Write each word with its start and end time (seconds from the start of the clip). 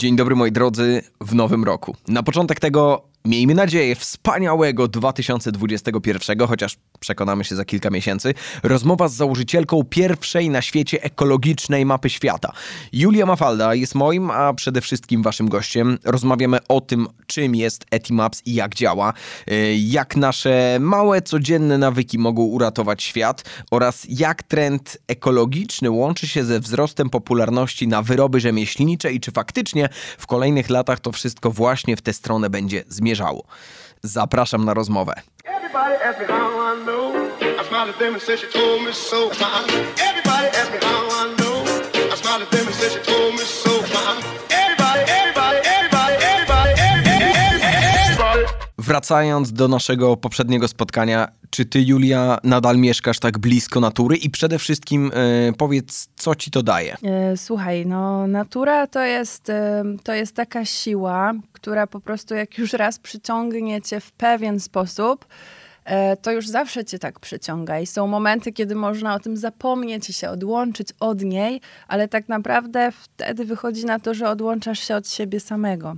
Dzień 0.00 0.16
dobry 0.16 0.36
moi 0.36 0.52
drodzy 0.52 1.02
w 1.20 1.34
nowym 1.34 1.64
roku. 1.64 1.96
Na 2.08 2.22
początek 2.22 2.60
tego 2.60 3.02
miejmy 3.24 3.54
nadzieję, 3.54 3.94
wspaniałego 3.94 4.88
2021, 4.88 6.46
chociaż 6.46 6.76
przekonamy 7.00 7.44
się 7.44 7.56
za 7.56 7.64
kilka 7.64 7.90
miesięcy, 7.90 8.34
rozmowa 8.62 9.08
z 9.08 9.14
założycielką 9.14 9.84
pierwszej 9.84 10.50
na 10.50 10.62
świecie 10.62 11.02
ekologicznej 11.02 11.86
mapy 11.86 12.10
świata. 12.10 12.52
Julia 12.92 13.26
Mafalda 13.26 13.74
jest 13.74 13.94
moim, 13.94 14.30
a 14.30 14.54
przede 14.54 14.80
wszystkim 14.80 15.22
waszym 15.22 15.48
gościem. 15.48 15.98
Rozmawiamy 16.04 16.58
o 16.68 16.80
tym, 16.80 17.08
czym 17.26 17.54
jest 17.54 17.86
Etimaps 17.90 18.42
i 18.46 18.54
jak 18.54 18.74
działa, 18.74 19.12
y, 19.50 19.76
jak 19.78 20.16
nasze 20.16 20.78
małe, 20.80 21.22
codzienne 21.22 21.78
nawyki 21.78 22.18
mogą 22.18 22.42
uratować 22.42 23.02
świat 23.02 23.44
oraz 23.70 24.06
jak 24.08 24.42
trend 24.42 24.98
ekologiczny 25.08 25.90
łączy 25.90 26.28
się 26.28 26.44
ze 26.44 26.60
wzrostem 26.60 27.10
popularności 27.10 27.88
na 27.88 28.02
wyroby 28.02 28.40
rzemieślnicze 28.40 29.12
i 29.12 29.20
czy 29.20 29.30
faktycznie 29.30 29.88
w 30.18 30.26
kolejnych 30.26 30.70
latach 30.70 31.00
to 31.00 31.12
wszystko 31.12 31.50
właśnie 31.50 31.96
w 31.96 32.02
tę 32.02 32.12
stronę 32.12 32.50
będzie 32.50 32.84
zmierzało. 32.88 33.44
Zapraszam 34.02 34.64
na 34.64 34.74
rozmowę. 34.74 35.14
Everybody 35.44 36.00
Wracając 48.90 49.52
do 49.52 49.68
naszego 49.68 50.16
poprzedniego 50.16 50.68
spotkania, 50.68 51.28
czy 51.50 51.64
ty, 51.64 51.82
Julia, 51.82 52.38
nadal 52.44 52.78
mieszkasz 52.78 53.18
tak 53.18 53.38
blisko 53.38 53.80
natury 53.80 54.16
i 54.16 54.30
przede 54.30 54.58
wszystkim 54.58 55.10
e, 55.14 55.52
powiedz, 55.52 56.08
co 56.16 56.34
ci 56.34 56.50
to 56.50 56.62
daje? 56.62 56.96
E, 57.02 57.36
słuchaj, 57.36 57.86
no 57.86 58.26
natura 58.26 58.86
to 58.86 59.00
jest, 59.00 59.50
e, 59.50 59.84
to 60.02 60.14
jest 60.14 60.36
taka 60.36 60.64
siła, 60.64 61.32
która 61.52 61.86
po 61.86 62.00
prostu 62.00 62.34
jak 62.34 62.58
już 62.58 62.72
raz 62.72 62.98
przyciągnie 62.98 63.82
cię 63.82 64.00
w 64.00 64.12
pewien 64.12 64.60
sposób, 64.60 65.26
to 66.22 66.32
już 66.32 66.48
zawsze 66.48 66.84
cię 66.84 66.98
tak 66.98 67.20
przyciąga. 67.20 67.80
I 67.80 67.86
są 67.86 68.06
momenty, 68.06 68.52
kiedy 68.52 68.74
można 68.74 69.14
o 69.14 69.20
tym 69.20 69.36
zapomnieć 69.36 70.10
i 70.10 70.12
się 70.12 70.30
odłączyć 70.30 70.88
od 71.00 71.22
niej, 71.22 71.60
ale 71.88 72.08
tak 72.08 72.28
naprawdę 72.28 72.92
wtedy 72.92 73.44
wychodzi 73.44 73.84
na 73.84 73.98
to, 73.98 74.14
że 74.14 74.28
odłączasz 74.28 74.80
się 74.80 74.96
od 74.96 75.08
siebie 75.10 75.40
samego 75.40 75.96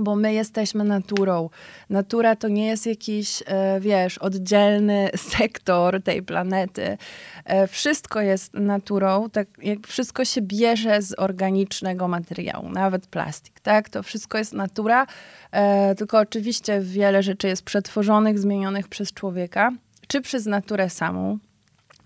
bo 0.00 0.16
my 0.16 0.32
jesteśmy 0.32 0.84
naturą. 0.84 1.50
Natura 1.90 2.36
to 2.36 2.48
nie 2.48 2.66
jest 2.66 2.86
jakiś, 2.86 3.42
e, 3.46 3.80
wiesz, 3.80 4.18
oddzielny 4.18 5.10
sektor 5.36 6.02
tej 6.02 6.22
planety. 6.22 6.98
E, 7.44 7.66
wszystko 7.66 8.20
jest 8.20 8.54
naturą, 8.54 9.30
tak 9.30 9.48
jak 9.62 9.86
wszystko 9.86 10.24
się 10.24 10.42
bierze 10.42 11.02
z 11.02 11.18
organicznego 11.18 12.08
materiału, 12.08 12.68
nawet 12.68 13.06
plastik, 13.06 13.60
tak? 13.60 13.88
To 13.88 14.02
wszystko 14.02 14.38
jest 14.38 14.52
natura, 14.52 15.06
e, 15.52 15.94
tylko 15.94 16.18
oczywiście 16.18 16.80
wiele 16.80 17.22
rzeczy 17.22 17.48
jest 17.48 17.62
przetworzonych, 17.62 18.38
zmienionych 18.38 18.88
przez 18.88 19.12
człowieka, 19.12 19.70
czy 20.08 20.20
przez 20.20 20.46
naturę 20.46 20.90
samą, 20.90 21.38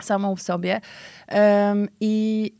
samą 0.01 0.35
w 0.35 0.41
sobie. 0.41 0.81
I 1.99 2.53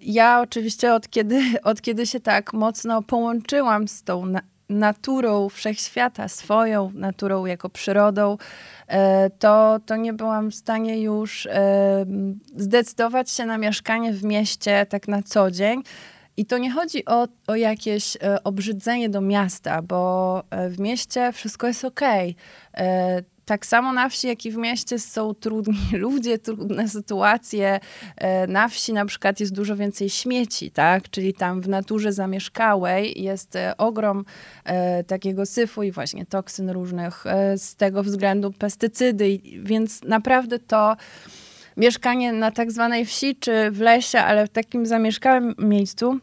ja 0.00 0.40
oczywiście 0.40 0.94
od 0.94 1.08
kiedy, 1.08 1.42
od 1.62 1.80
kiedy 1.80 2.06
się 2.06 2.20
tak 2.20 2.52
mocno 2.52 3.02
połączyłam 3.02 3.88
z 3.88 4.02
tą 4.02 4.32
naturą 4.72 5.48
wszechświata, 5.48 6.28
swoją 6.28 6.90
naturą 6.94 7.46
jako 7.46 7.68
przyrodą, 7.68 8.36
e, 8.88 9.30
to, 9.30 9.78
to 9.86 9.96
nie 9.96 10.12
byłam 10.12 10.50
w 10.50 10.54
stanie 10.54 11.02
już 11.02 11.46
e, 11.46 12.06
zdecydować 12.56 13.30
się 13.30 13.46
na 13.46 13.58
mieszkanie 13.58 14.12
w 14.12 14.24
mieście 14.24 14.86
tak 14.86 15.08
na 15.08 15.22
co 15.22 15.50
dzień. 15.50 15.82
I 16.36 16.46
to 16.46 16.58
nie 16.58 16.70
chodzi 16.70 17.04
o, 17.04 17.28
o 17.46 17.54
jakieś 17.54 18.16
e, 18.16 18.42
obrzydzenie 18.44 19.08
do 19.08 19.20
miasta, 19.20 19.82
bo 19.82 20.42
w 20.68 20.80
mieście 20.80 21.32
wszystko 21.32 21.66
jest 21.66 21.84
ok 21.84 22.00
tak 23.44 23.66
samo 23.66 23.92
na 23.92 24.08
wsi, 24.08 24.26
jak 24.26 24.46
i 24.46 24.50
w 24.50 24.56
mieście 24.56 24.98
są 24.98 25.34
trudni 25.34 25.88
ludzie, 25.98 26.38
trudne 26.38 26.88
sytuacje. 26.88 27.80
E, 28.16 28.46
na 28.46 28.68
wsi 28.68 28.92
na 28.92 29.06
przykład 29.06 29.40
jest 29.40 29.54
dużo 29.54 29.76
więcej 29.76 30.10
śmieci, 30.10 30.70
tak? 30.70 31.10
Czyli 31.10 31.34
tam 31.34 31.60
w 31.60 31.68
naturze 31.68 32.12
zamieszkałej 32.12 33.22
jest 33.22 33.56
e, 33.56 33.76
ogrom 33.76 34.24
e, 34.64 35.04
takiego 35.04 35.46
syfu 35.46 35.82
i 35.82 35.92
właśnie 35.92 36.26
toksyn 36.26 36.70
różnych, 36.70 37.24
z 37.56 37.76
tego 37.76 38.02
względu 38.02 38.52
pestycydy, 38.52 39.38
więc 39.62 40.02
naprawdę 40.02 40.58
to 40.58 40.96
mieszkanie 41.76 42.32
na 42.32 42.50
tak 42.50 42.72
zwanej 42.72 43.06
wsi 43.06 43.36
czy 43.36 43.70
w 43.70 43.80
lesie, 43.80 44.18
ale 44.18 44.46
w 44.46 44.48
takim 44.48 44.86
zamieszkałym 44.86 45.54
miejscu, 45.58 46.20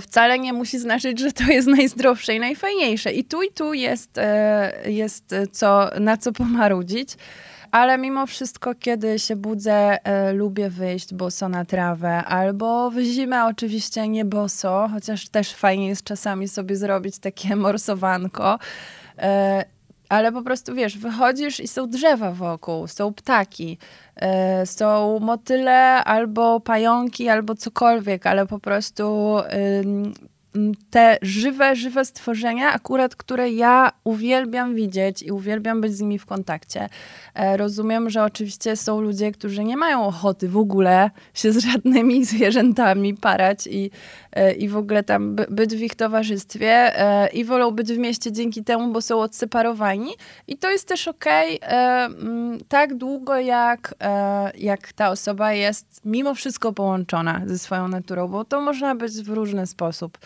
wcale 0.00 0.38
nie 0.38 0.52
musi 0.52 0.78
znaczyć, 0.78 1.18
że 1.18 1.32
to 1.32 1.44
jest 1.44 1.68
najzdrowsze 1.68 2.34
i 2.34 2.40
najfajniejsze. 2.40 3.12
I 3.12 3.24
tu 3.24 3.42
i 3.42 3.48
tu 3.52 3.74
jest, 3.74 4.18
e, 4.18 4.72
jest 4.86 5.34
co, 5.52 5.90
na 6.00 6.16
co 6.16 6.32
pomarudzić. 6.32 7.16
Ale 7.70 7.98
mimo 7.98 8.26
wszystko, 8.26 8.74
kiedy 8.74 9.18
się 9.18 9.36
budzę, 9.36 10.04
e, 10.04 10.32
lubię 10.32 10.70
wyjść 10.70 11.14
boso 11.14 11.48
na 11.48 11.64
trawę, 11.64 12.24
albo 12.24 12.90
w 12.90 12.98
zimę 12.98 13.46
oczywiście 13.46 14.08
nie 14.08 14.24
boso, 14.24 14.88
chociaż 14.92 15.28
też 15.28 15.54
fajnie 15.54 15.88
jest 15.88 16.04
czasami 16.04 16.48
sobie 16.48 16.76
zrobić 16.76 17.18
takie 17.18 17.56
morsowanko 17.56 18.58
ale 20.12 20.32
po 20.32 20.42
prostu 20.42 20.74
wiesz, 20.74 20.98
wychodzisz 20.98 21.60
i 21.60 21.68
są 21.68 21.90
drzewa 21.90 22.32
wokół, 22.32 22.86
są 22.86 23.14
ptaki, 23.14 23.78
yy, 24.22 24.66
są 24.66 25.18
motyle 25.18 26.04
albo 26.04 26.60
pająki, 26.60 27.28
albo 27.28 27.54
cokolwiek, 27.54 28.26
ale 28.26 28.46
po 28.46 28.58
prostu 28.58 29.36
yy, 29.84 30.12
te 30.90 31.18
żywe, 31.22 31.76
żywe 31.76 32.04
stworzenia, 32.04 32.72
akurat 32.72 33.16
które 33.16 33.50
ja 33.50 33.92
uwielbiam 34.04 34.74
widzieć 34.74 35.22
i 35.22 35.32
uwielbiam 35.32 35.80
być 35.80 35.92
z 35.92 36.00
nimi 36.00 36.18
w 36.18 36.26
kontakcie. 36.26 36.88
E, 37.34 37.56
rozumiem, 37.56 38.10
że 38.10 38.24
oczywiście 38.24 38.76
są 38.76 39.00
ludzie, 39.00 39.32
którzy 39.32 39.64
nie 39.64 39.76
mają 39.76 40.06
ochoty 40.06 40.48
w 40.48 40.56
ogóle 40.56 41.10
się 41.34 41.52
z 41.52 41.58
żadnymi 41.58 42.24
zwierzętami 42.24 43.14
parać 43.14 43.66
i, 43.66 43.90
e, 44.32 44.52
i 44.52 44.68
w 44.68 44.76
ogóle 44.76 45.02
tam 45.02 45.36
być 45.36 45.70
w 45.70 45.80
ich 45.80 45.94
towarzystwie 45.94 47.00
e, 47.00 47.28
i 47.28 47.44
wolą 47.44 47.70
być 47.70 47.92
w 47.92 47.98
mieście 47.98 48.32
dzięki 48.32 48.64
temu, 48.64 48.92
bo 48.92 49.02
są 49.02 49.20
odseparowani. 49.20 50.10
I 50.46 50.56
to 50.56 50.70
jest 50.70 50.88
też 50.88 51.08
okej, 51.08 51.60
okay, 51.60 52.58
tak 52.68 52.94
długo 52.94 53.36
jak, 53.36 53.94
jak 54.58 54.92
ta 54.92 55.10
osoba 55.10 55.52
jest 55.52 56.00
mimo 56.04 56.34
wszystko 56.34 56.72
połączona 56.72 57.42
ze 57.46 57.58
swoją 57.58 57.88
naturą, 57.88 58.28
bo 58.28 58.44
to 58.44 58.60
można 58.60 58.94
być 58.94 59.12
w 59.12 59.28
różny 59.28 59.66
sposób. 59.66 60.18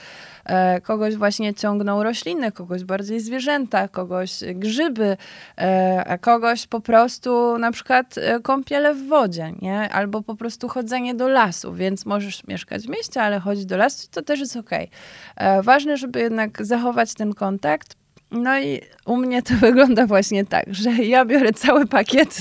E, 0.44 0.80
kogoś 0.80 1.16
właśnie 1.16 1.54
ciągną 1.54 2.02
rośliny, 2.02 2.52
kogoś 2.52 2.84
bardziej 2.84 3.20
zwierzęta, 3.20 3.88
kogoś 3.88 4.30
grzyby, 4.54 5.16
e, 5.58 6.04
a 6.06 6.18
kogoś 6.18 6.66
po 6.66 6.80
prostu 6.80 7.58
na 7.58 7.72
przykład 7.72 8.18
e, 8.18 8.40
kąpiele 8.40 8.94
w 8.94 9.06
wodzie, 9.06 9.52
nie? 9.62 9.92
albo 9.92 10.22
po 10.22 10.34
prostu 10.34 10.68
chodzenie 10.68 11.14
do 11.14 11.28
lasu, 11.28 11.74
więc 11.74 12.06
możesz 12.06 12.46
mieszkać 12.46 12.82
w 12.82 12.88
mieście, 12.88 13.22
ale 13.22 13.40
chodzić 13.40 13.66
do 13.66 13.76
lasu, 13.76 14.08
to 14.10 14.22
też 14.22 14.40
jest 14.40 14.56
okej. 14.56 14.90
Okay. 15.36 15.62
Ważne, 15.62 15.96
żeby 15.96 16.20
jednak 16.20 16.66
zachować 16.66 17.14
ten 17.14 17.34
kontakt, 17.34 17.96
no 18.30 18.60
i 18.60 18.80
u 19.06 19.16
mnie 19.16 19.42
to 19.42 19.54
wygląda 19.66 20.06
właśnie 20.06 20.44
tak, 20.44 20.74
że 20.74 20.90
ja 20.90 21.24
biorę 21.24 21.52
cały 21.52 21.86
pakiet 21.86 22.40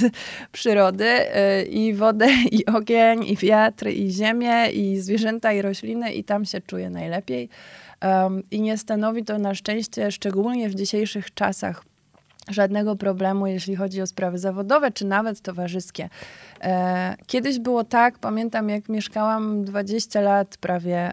przyrody 0.52 1.10
i 1.70 1.94
wodę, 1.94 2.28
i 2.52 2.66
ogień, 2.66 3.24
i 3.24 3.36
wiatr, 3.36 3.88
i 3.88 4.12
ziemię, 4.12 4.70
i 4.72 5.00
zwierzęta, 5.00 5.54
i 5.54 5.62
rośliny, 5.62 6.14
i 6.14 6.24
tam 6.24 6.46
się 6.46 6.62
czuję 6.62 6.90
najlepiej. 6.90 7.50
Um, 8.02 8.44
I 8.52 8.62
nie 8.62 8.78
stanowi 8.78 9.24
to 9.24 9.38
na 9.38 9.56
szczęście, 9.56 10.12
szczególnie 10.12 10.70
w 10.70 10.76
dzisiejszych 10.76 11.34
czasach, 11.34 11.84
żadnego 12.50 12.96
problemu, 12.96 13.48
jeśli 13.48 13.76
chodzi 13.76 14.02
o 14.02 14.08
sprawy 14.08 14.38
zawodowe, 14.38 14.92
czy 14.92 15.06
nawet 15.06 15.42
towarzyskie. 15.42 16.10
E, 16.64 17.16
kiedyś 17.28 17.60
było 17.60 17.84
tak, 17.84 18.20
pamiętam 18.20 18.70
jak 18.70 18.90
mieszkałam 18.90 19.64
20 19.64 20.22
lat 20.22 20.58
prawie, 20.58 21.12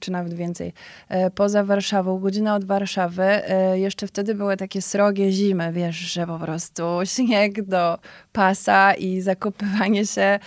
czy 0.00 0.12
nawet 0.12 0.34
więcej, 0.34 0.72
e, 1.08 1.30
poza 1.30 1.64
Warszawą, 1.64 2.18
godzina 2.18 2.54
od 2.54 2.64
Warszawy. 2.64 3.22
E, 3.22 3.78
jeszcze 3.78 4.06
wtedy 4.06 4.34
były 4.34 4.56
takie 4.56 4.82
srogie 4.82 5.32
zimy, 5.32 5.72
wiesz, 5.72 5.96
że 5.96 6.26
po 6.26 6.38
prostu 6.38 6.82
śnieg 7.14 7.62
do 7.62 7.98
pasa 8.32 8.94
i 8.94 9.20
zakopywanie 9.20 10.06
się 10.06 10.38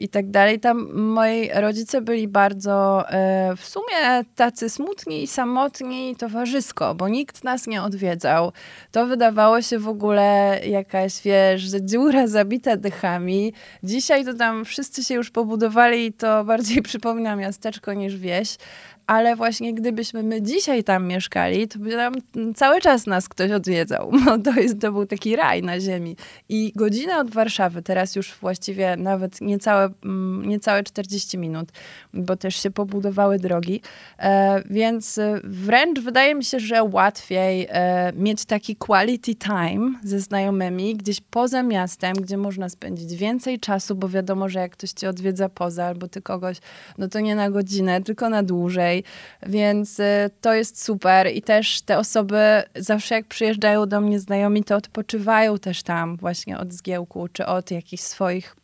i 0.00 0.08
tak 0.08 0.30
dalej. 0.30 0.60
Tam 0.60 0.88
moi 0.92 1.50
rodzice 1.54 2.00
byli 2.00 2.28
bardzo 2.28 3.04
w 3.56 3.64
sumie 3.64 4.24
tacy 4.36 4.70
smutni 4.70 5.22
i 5.22 5.26
samotni 5.26 6.16
towarzysko, 6.16 6.94
bo 6.94 7.08
nikt 7.08 7.44
nas 7.44 7.66
nie 7.66 7.82
odwiedzał. 7.82 8.52
To 8.92 9.06
wydawało 9.06 9.62
się 9.62 9.78
w 9.78 9.88
ogóle 9.88 10.60
jakaś, 10.66 11.22
wiesz, 11.22 11.62
dziura 11.62 12.26
zabita 12.26 12.76
dychami, 12.76 13.52
Dzisiaj 13.82 14.24
to 14.24 14.34
tam 14.34 14.64
wszyscy 14.64 15.04
się 15.04 15.14
już 15.14 15.30
pobudowali 15.30 16.06
i 16.06 16.12
to 16.12 16.44
bardziej 16.44 16.82
przypomina 16.88 17.36
miasteczko 17.36 17.94
niż 17.94 18.16
wieś. 18.16 18.56
ale 19.06 19.36
właśnie 19.36 19.74
gdybyśmy 19.74 20.22
my 20.22 20.42
dzisiaj 20.42 20.84
tam 20.84 21.06
mieszkali, 21.06 21.68
to 21.68 21.78
by 21.78 21.90
tam 21.90 22.14
cały 22.54 22.80
czas 22.80 23.06
nas 23.06 23.28
ktoś 23.28 23.50
odwiedzał. 23.50 24.10
No, 24.26 24.38
to, 24.38 24.60
jest, 24.60 24.80
to 24.80 24.92
był 24.92 25.06
taki 25.06 25.36
raj 25.36 25.62
na 25.62 25.80
ziemi. 25.80 26.16
I 26.48 26.72
godzinę 26.76 27.18
od 27.18 27.30
Warszawy, 27.30 27.82
teraz 27.82 28.16
już 28.16 28.34
właściwie 28.34 28.96
nawet 28.96 29.40
niecałe, 29.40 29.88
mm, 30.04 30.48
niecałe 30.48 30.82
40 30.82 31.38
minut, 31.38 31.68
bo 32.14 32.36
też 32.36 32.62
się 32.62 32.70
pobudowały 32.70 33.38
drogi. 33.38 33.80
E, 34.18 34.62
więc 34.70 35.20
wręcz 35.44 36.00
wydaje 36.00 36.34
mi 36.34 36.44
się, 36.44 36.60
że 36.60 36.82
łatwiej 36.82 37.66
e, 37.70 38.12
mieć 38.16 38.44
taki 38.44 38.76
quality 38.76 39.34
time 39.34 39.92
ze 40.04 40.20
znajomymi 40.20 40.96
gdzieś 40.96 41.20
poza 41.30 41.62
miastem, 41.62 42.14
gdzie 42.14 42.36
można 42.36 42.68
spędzić 42.68 43.14
więcej 43.14 43.45
czasu, 43.60 43.94
bo 43.94 44.08
wiadomo, 44.08 44.48
że 44.48 44.58
jak 44.58 44.72
ktoś 44.72 44.90
cię 44.90 45.08
odwiedza 45.08 45.48
poza 45.48 45.84
albo 45.84 46.08
ty 46.08 46.22
kogoś, 46.22 46.56
no 46.98 47.08
to 47.08 47.20
nie 47.20 47.36
na 47.36 47.50
godzinę, 47.50 48.02
tylko 48.02 48.28
na 48.28 48.42
dłużej. 48.42 49.04
Więc 49.46 50.00
to 50.40 50.54
jest 50.54 50.84
super 50.84 51.26
i 51.34 51.42
też 51.42 51.80
te 51.80 51.98
osoby 51.98 52.62
zawsze 52.76 53.14
jak 53.14 53.26
przyjeżdżają 53.26 53.86
do 53.86 54.00
mnie 54.00 54.20
znajomi, 54.20 54.64
to 54.64 54.76
odpoczywają 54.76 55.58
też 55.58 55.82
tam 55.82 56.16
właśnie 56.16 56.58
od 56.58 56.72
zgiełku 56.72 57.28
czy 57.32 57.46
od 57.46 57.70
jakichś 57.70 58.02
swoich 58.02 58.56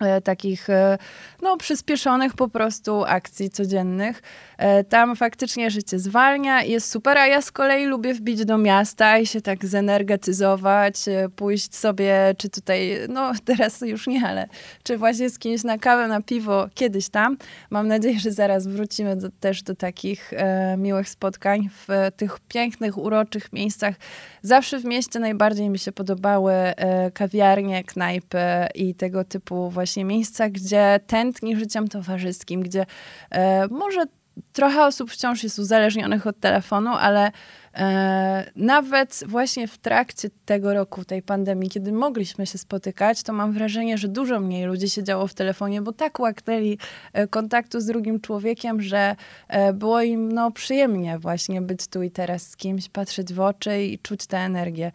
E, 0.00 0.20
takich 0.20 0.70
e, 0.70 0.98
no, 1.42 1.56
przyspieszonych 1.56 2.34
po 2.34 2.48
prostu 2.48 3.04
akcji 3.04 3.50
codziennych. 3.50 4.22
E, 4.58 4.84
tam 4.84 5.16
faktycznie 5.16 5.70
życie 5.70 5.98
zwalnia 5.98 6.62
i 6.62 6.70
jest 6.70 6.90
super, 6.90 7.18
a 7.18 7.26
ja 7.26 7.42
z 7.42 7.52
kolei 7.52 7.86
lubię 7.86 8.14
wbić 8.14 8.44
do 8.44 8.58
miasta 8.58 9.18
i 9.18 9.26
się 9.26 9.40
tak 9.40 9.66
zenergetyzować, 9.66 10.94
pójść 11.36 11.74
sobie, 11.74 12.34
czy 12.38 12.48
tutaj, 12.48 12.98
no 13.08 13.32
teraz 13.44 13.80
już 13.80 14.06
nie, 14.06 14.26
ale 14.26 14.48
czy 14.82 14.98
właśnie 14.98 15.30
z 15.30 15.38
kimś 15.38 15.64
na 15.64 15.78
kawę, 15.78 16.08
na 16.08 16.22
piwo, 16.22 16.68
kiedyś 16.74 17.08
tam. 17.08 17.36
Mam 17.70 17.88
nadzieję, 17.88 18.20
że 18.20 18.32
zaraz 18.32 18.66
wrócimy 18.66 19.16
do, 19.16 19.28
też 19.40 19.62
do 19.62 19.74
takich 19.74 20.32
e, 20.32 20.76
miłych 20.76 21.08
spotkań 21.08 21.68
w 21.72 22.10
tych 22.16 22.40
pięknych, 22.48 22.98
uroczych 22.98 23.52
miejscach. 23.52 23.94
Zawsze 24.42 24.78
w 24.78 24.84
mieście 24.84 25.18
najbardziej 25.18 25.70
mi 25.70 25.78
się 25.78 25.92
podobały 25.92 26.52
e, 26.52 27.10
kawiarnie, 27.10 27.84
knajpy 27.84 28.38
i 28.74 28.94
tego 28.94 29.24
typu 29.24 29.70
właśnie 29.70 29.94
właśnie 29.94 30.04
miejsca, 30.04 30.48
gdzie 30.48 31.00
tętni 31.06 31.56
życiem 31.56 31.88
towarzyskim, 31.88 32.60
gdzie 32.62 32.86
e, 33.30 33.68
może 33.68 34.04
trochę 34.52 34.84
osób 34.84 35.10
wciąż 35.10 35.42
jest 35.42 35.58
uzależnionych 35.58 36.26
od 36.26 36.40
telefonu, 36.40 36.90
ale 36.90 37.32
e, 37.74 38.50
nawet 38.56 39.20
właśnie 39.26 39.68
w 39.68 39.78
trakcie 39.78 40.28
tego 40.44 40.74
roku, 40.74 41.04
tej 41.04 41.22
pandemii, 41.22 41.70
kiedy 41.70 41.92
mogliśmy 41.92 42.46
się 42.46 42.58
spotykać, 42.58 43.22
to 43.22 43.32
mam 43.32 43.52
wrażenie, 43.52 43.98
że 43.98 44.08
dużo 44.08 44.40
mniej 44.40 44.64
ludzi 44.64 44.90
siedziało 44.90 45.26
w 45.26 45.34
telefonie, 45.34 45.82
bo 45.82 45.92
tak 45.92 46.20
łaknęli 46.20 46.78
e, 47.12 47.26
kontaktu 47.26 47.80
z 47.80 47.86
drugim 47.86 48.20
człowiekiem, 48.20 48.82
że 48.82 49.16
e, 49.48 49.72
było 49.72 50.02
im 50.02 50.32
no, 50.32 50.50
przyjemnie 50.50 51.18
właśnie 51.18 51.62
być 51.62 51.86
tu 51.86 52.02
i 52.02 52.10
teraz 52.10 52.42
z 52.42 52.56
kimś, 52.56 52.88
patrzeć 52.88 53.34
w 53.34 53.40
oczy 53.40 53.82
i 53.82 53.98
czuć 53.98 54.26
tę 54.26 54.38
energię. 54.38 54.92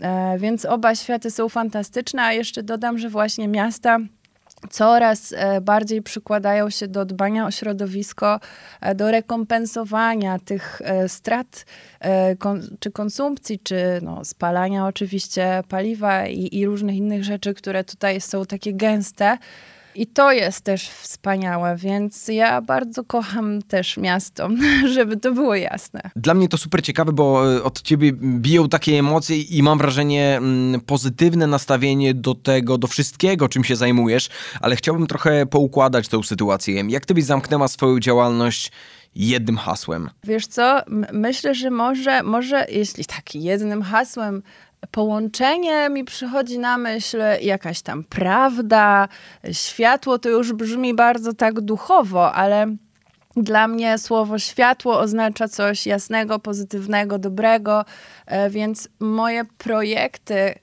E, 0.00 0.38
więc 0.38 0.64
oba 0.64 0.94
światy 0.94 1.30
są 1.30 1.48
fantastyczne, 1.48 2.22
a 2.22 2.32
jeszcze 2.32 2.62
dodam, 2.62 2.98
że 2.98 3.08
właśnie 3.08 3.48
miasta 3.48 3.98
coraz 4.70 5.32
e, 5.36 5.60
bardziej 5.60 6.02
przykładają 6.02 6.70
się 6.70 6.88
do 6.88 7.04
dbania 7.04 7.46
o 7.46 7.50
środowisko, 7.50 8.40
e, 8.80 8.94
do 8.94 9.10
rekompensowania 9.10 10.38
tych 10.38 10.82
e, 10.84 11.08
strat 11.08 11.64
czy 12.80 12.90
konsumpcji, 12.90 13.58
czy 13.58 14.00
no, 14.02 14.24
spalania 14.24 14.86
oczywiście 14.86 15.62
paliwa 15.68 16.26
i, 16.26 16.58
i 16.58 16.66
różnych 16.66 16.96
innych 16.96 17.24
rzeczy, 17.24 17.54
które 17.54 17.84
tutaj 17.84 18.20
są 18.20 18.46
takie 18.46 18.74
gęste. 18.74 19.38
I 19.96 20.06
to 20.06 20.32
jest 20.32 20.60
też 20.60 20.88
wspaniałe, 20.88 21.76
więc 21.76 22.28
ja 22.28 22.60
bardzo 22.60 23.04
kocham 23.04 23.62
też 23.62 23.96
miasto, 23.96 24.48
żeby 24.94 25.16
to 25.16 25.32
było 25.32 25.54
jasne. 25.54 26.00
Dla 26.16 26.34
mnie 26.34 26.48
to 26.48 26.58
super 26.58 26.82
ciekawe, 26.82 27.12
bo 27.12 27.54
e, 27.56 27.62
od 27.62 27.82
ciebie 27.82 28.12
biją 28.12 28.68
takie 28.68 28.98
emocje 28.98 29.40
i 29.40 29.62
mam 29.62 29.78
wrażenie 29.78 30.36
mm, 30.36 30.80
pozytywne 30.80 31.46
nastawienie 31.46 32.14
do 32.14 32.34
tego, 32.34 32.78
do 32.78 32.86
wszystkiego, 32.86 33.48
czym 33.48 33.64
się 33.64 33.76
zajmujesz, 33.76 34.28
ale 34.60 34.76
chciałbym 34.76 35.06
trochę 35.06 35.46
poukładać 35.46 36.08
tę 36.08 36.22
sytuację. 36.24 36.84
Jak 36.88 37.06
ty 37.06 37.14
byś 37.14 37.24
zamknęła 37.24 37.68
swoją 37.68 38.00
działalność 38.00 38.72
jednym 39.16 39.56
hasłem? 39.56 40.10
Wiesz 40.24 40.46
co, 40.46 40.80
myślę, 41.12 41.54
że 41.54 41.70
może, 41.70 42.22
może 42.22 42.66
jeśli 42.68 43.04
tak 43.04 43.34
jednym 43.34 43.82
hasłem 43.82 44.42
połączenie 44.90 45.88
mi 45.88 46.04
przychodzi 46.04 46.58
na 46.58 46.78
myśl 46.78 47.18
jakaś 47.42 47.82
tam 47.82 48.04
prawda, 48.04 49.08
światło 49.52 50.18
to 50.18 50.28
już 50.28 50.52
brzmi 50.52 50.94
bardzo 50.94 51.32
tak 51.32 51.60
duchowo, 51.60 52.32
ale 52.32 52.76
dla 53.36 53.68
mnie 53.68 53.98
słowo 53.98 54.38
światło 54.38 54.98
oznacza 54.98 55.48
coś 55.48 55.86
jasnego, 55.86 56.38
pozytywnego, 56.38 57.18
dobrego, 57.18 57.84
e, 58.26 58.50
więc 58.50 58.88
moje 59.00 59.44
projekty, 59.58 60.54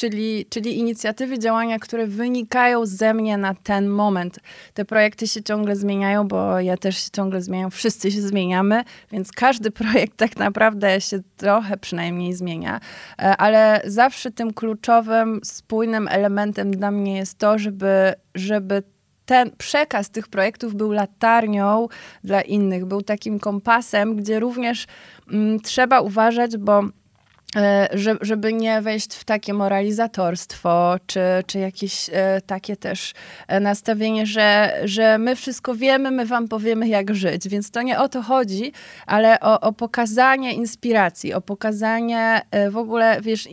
czyli, 0.00 0.46
czyli 0.50 0.78
inicjatywy, 0.78 1.38
działania, 1.38 1.78
które 1.78 2.06
wynikają 2.06 2.86
ze 2.86 3.14
mnie 3.14 3.38
na 3.38 3.54
ten 3.54 3.88
moment. 3.88 4.38
Te 4.74 4.84
projekty 4.84 5.28
się 5.28 5.42
ciągle 5.42 5.76
zmieniają, 5.76 6.28
bo 6.28 6.60
ja 6.60 6.76
też 6.76 7.04
się 7.04 7.10
ciągle 7.10 7.42
zmieniam, 7.42 7.70
wszyscy 7.70 8.10
się 8.10 8.22
zmieniamy, 8.22 8.84
więc 9.12 9.32
każdy 9.32 9.70
projekt 9.80 10.16
tak 10.16 10.36
naprawdę 10.36 11.00
się 11.00 11.20
trochę 11.36 11.76
przynajmniej 11.76 12.34
zmienia, 12.34 12.80
e, 13.18 13.36
ale 13.36 13.82
zawsze 13.84 14.30
tym 14.30 14.52
kluczowym, 14.52 15.40
spójnym 15.44 16.08
elementem 16.08 16.70
dla 16.70 16.90
mnie 16.90 17.16
jest 17.16 17.38
to, 17.38 17.58
żeby, 17.58 18.14
żeby 18.34 18.82
ten 19.26 19.50
przekaz 19.58 20.10
tych 20.10 20.28
projektów 20.28 20.74
był 20.74 20.92
latarnią 20.92 21.88
dla 22.24 22.42
innych, 22.42 22.84
był 22.84 23.02
takim 23.02 23.38
kompasem, 23.38 24.16
gdzie 24.16 24.40
również 24.40 24.86
mm, 25.32 25.60
trzeba 25.60 26.00
uważać, 26.00 26.56
bo 26.56 26.82
E, 27.56 27.88
żeby 28.20 28.52
nie 28.52 28.82
wejść 28.82 29.14
w 29.14 29.24
takie 29.24 29.54
moralizatorstwo, 29.54 30.96
czy, 31.06 31.20
czy 31.46 31.58
jakieś 31.58 32.10
e, 32.12 32.40
takie 32.46 32.76
też 32.76 33.12
e, 33.48 33.60
nastawienie, 33.60 34.26
że, 34.26 34.80
że 34.84 35.18
my 35.18 35.36
wszystko 35.36 35.74
wiemy, 35.74 36.10
my 36.10 36.26
wam 36.26 36.48
powiemy, 36.48 36.88
jak 36.88 37.14
żyć. 37.14 37.48
Więc 37.48 37.70
to 37.70 37.82
nie 37.82 37.98
o 37.98 38.08
to 38.08 38.22
chodzi, 38.22 38.72
ale 39.06 39.40
o, 39.40 39.60
o 39.60 39.72
pokazanie 39.72 40.54
inspiracji, 40.54 41.34
o 41.34 41.40
pokazanie 41.40 42.40
w 42.70 42.76
ogóle, 42.76 43.20
wiesz, 43.20 43.48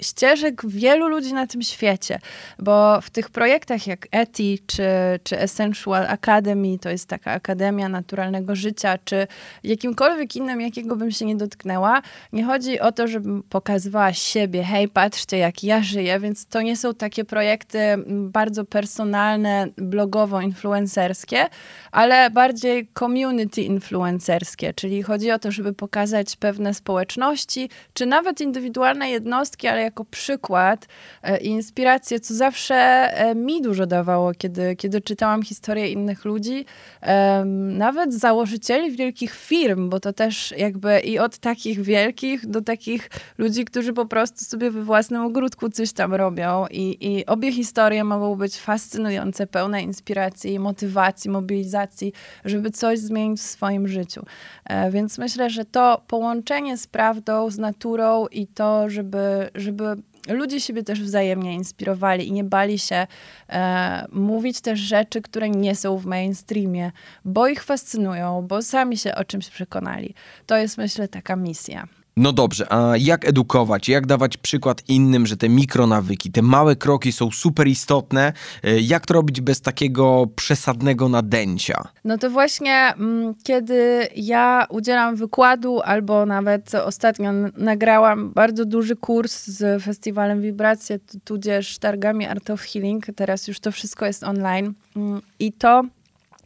ścieżek 0.00 0.62
wielu 0.66 1.08
ludzi 1.08 1.34
na 1.34 1.46
tym 1.46 1.62
świecie. 1.62 2.18
Bo 2.58 3.00
w 3.00 3.10
tych 3.10 3.30
projektach 3.30 3.86
jak 3.86 4.06
ETI, 4.10 4.58
czy, 4.66 4.88
czy 5.22 5.38
Essential 5.38 6.06
Academy, 6.06 6.78
to 6.78 6.90
jest 6.90 7.08
taka 7.08 7.32
Akademia 7.32 7.88
Naturalnego 7.88 8.56
Życia, 8.56 8.98
czy 9.04 9.26
jakimkolwiek 9.64 10.36
innym, 10.36 10.60
jakiego 10.60 10.96
bym 10.96 11.10
się 11.10 11.24
nie 11.24 11.36
dotknęła, 11.36 12.02
nie 12.32 12.44
chodzi 12.44 12.80
o 12.80 12.92
to, 12.96 13.06
żebym 13.06 13.42
pokazywała 13.42 14.12
siebie, 14.12 14.62
hej, 14.62 14.88
patrzcie, 14.88 15.38
jak 15.38 15.64
ja 15.64 15.82
żyję, 15.82 16.20
więc 16.20 16.46
to 16.46 16.62
nie 16.62 16.76
są 16.76 16.94
takie 16.94 17.24
projekty 17.24 17.78
bardzo 18.06 18.64
personalne, 18.64 19.66
blogowo-influencerskie, 19.76 21.46
ale 21.92 22.30
bardziej 22.30 22.88
community 22.98 23.62
influencerskie, 23.62 24.74
czyli 24.74 25.02
chodzi 25.02 25.30
o 25.30 25.38
to, 25.38 25.50
żeby 25.50 25.72
pokazać 25.72 26.36
pewne 26.36 26.74
społeczności, 26.74 27.68
czy 27.94 28.06
nawet 28.06 28.40
indywidualne 28.40 29.10
jednostki, 29.10 29.68
ale 29.68 29.82
jako 29.82 30.04
przykład 30.04 30.86
e, 31.22 31.40
i 31.40 31.46
inspirację, 31.46 32.20
co 32.20 32.34
zawsze 32.34 32.74
e, 32.74 33.34
mi 33.34 33.62
dużo 33.62 33.86
dawało, 33.86 34.32
kiedy, 34.34 34.76
kiedy 34.76 35.00
czytałam 35.00 35.42
historię 35.42 35.88
innych 35.88 36.24
ludzi, 36.24 36.64
nawet 37.66 38.14
założycieli 38.14 38.96
wielkich 38.96 39.34
firm, 39.34 39.88
bo 39.88 40.00
to 40.00 40.12
też 40.12 40.54
jakby 40.56 41.00
i 41.00 41.18
od 41.18 41.38
takich 41.38 41.82
wielkich 41.82 42.46
do 42.46 42.62
takich 42.62 42.85
takich 42.86 43.10
ludzi, 43.38 43.64
którzy 43.64 43.92
po 43.92 44.06
prostu 44.06 44.44
sobie 44.44 44.70
we 44.70 44.84
własnym 44.84 45.22
ogródku 45.22 45.70
coś 45.70 45.92
tam 45.92 46.14
robią 46.14 46.66
i, 46.70 46.96
i 47.00 47.26
obie 47.26 47.52
historie 47.52 48.04
mogą 48.04 48.36
być 48.36 48.56
fascynujące, 48.56 49.46
pełne 49.46 49.82
inspiracji, 49.82 50.58
motywacji, 50.58 51.30
mobilizacji, 51.30 52.12
żeby 52.44 52.70
coś 52.70 52.98
zmienić 52.98 53.40
w 53.40 53.42
swoim 53.42 53.88
życiu. 53.88 54.24
E, 54.64 54.90
więc 54.90 55.18
myślę, 55.18 55.50
że 55.50 55.64
to 55.64 56.02
połączenie 56.06 56.78
z 56.78 56.86
prawdą, 56.86 57.50
z 57.50 57.58
naturą 57.58 58.26
i 58.26 58.46
to, 58.46 58.90
żeby, 58.90 59.50
żeby 59.54 59.84
ludzie 60.28 60.60
siebie 60.60 60.82
też 60.82 61.02
wzajemnie 61.02 61.54
inspirowali 61.54 62.28
i 62.28 62.32
nie 62.32 62.44
bali 62.44 62.78
się 62.78 63.06
e, 63.48 64.06
mówić 64.12 64.60
też 64.60 64.80
rzeczy, 64.80 65.22
które 65.22 65.50
nie 65.50 65.74
są 65.74 65.96
w 65.96 66.06
mainstreamie, 66.06 66.92
bo 67.24 67.48
ich 67.48 67.62
fascynują, 67.62 68.46
bo 68.48 68.62
sami 68.62 68.96
się 68.96 69.14
o 69.14 69.24
czymś 69.24 69.48
przekonali. 69.48 70.14
To 70.46 70.56
jest, 70.56 70.78
myślę, 70.78 71.08
taka 71.08 71.36
misja. 71.36 71.88
No 72.18 72.32
dobrze, 72.32 72.72
a 72.72 72.96
jak 72.96 73.28
edukować, 73.28 73.88
jak 73.88 74.06
dawać 74.06 74.36
przykład 74.36 74.82
innym, 74.88 75.26
że 75.26 75.36
te 75.36 75.48
mikronawyki, 75.48 76.32
te 76.32 76.42
małe 76.42 76.76
kroki 76.76 77.12
są 77.12 77.30
super 77.30 77.68
istotne? 77.68 78.32
E, 78.62 78.80
jak 78.80 79.06
to 79.06 79.14
robić 79.14 79.40
bez 79.40 79.60
takiego 79.60 80.26
przesadnego 80.36 81.08
nadęcia? 81.08 81.88
No 82.04 82.18
to 82.18 82.30
właśnie, 82.30 82.72
mm, 82.72 83.34
kiedy 83.42 84.08
ja 84.16 84.66
udzielam 84.70 85.16
wykładu, 85.16 85.80
albo 85.84 86.26
nawet 86.26 86.74
ostatnio 86.74 87.32
nagrałam 87.56 88.30
bardzo 88.30 88.64
duży 88.64 88.96
kurs 88.96 89.46
z 89.46 89.82
festiwalem 89.82 90.42
Wibracje, 90.42 90.98
tudzież 91.24 91.78
targami 91.78 92.26
Art 92.26 92.50
of 92.50 92.60
Healing, 92.60 93.06
teraz 93.16 93.48
już 93.48 93.60
to 93.60 93.72
wszystko 93.72 94.06
jest 94.06 94.24
online 94.24 94.74
mm, 94.96 95.22
i 95.38 95.52
to 95.52 95.84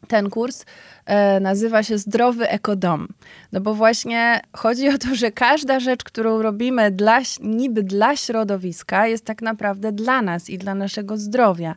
ten 0.09 0.31
kurs 0.31 0.65
e, 1.07 1.41
nazywa 1.41 1.83
się 1.83 1.99
Zdrowy 1.99 2.49
Ekodom. 2.49 3.09
No 3.53 3.61
bo 3.61 3.75
właśnie 3.75 4.41
chodzi 4.53 4.89
o 4.89 4.99
to, 4.99 5.15
że 5.15 5.33
każda 5.33 5.81
rzecz, 5.81 6.05
którą 6.05 6.43
robimy 6.43 6.91
dla, 6.91 7.21
niby 7.41 7.83
dla 7.83 8.17
środowiska, 8.17 9.07
jest 9.07 9.25
tak 9.25 9.43
naprawdę 9.43 9.93
dla 9.93 10.23
nas 10.23 10.51
i 10.51 10.59
dla 10.59 10.75
naszego 10.75 11.17
zdrowia. 11.17 11.75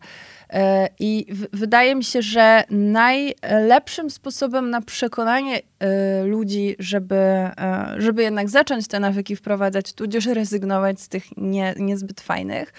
E, 0.54 0.90
I 1.00 1.26
wydaje 1.54 1.96
mi 1.96 2.04
się, 2.04 2.22
że 2.22 2.64
najlepszym 2.70 4.10
sposobem 4.10 4.70
na 4.70 4.82
przekonanie 4.82 5.62
e, 5.80 6.24
ludzi, 6.24 6.76
żeby, 6.80 7.16
e, 7.16 7.96
żeby 7.98 8.24
jednak 8.24 8.50
zacząć 8.50 8.88
te 8.88 9.00
nawyki 9.00 9.36
wprowadzać, 9.36 9.94
tudzież 9.94 10.26
rezygnować 10.26 11.02
z 11.02 11.10
tych 11.10 11.38
nie, 11.38 11.74
niezbyt 11.78 12.22
fajnych, 12.22 12.74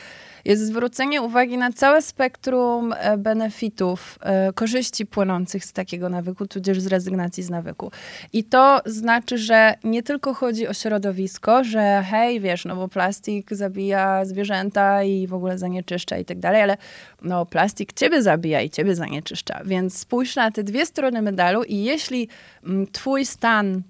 jest 0.44 0.66
zwrócenie 0.66 1.22
uwagi 1.22 1.58
na 1.58 1.72
całe 1.72 2.02
spektrum 2.02 2.94
e, 2.96 3.18
benefitów, 3.18 4.18
e, 4.22 4.52
korzyści 4.52 5.06
płynących 5.06 5.64
z 5.64 5.72
takiego 5.72 6.08
nawyku, 6.08 6.46
tudzież 6.46 6.80
z 6.80 6.86
rezygnacji 6.86 7.42
z 7.42 7.50
nawyku. 7.50 7.90
I 8.32 8.44
to 8.44 8.80
znaczy, 8.86 9.38
że 9.38 9.74
nie 9.84 10.02
tylko 10.02 10.34
chodzi 10.34 10.68
o 10.68 10.74
środowisko, 10.74 11.64
że 11.64 12.04
hej, 12.10 12.40
wiesz, 12.40 12.64
no 12.64 12.76
bo 12.76 12.88
plastik 12.88 13.50
zabija 13.50 14.24
zwierzęta 14.24 15.02
i 15.02 15.26
w 15.26 15.34
ogóle 15.34 15.58
zanieczyszcza 15.58 16.18
i 16.18 16.24
tak 16.24 16.38
dalej, 16.38 16.62
ale 16.62 16.76
no 17.22 17.46
plastik 17.46 17.92
ciebie 17.92 18.22
zabija 18.22 18.60
i 18.60 18.70
ciebie 18.70 18.94
zanieczyszcza. 18.94 19.60
Więc 19.64 19.98
spójrz 19.98 20.36
na 20.36 20.50
te 20.50 20.64
dwie 20.64 20.86
strony 20.86 21.22
medalu 21.22 21.62
i 21.62 21.84
jeśli 21.84 22.28
mm, 22.64 22.86
twój 22.86 23.26
stan 23.26 23.82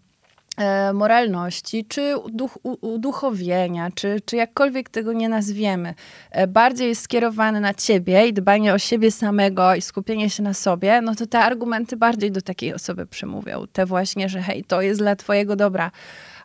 moralności, 0.95 1.85
czy 1.85 2.15
duch, 2.33 2.59
uduchowienia, 2.81 3.91
czy, 3.95 4.21
czy 4.25 4.37
jakkolwiek 4.37 4.89
tego 4.89 5.13
nie 5.13 5.29
nazwiemy, 5.29 5.95
e, 6.31 6.47
bardziej 6.47 6.89
jest 6.89 7.03
skierowany 7.03 7.61
na 7.61 7.75
ciebie 7.75 8.27
i 8.27 8.33
dbanie 8.33 8.75
o 8.75 8.79
siebie 8.79 9.11
samego 9.11 9.75
i 9.75 9.83
skupienie 9.83 10.31
się 10.31 10.43
na 10.43 10.55
sobie, 10.55 11.01
no 11.01 11.15
to 11.15 11.27
te 11.27 11.39
argumenty 11.39 11.97
bardziej 11.97 12.31
do 12.33 12.43
takiej 12.43 12.75
osoby 12.75 13.07
przemówią. 13.07 13.67
Te 13.73 13.87
właśnie, 13.87 14.29
że 14.29 14.43
hej, 14.43 14.65
to 14.65 14.83
jest 14.83 15.01
dla 15.01 15.17
twojego 15.17 15.57
dobra. 15.57 15.91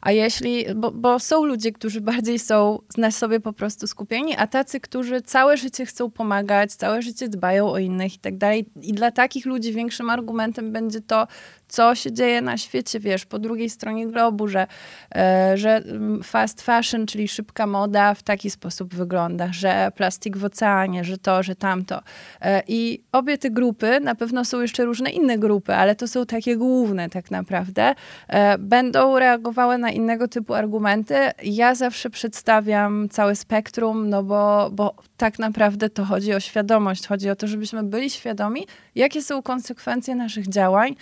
A 0.02 0.12
jeśli, 0.12 0.66
bo, 0.76 0.92
bo, 0.92 1.20
są 1.20 1.46
ludzie, 1.46 1.72
którzy 1.72 2.02
bardziej 2.02 2.40
są 2.40 2.80
na 2.98 3.12
sobie 3.12 3.40
po 3.40 3.54
prostu 3.54 3.88
skupieni, 3.88 4.36
a 4.38 4.48
tacy, 4.48 4.80
którzy 4.80 5.22
całe 5.22 5.58
życie 5.58 5.86
chcą 5.86 6.12
pomagać, 6.12 6.74
całe 6.74 7.02
życie 7.02 7.30
dbają 7.30 7.70
o 7.70 7.78
innych 7.78 8.16
i 8.16 8.20
tak 8.20 8.38
dalej. 8.38 8.66
I 8.82 8.94
dla 8.94 9.12
takich 9.12 9.46
ludzi 9.46 9.74
większym 9.74 10.10
argumentem 10.10 10.72
będzie 10.72 11.02
to, 11.02 11.28
co 11.70 11.96
się 11.96 12.12
dzieje 12.12 12.42
na 12.42 12.58
świecie, 12.58 13.00
wiesz, 13.00 13.26
po 13.26 13.40
drugiej 13.40 13.70
stronie 13.70 14.08
globu, 14.08 14.48
że, 14.48 14.68
e, 15.16 15.58
że 15.58 15.76
mm, 15.76 16.24
fast 16.24 16.62
fashion, 16.62 17.06
czyli 17.06 17.28
szybka 17.28 17.68
moda 17.68 18.14
w 18.14 18.24
taki 18.24 18.50
sposób 18.50 18.96
wygląda, 18.96 19.54
że 19.54 19.92
plastik 19.96 20.38
w 20.38 20.46
oceanie, 20.46 21.04
że 21.04 21.18
to, 21.18 21.44
że 21.44 21.56
tamto. 21.56 22.02
E, 22.42 22.64
I 22.68 23.04
obie 23.12 23.38
te 23.38 23.50
grupy, 23.50 24.00
na 24.00 24.16
pewno 24.16 24.46
są 24.46 24.62
jeszcze 24.62 24.86
różne 24.86 25.10
inne 25.10 25.38
grupy, 25.38 25.76
ale 25.76 25.96
to 25.96 26.08
są 26.08 26.26
takie 26.26 26.58
główne 26.58 27.10
tak 27.10 27.32
naprawdę, 27.32 27.96
e, 28.28 28.58
będą 28.58 29.20
reagowały 29.20 29.78
na 29.78 29.92
innego 29.92 30.28
typu 30.28 30.54
argumenty. 30.54 31.16
Ja 31.44 31.76
zawsze 31.76 32.10
przedstawiam 32.10 33.10
całe 33.10 33.36
spektrum, 33.36 34.10
no 34.10 34.24
bo, 34.24 34.70
bo 34.72 34.96
tak 35.18 35.40
naprawdę 35.40 35.90
to 35.90 36.06
chodzi 36.06 36.34
o 36.34 36.40
świadomość, 36.40 37.08
chodzi 37.08 37.30
o 37.30 37.36
to, 37.36 37.48
żebyśmy 37.48 37.84
byli 37.84 38.10
świadomi, 38.10 38.68
jakie 38.96 39.22
są 39.22 39.42
konsekwencje 39.42 40.16
naszych 40.16 40.48
działań, 40.48 40.96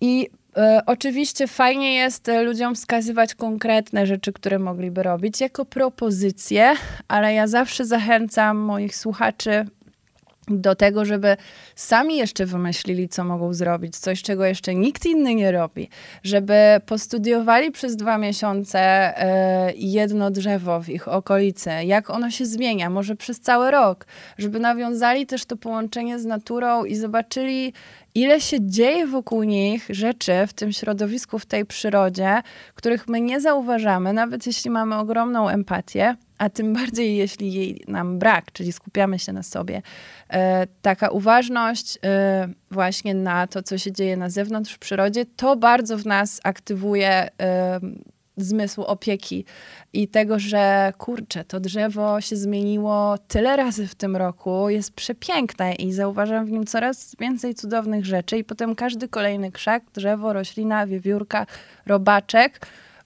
i 0.00 0.30
e, 0.56 0.80
oczywiście 0.86 1.46
fajnie 1.46 1.94
jest 1.94 2.28
e, 2.28 2.42
ludziom 2.42 2.74
wskazywać 2.74 3.34
konkretne 3.34 4.06
rzeczy, 4.06 4.32
które 4.32 4.58
mogliby 4.58 5.02
robić 5.02 5.40
jako 5.40 5.64
propozycje, 5.64 6.74
ale 7.08 7.34
ja 7.34 7.46
zawsze 7.46 7.84
zachęcam 7.84 8.56
moich 8.56 8.96
słuchaczy 8.96 9.66
do 10.50 10.74
tego, 10.74 11.04
żeby 11.04 11.36
sami 11.74 12.16
jeszcze 12.16 12.46
wymyślili, 12.46 13.08
co 13.08 13.24
mogą 13.24 13.54
zrobić, 13.54 13.96
coś, 13.96 14.22
czego 14.22 14.44
jeszcze 14.44 14.74
nikt 14.74 15.06
inny 15.06 15.34
nie 15.34 15.52
robi, 15.52 15.88
żeby 16.22 16.54
postudiowali 16.86 17.70
przez 17.70 17.96
dwa 17.96 18.18
miesiące 18.18 18.80
e, 18.80 19.72
jedno 19.76 20.30
drzewo 20.30 20.80
w 20.80 20.88
ich 20.88 21.08
okolicy, 21.08 21.70
jak 21.84 22.10
ono 22.10 22.30
się 22.30 22.46
zmienia, 22.46 22.90
może 22.90 23.16
przez 23.16 23.40
cały 23.40 23.70
rok, 23.70 24.06
żeby 24.38 24.60
nawiązali 24.60 25.26
też 25.26 25.44
to 25.44 25.56
połączenie 25.56 26.18
z 26.18 26.24
naturą 26.24 26.84
i 26.84 26.96
zobaczyli, 26.96 27.72
ile 28.14 28.40
się 28.40 28.56
dzieje 28.60 29.06
wokół 29.06 29.42
nich 29.42 29.86
rzeczy 29.90 30.32
w 30.46 30.52
tym 30.52 30.72
środowisku, 30.72 31.38
w 31.38 31.46
tej 31.46 31.66
przyrodzie, 31.66 32.42
których 32.74 33.08
my 33.08 33.20
nie 33.20 33.40
zauważamy, 33.40 34.12
nawet 34.12 34.46
jeśli 34.46 34.70
mamy 34.70 34.96
ogromną 34.96 35.48
empatię, 35.48 36.16
a 36.38 36.50
tym 36.50 36.72
bardziej 36.78 37.16
jeśli 37.16 37.52
jej 37.52 37.84
nam 37.88 38.18
brak, 38.18 38.52
czyli 38.52 38.72
skupiamy 38.72 39.18
się 39.18 39.32
na 39.32 39.42
sobie. 39.42 39.82
E, 40.30 40.66
taka 40.82 41.08
uważność 41.08 41.98
e, 42.04 42.48
właśnie 42.70 43.14
na 43.14 43.46
to, 43.46 43.62
co 43.62 43.78
się 43.78 43.92
dzieje 43.92 44.16
na 44.16 44.30
zewnątrz 44.30 44.74
w 44.74 44.78
przyrodzie, 44.78 45.24
to 45.36 45.56
bardzo 45.56 45.98
w 45.98 46.06
nas 46.06 46.40
aktywuje 46.44 47.28
zmysł 48.38 48.82
opieki 48.82 49.44
i 49.92 50.08
tego, 50.08 50.38
że 50.38 50.92
kurczę, 50.98 51.44
to 51.44 51.60
drzewo 51.60 52.20
się 52.20 52.36
zmieniło 52.36 53.18
tyle 53.28 53.56
razy 53.56 53.86
w 53.86 53.94
tym 53.94 54.16
roku, 54.16 54.68
jest 54.68 54.92
przepiękne 54.92 55.74
i 55.74 55.92
zauważam 55.92 56.46
w 56.46 56.50
nim 56.50 56.66
coraz 56.66 57.16
więcej 57.20 57.54
cudownych 57.54 58.06
rzeczy 58.06 58.38
i 58.38 58.44
potem 58.44 58.74
każdy 58.74 59.08
kolejny 59.08 59.52
krzak, 59.52 59.82
drzewo, 59.94 60.32
roślina, 60.32 60.86
wiewiórka, 60.86 61.46
robaczek 61.86 62.60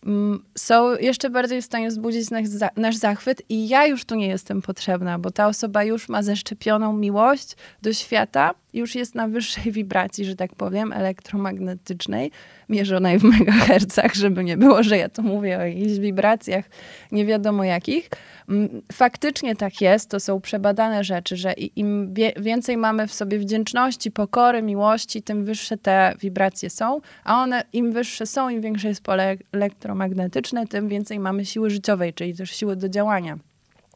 Mm, 0.07 0.45
są 0.59 0.97
jeszcze 0.97 1.31
bardziej 1.31 1.62
w 1.62 1.65
stanie 1.65 1.89
wzbudzić 1.89 2.31
nasz, 2.31 2.47
nasz 2.77 2.97
zachwyt 2.97 3.43
i 3.49 3.69
ja 3.69 3.87
już 3.87 4.05
tu 4.05 4.15
nie 4.15 4.27
jestem 4.27 4.62
potrzebna, 4.62 5.19
bo 5.19 5.31
ta 5.31 5.47
osoba 5.47 5.85
już 5.85 6.09
ma 6.09 6.23
zaszczepioną 6.23 6.93
miłość 6.93 7.57
do 7.83 7.93
świata, 7.93 8.55
już 8.73 8.95
jest 8.95 9.15
na 9.15 9.29
wyższej 9.29 9.73
wibracji, 9.83 10.25
że 10.25 10.37
tak 10.37 10.55
powiem, 10.55 10.93
elektromagnetycznej, 10.93 12.31
mierzonej 12.73 13.19
w 13.19 13.23
megahercach, 13.23 14.14
żeby 14.14 14.45
nie 14.45 14.57
było, 14.57 14.83
że 14.83 14.99
ja 14.99 15.09
tu 15.09 15.23
mówię 15.23 15.59
o 15.59 15.61
jakichś 15.61 15.99
wibracjach 15.99 16.64
nie 17.12 17.26
wiadomo 17.26 17.64
jakich. 17.64 18.11
Mm, 18.49 18.83
faktycznie 18.93 19.57
tak 19.57 19.81
jest, 19.81 20.11
to 20.11 20.21
są 20.21 20.41
przebadane 20.41 21.05
rzeczy, 21.05 21.37
że 21.37 21.52
im 21.52 22.14
więcej 22.37 22.76
mamy 22.76 23.07
w 23.07 23.14
sobie 23.14 23.38
wdzięczności, 23.38 24.11
pokory, 24.11 24.62
miłości, 24.62 25.23
tym 25.23 25.45
wyższe 25.45 25.76
te 25.76 26.14
wibracje 26.21 26.71
są, 26.71 27.00
a 27.25 27.43
one 27.43 27.64
im 27.73 27.93
wyższe 27.93 28.26
są, 28.26 28.49
im 28.49 28.61
większe 28.61 28.88
jest 28.88 29.02
pole 29.02 29.37
elektromagnetyczne, 29.52 30.67
tym 30.67 30.88
więcej 30.88 31.19
mamy 31.19 31.45
siły 31.45 31.71
życiowej, 31.71 32.14
czyli 32.14 32.35
też 32.35 32.50
siły 32.50 32.76
do 32.76 32.88
działania. 32.88 33.38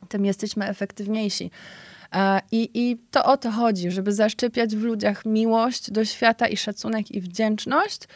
Tym 0.08 0.24
jesteśmy 0.24 0.68
efektywniejsi. 0.68 1.50
I, 2.52 2.70
I 2.74 2.96
to 3.10 3.24
o 3.24 3.36
to 3.36 3.50
chodzi, 3.50 3.90
żeby 3.90 4.12
zaszczepiać 4.12 4.76
w 4.76 4.82
ludziach 4.82 5.24
miłość 5.24 5.90
do 5.90 6.04
świata 6.04 6.48
i 6.48 6.56
szacunek 6.56 7.10
i 7.10 7.20
wdzięczność, 7.20 8.02
e, 8.02 8.08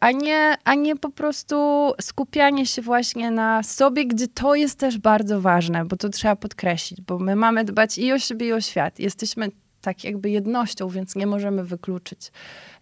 a 0.00 0.12
nie, 0.12 0.54
a 0.64 0.74
nie 0.74 0.96
po 0.96 1.10
prostu 1.10 1.56
skupianie 2.00 2.66
się 2.66 2.82
właśnie 2.82 3.30
na 3.30 3.62
sobie, 3.62 4.06
gdzie 4.06 4.28
to 4.28 4.54
jest 4.54 4.78
też 4.78 4.98
bardzo 4.98 5.40
ważne, 5.40 5.84
bo 5.84 5.96
to 5.96 6.08
trzeba 6.08 6.36
podkreślić, 6.36 7.00
bo 7.00 7.18
my 7.18 7.36
mamy 7.36 7.64
dbać 7.64 7.98
i 7.98 8.12
o 8.12 8.18
siebie, 8.18 8.46
i 8.46 8.52
o 8.52 8.60
świat. 8.60 8.98
Jesteśmy 8.98 9.48
tak 9.80 10.04
jakby 10.04 10.30
jednością, 10.30 10.88
więc 10.88 11.16
nie 11.16 11.26
możemy 11.26 11.64
wykluczyć 11.64 12.32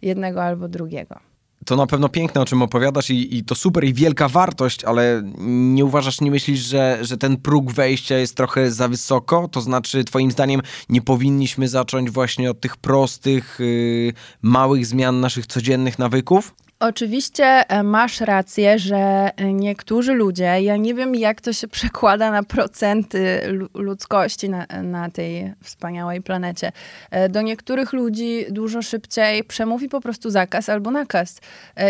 jednego 0.01 0.43
albo 0.43 0.67
drugiego 0.67 1.19
to 1.67 1.75
na 1.75 1.87
pewno 1.87 2.09
piękne, 2.09 2.41
o 2.41 2.45
czym 2.45 2.61
opowiadasz 2.61 3.09
i, 3.09 3.37
i, 3.37 3.43
to 3.43 3.55
super 3.55 3.83
i 3.83 3.93
wielka 3.93 4.29
wartość, 4.29 4.83
ale 4.83 5.21
nie 5.47 5.85
uważasz, 5.85 6.21
nie 6.21 6.31
myślisz, 6.31 6.59
że, 6.59 6.97
że 7.01 7.17
ten 7.17 7.37
próg 7.37 7.71
wejścia 7.71 8.17
jest 8.17 8.37
trochę 8.37 8.71
za 8.71 8.87
wysoko? 8.87 9.47
To 9.47 9.61
znaczy, 9.61 10.03
twoim 10.03 10.31
zdaniem, 10.31 10.61
nie 10.89 11.01
powinniśmy 11.01 11.67
zacząć 11.67 12.09
właśnie 12.09 12.51
od 12.51 12.61
tych 12.61 12.77
prostych, 12.77 13.57
yy, 13.59 14.13
małych 14.41 14.85
zmian 14.85 15.19
naszych 15.19 15.47
codziennych 15.47 15.99
nawyków? 15.99 16.55
Oczywiście 16.79 17.45
e, 17.45 17.83
masz 17.83 18.21
rację, 18.21 18.79
że 18.79 19.29
e, 19.35 19.53
niektórzy 19.53 20.13
ludzie, 20.13 20.61
ja 20.61 20.77
nie 20.77 20.93
wiem 20.93 21.15
jak 21.15 21.41
to 21.41 21.53
się 21.53 21.67
przekłada 21.77 22.31
na 22.31 22.43
procenty 22.43 23.41
ludzkości 23.73 24.49
na, 24.49 24.65
na 24.83 25.09
tej 25.09 25.53
wspaniałej 25.63 26.21
planecie. 26.21 26.71
E, 27.11 27.29
do 27.29 27.41
niektórych 27.41 27.93
ludzi 27.93 28.45
dużo 28.49 28.81
szybciej 28.81 29.43
przemówi 29.43 29.89
po 29.89 30.01
prostu 30.01 30.29
zakaz 30.29 30.69
albo 30.69 30.91
nakaz. 30.91 31.41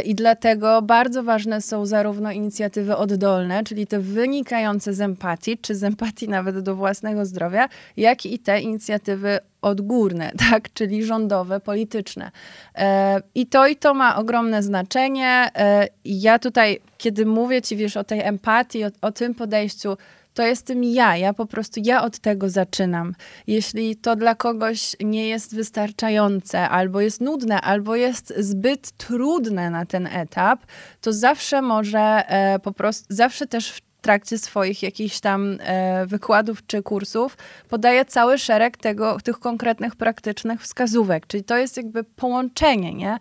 I 0.06 0.16
dlatego 0.16 0.82
bardzo 0.82 1.24
ważne 1.24 1.62
są 1.62 1.86
zarówno 1.86 2.32
inicjatywy 2.32 2.96
oddolne, 2.96 3.64
czyli 3.64 3.88
te 3.88 4.00
wynikające 4.00 4.94
z 4.94 5.02
empatii, 5.02 5.58
czy 5.58 5.76
z 5.76 5.84
empatii 5.84 6.30
nawet 6.30 6.60
do 6.60 6.76
własnego 6.76 7.26
zdrowia, 7.26 7.70
jak 7.98 8.26
i 8.26 8.40
te 8.40 8.62
inicjatywy 8.62 9.40
odgórne, 9.62 10.32
tak, 10.50 10.74
czyli 10.74 11.04
rządowe, 11.04 11.60
polityczne. 11.60 12.32
E, 12.76 13.22
I 13.36 13.48
to 13.48 13.68
i 13.68 13.76
to 13.76 13.94
ma 13.94 14.16
ogromne 14.16 14.64
znaczenie. 14.64 15.50
E, 15.56 15.88
ja 16.06 16.40
tutaj, 16.40 16.80
kiedy 16.98 17.26
mówię 17.26 17.62
ci, 17.62 17.76
wiesz, 17.76 17.98
o 17.98 18.04
tej 18.04 18.22
empatii, 18.22 18.84
o, 18.84 18.88
o 19.02 19.12
tym 19.12 19.36
podejściu, 19.36 19.98
to 20.38 20.44
jestem 20.44 20.84
ja. 20.84 21.18
Ja 21.18 21.34
po 21.34 21.46
prostu, 21.46 21.80
ja 21.84 22.04
od 22.04 22.20
tego 22.20 22.50
zaczynam. 22.50 23.16
Jeśli 23.48 23.96
to 23.96 24.16
dla 24.16 24.36
kogoś 24.36 24.96
nie 25.00 25.28
jest 25.28 25.56
wystarczające, 25.56 26.70
albo 26.70 27.02
jest 27.02 27.22
nudne, 27.22 27.62
albo 27.62 27.96
jest 27.96 28.34
zbyt 28.38 28.92
trudne 28.92 29.70
na 29.70 29.86
ten 29.86 30.08
etap, 30.08 30.60
to 31.02 31.14
zawsze 31.14 31.62
może 31.62 32.00
e, 32.00 32.60
po 32.60 32.72
prostu, 32.72 33.06
zawsze 33.10 33.48
też 33.48 33.82
trakcie 34.02 34.38
swoich 34.38 34.84
jakichś 34.84 35.20
tam 35.20 35.58
e, 35.60 36.06
wykładów 36.06 36.66
czy 36.68 36.84
kursów 36.84 37.38
podaję 37.70 38.06
cały 38.06 38.38
szereg 38.38 38.78
tego, 38.78 39.18
tych 39.24 39.40
konkretnych, 39.40 39.96
praktycznych 39.96 40.62
wskazówek. 40.62 41.28
Czyli 41.28 41.44
to 41.44 41.58
jest 41.58 41.78
jakby 41.78 42.04
połączenie, 42.04 42.94
nie? 42.94 43.18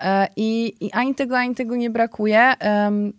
E, 0.00 0.28
i, 0.36 0.74
I 0.80 0.92
ani 0.92 1.14
tego, 1.14 1.38
ani 1.38 1.54
tego 1.54 1.76
nie 1.76 1.90
brakuje. 1.90 2.52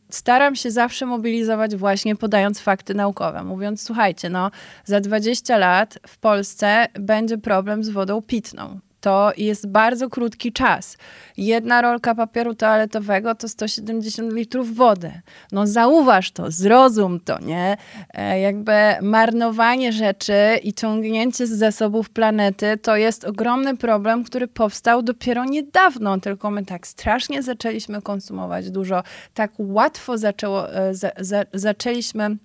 Staram 0.09 0.55
się 0.55 0.71
zawsze 0.71 1.05
mobilizować 1.05 1.75
właśnie 1.75 2.15
podając 2.15 2.59
fakty 2.59 2.93
naukowe, 2.93 3.43
mówiąc, 3.43 3.83
słuchajcie, 3.83 4.29
no 4.29 4.51
za 4.85 4.99
20 4.99 5.57
lat 5.57 5.99
w 6.07 6.17
Polsce 6.17 6.85
będzie 6.93 7.37
problem 7.37 7.83
z 7.83 7.89
wodą 7.89 8.21
pitną 8.21 8.79
to 9.01 9.31
jest 9.37 9.67
bardzo 9.67 10.09
krótki 10.09 10.53
czas. 10.53 10.97
Jedna 11.37 11.81
rolka 11.81 12.15
papieru 12.15 12.55
toaletowego 12.55 13.35
to 13.35 13.47
170 13.49 14.33
litrów 14.33 14.75
wody. 14.75 15.11
No 15.51 15.67
zauważ 15.67 16.31
to, 16.31 16.51
zrozum 16.51 17.19
to, 17.19 17.39
nie? 17.39 17.77
E, 18.13 18.39
jakby 18.39 18.71
marnowanie 19.01 19.93
rzeczy 19.93 20.33
i 20.63 20.73
ciągnięcie 20.73 21.47
z 21.47 21.49
zasobów 21.49 22.09
planety 22.09 22.77
to 22.77 22.95
jest 22.95 23.25
ogromny 23.25 23.77
problem, 23.77 24.23
który 24.23 24.47
powstał 24.47 25.01
dopiero 25.01 25.45
niedawno, 25.45 26.19
tylko 26.19 26.51
my 26.51 26.65
tak 26.65 26.87
strasznie 26.87 27.43
zaczęliśmy 27.43 28.01
konsumować 28.01 28.71
dużo, 28.71 29.03
tak 29.33 29.51
łatwo 29.59 30.17
zaczęło, 30.17 30.73
e, 30.73 30.95
za, 30.95 31.11
za, 31.19 31.43
zaczęliśmy 31.53 32.37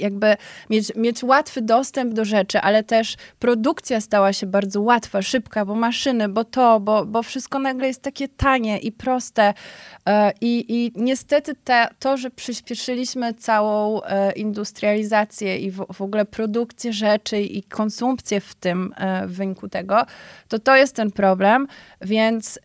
jakby 0.00 0.36
mieć, 0.70 0.94
mieć 0.96 1.22
łatwy 1.22 1.62
dostęp 1.62 2.14
do 2.14 2.24
rzeczy, 2.24 2.60
ale 2.60 2.84
też 2.84 3.16
produkcja 3.38 4.00
stała 4.00 4.32
się 4.32 4.46
bardzo 4.46 4.80
łatwa, 4.80 5.22
szybka, 5.22 5.64
bo 5.64 5.74
maszyny, 5.74 6.28
bo 6.28 6.44
to, 6.44 6.80
bo, 6.80 7.06
bo 7.06 7.22
wszystko 7.22 7.58
nagle 7.58 7.86
jest 7.86 8.02
takie 8.02 8.28
tanie 8.28 8.78
i 8.78 8.92
proste. 8.92 9.54
E, 10.06 10.32
I, 10.40 10.64
i 10.68 10.92
niestety 10.94 11.54
te, 11.64 11.88
to, 11.98 12.16
że 12.16 12.30
przyspieszyliśmy 12.30 13.34
całą 13.34 14.02
e, 14.02 14.32
industrializację 14.32 15.58
i 15.58 15.70
w, 15.70 15.86
w 15.92 16.02
ogóle 16.02 16.24
produkcję 16.24 16.92
rzeczy 16.92 17.40
i 17.40 17.62
konsumpcję 17.62 18.40
w 18.40 18.54
tym 18.54 18.94
w 19.26 19.32
wyniku 19.32 19.68
tego, 19.68 20.06
to 20.48 20.58
to 20.58 20.76
jest 20.76 20.96
ten 20.96 21.10
problem. 21.10 21.66
Więc 22.00 22.58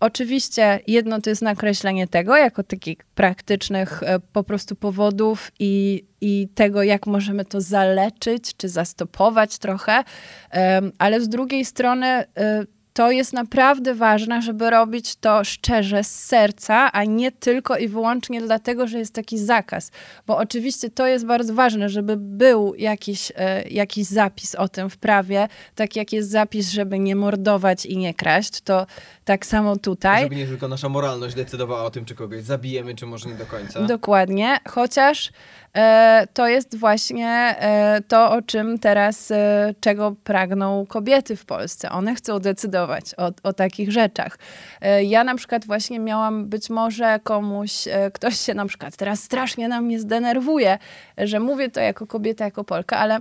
oczywiście 0.00 0.80
jedno 0.86 1.20
to 1.20 1.30
jest 1.30 1.42
nakreślenie 1.42 2.08
tego 2.08 2.36
jako 2.36 2.62
takich 2.62 2.98
praktycznych 3.14 4.00
po 4.32 4.44
prostu 4.44 4.76
powodów 4.76 5.52
i 5.58 6.04
i 6.22 6.48
tego, 6.54 6.82
jak 6.82 7.06
możemy 7.06 7.44
to 7.44 7.60
zaleczyć 7.60 8.56
czy 8.56 8.68
zastopować 8.68 9.58
trochę, 9.58 10.04
ale 10.98 11.20
z 11.20 11.28
drugiej 11.28 11.64
strony 11.64 12.22
y, 12.22 12.26
to 12.92 13.10
jest 13.10 13.32
naprawdę 13.32 13.94
ważne, 13.94 14.42
żeby 14.42 14.70
robić 14.70 15.16
to 15.16 15.44
szczerze, 15.44 16.04
z 16.04 16.24
serca, 16.24 16.92
a 16.92 17.04
nie 17.04 17.32
tylko 17.32 17.76
i 17.76 17.88
wyłącznie 17.88 18.40
dlatego, 18.40 18.86
że 18.86 18.98
jest 18.98 19.14
taki 19.14 19.38
zakaz. 19.38 19.90
Bo 20.26 20.36
oczywiście 20.36 20.90
to 20.90 21.06
jest 21.06 21.26
bardzo 21.26 21.54
ważne, 21.54 21.88
żeby 21.88 22.16
był 22.16 22.74
jakiś, 22.74 23.32
e, 23.36 23.68
jakiś 23.68 24.06
zapis 24.06 24.54
o 24.54 24.68
tym 24.68 24.90
w 24.90 24.96
prawie, 24.96 25.48
tak 25.74 25.96
jak 25.96 26.12
jest 26.12 26.30
zapis, 26.30 26.70
żeby 26.70 26.98
nie 26.98 27.16
mordować 27.16 27.86
i 27.86 27.96
nie 27.96 28.14
kraść, 28.14 28.60
to 28.60 28.86
tak 29.24 29.46
samo 29.46 29.76
tutaj. 29.76 30.22
Żeby 30.22 30.36
nie 30.36 30.46
tylko 30.46 30.68
nasza 30.68 30.88
moralność 30.88 31.34
decydowała 31.34 31.84
o 31.84 31.90
tym, 31.90 32.04
czy 32.04 32.14
kogoś 32.14 32.42
zabijemy, 32.42 32.94
czy 32.94 33.06
może 33.06 33.28
nie 33.28 33.34
do 33.34 33.46
końca. 33.46 33.80
Dokładnie, 33.82 34.58
chociaż 34.68 35.30
e, 35.74 36.26
to 36.34 36.48
jest 36.48 36.76
właśnie 36.78 37.28
e, 37.28 38.00
to, 38.08 38.30
o 38.30 38.42
czym 38.42 38.78
teraz, 38.78 39.30
e, 39.30 39.74
czego 39.80 40.14
pragną 40.24 40.86
kobiety 40.86 41.36
w 41.36 41.44
Polsce. 41.44 41.90
One 41.90 42.14
chcą 42.14 42.38
decydować 42.38 43.04
o, 43.16 43.30
o 43.42 43.52
takich 43.52 43.92
rzeczach. 43.92 44.38
E, 44.80 45.04
ja 45.04 45.24
na 45.24 45.34
przykład 45.34 45.66
właśnie 45.66 45.98
miałam 45.98 46.46
być 46.46 46.70
może 46.70 47.20
komuś, 47.22 47.88
e, 47.88 48.10
ktoś 48.10 48.38
się 48.38 48.54
na 48.54 48.66
przykład 48.66 48.96
teraz 48.96 49.22
strasznie 49.22 49.68
na 49.68 49.80
mnie 49.80 50.00
zdenerwuje, 50.00 50.78
że 51.18 51.40
mówię 51.40 51.70
to 51.70 51.80
jako 51.80 52.06
kobieta, 52.06 52.44
jako 52.44 52.64
Polka, 52.64 52.98
ale 52.98 53.18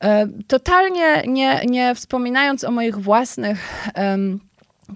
e, 0.00 0.26
totalnie 0.46 1.22
nie, 1.26 1.60
nie 1.66 1.94
wspominając 1.94 2.64
o 2.64 2.70
moich 2.70 2.98
własnych 2.98 3.90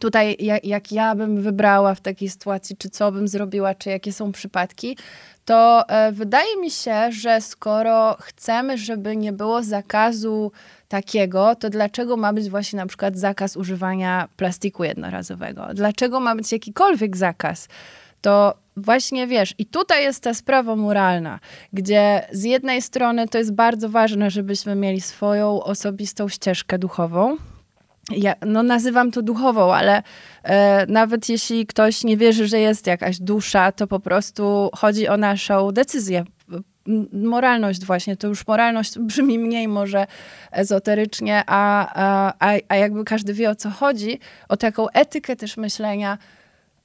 tutaj 0.00 0.36
jak, 0.38 0.64
jak, 0.64 0.92
ja 0.92 1.14
bym 1.14 1.42
wybrała 1.42 1.94
w 1.94 2.00
takiej 2.00 2.30
sytuacji, 2.30 2.76
czy 2.76 2.90
co 2.90 3.12
bym 3.12 3.28
zrobiła, 3.28 3.74
czy 3.74 3.90
jakie 3.90 4.12
są 4.12 4.32
przypadki, 4.32 4.96
to 5.44 5.88
e, 5.88 6.12
wydaje 6.12 6.56
mi 6.56 6.70
się, 6.70 7.12
że 7.12 7.40
skoro 7.40 8.16
chcemy, 8.20 8.78
żeby 8.78 9.16
nie 9.16 9.32
było 9.32 9.62
zakazu 9.62 10.52
takiego, 10.88 11.54
to 11.54 11.70
dlaczego 11.70 12.16
ma 12.16 12.32
być 12.32 12.50
właśnie 12.50 12.76
na 12.76 12.86
przykład 12.86 13.18
zakaz 13.18 13.56
używania 13.56 14.28
plastiku 14.36 14.84
jednorazowego? 14.84 15.66
Dlaczego 15.74 16.20
ma 16.20 16.36
być 16.36 16.52
jakikolwiek 16.52 17.16
zakaz? 17.16 17.68
To 18.20 18.54
właśnie 18.76 19.26
wiesz, 19.26 19.54
i 19.58 19.66
tutaj 19.66 20.02
jest 20.02 20.22
ta 20.22 20.34
sprawa 20.34 20.76
moralna, 20.76 21.40
gdzie 21.72 22.26
z 22.32 22.44
jednej 22.44 22.82
strony 22.82 23.28
to 23.28 23.38
jest 23.38 23.52
bardzo 23.52 23.88
ważne, 23.88 24.30
żebyśmy 24.30 24.74
mieli 24.74 25.00
swoją 25.00 25.62
osobistą 25.62 26.28
ścieżkę 26.28 26.78
duchową, 26.78 27.36
ja, 28.10 28.34
no 28.46 28.62
nazywam 28.62 29.10
to 29.10 29.22
duchową, 29.22 29.74
ale 29.74 30.02
e, 30.42 30.86
nawet 30.86 31.28
jeśli 31.28 31.66
ktoś 31.66 32.04
nie 32.04 32.16
wierzy, 32.16 32.46
że 32.46 32.58
jest 32.58 32.86
jakaś 32.86 33.18
dusza, 33.18 33.72
to 33.72 33.86
po 33.86 34.00
prostu 34.00 34.70
chodzi 34.76 35.08
o 35.08 35.16
naszą 35.16 35.72
decyzję. 35.72 36.24
Moralność 37.12 37.84
właśnie, 37.84 38.16
to 38.16 38.28
już 38.28 38.46
moralność 38.46 38.98
brzmi 38.98 39.38
mniej 39.38 39.68
może 39.68 40.06
ezoterycznie, 40.52 41.42
a, 41.46 42.32
a, 42.38 42.54
a 42.68 42.76
jakby 42.76 43.04
każdy 43.04 43.34
wie 43.34 43.50
o 43.50 43.54
co 43.54 43.70
chodzi, 43.70 44.20
o 44.48 44.56
taką 44.56 44.88
etykę 44.88 45.36
też 45.36 45.56
myślenia. 45.56 46.18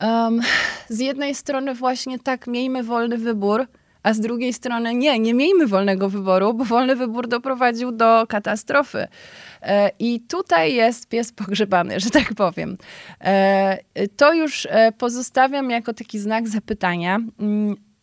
Um, 0.01 0.41
z 0.89 0.99
jednej 0.99 1.35
strony 1.35 1.73
właśnie 1.73 2.19
tak, 2.19 2.47
miejmy 2.47 2.83
wolny 2.83 3.17
wybór, 3.17 3.67
a 4.05 4.13
z 4.13 4.19
drugiej 4.19 4.53
strony 4.53 4.95
nie, 4.95 5.19
nie 5.19 5.33
miejmy 5.33 5.67
wolnego 5.67 6.09
wyboru, 6.09 6.53
bo 6.53 6.65
wolny 6.65 6.95
wybór 6.95 7.27
doprowadził 7.27 7.91
do 7.91 8.27
katastrofy. 8.27 9.07
E, 9.61 9.91
I 9.99 10.21
tutaj 10.21 10.73
jest 10.73 11.09
pies 11.09 11.31
pogrzebany, 11.31 11.99
że 11.99 12.09
tak 12.09 12.33
powiem. 12.33 12.77
E, 13.21 13.77
to 14.17 14.33
już 14.33 14.67
e, 14.69 14.91
pozostawiam 14.91 15.69
jako 15.69 15.93
taki 15.93 16.19
znak 16.19 16.47
zapytania. 16.47 17.19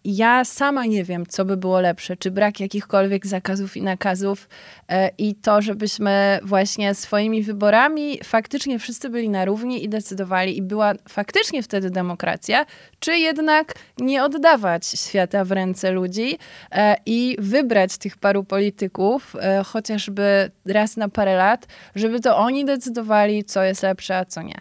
Ja 0.04 0.44
sama 0.44 0.86
nie 0.86 1.04
wiem, 1.04 1.26
co 1.26 1.44
by 1.44 1.56
było 1.56 1.80
lepsze, 1.80 2.16
czy 2.16 2.30
brak 2.30 2.60
jakichkolwiek 2.60 3.26
zakazów 3.26 3.76
i 3.76 3.82
nakazów 3.82 4.48
e, 4.88 5.10
i 5.18 5.34
to, 5.34 5.62
żebyśmy 5.62 6.40
właśnie 6.42 6.94
swoimi 6.94 7.42
wyborami 7.42 8.18
faktycznie 8.24 8.78
wszyscy 8.78 9.10
byli 9.10 9.28
na 9.28 9.44
równi 9.44 9.84
i 9.84 9.88
decydowali 9.88 10.56
i 10.56 10.62
była 10.62 10.92
faktycznie 11.08 11.62
wtedy 11.62 11.90
demokracja, 11.90 12.66
czy 12.98 13.16
jednak 13.16 13.74
nie 13.98 14.24
oddawać 14.24 14.86
świata 14.86 15.44
w 15.44 15.52
ręce 15.52 15.90
ludzi 15.90 16.38
e, 16.72 16.96
i 17.06 17.36
wybrać 17.38 17.98
tych 17.98 18.16
paru 18.16 18.44
polityków, 18.44 19.36
e, 19.40 19.64
chociażby 19.64 20.50
raz 20.66 20.96
na 20.96 21.08
parę 21.08 21.36
lat, 21.36 21.66
żeby 21.94 22.20
to 22.20 22.36
oni 22.36 22.64
decydowali, 22.64 23.44
co 23.44 23.62
jest 23.62 23.82
lepsze, 23.82 24.16
a 24.16 24.24
co 24.24 24.42
nie. 24.42 24.56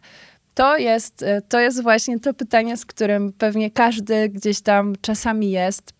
To 0.54 0.78
jest, 0.78 1.24
e, 1.24 1.42
to 1.42 1.60
jest 1.60 1.84
właśnie 1.84 2.20
to 2.20 2.34
pytanie, 2.34 2.78
z 2.78 2.86
którym 2.86 3.34
pewnie 3.34 3.72
każdy 3.72 4.30
gdzieś 4.30 4.62
tam 4.62 4.94
czasami 5.02 5.52
jest, 5.52 5.94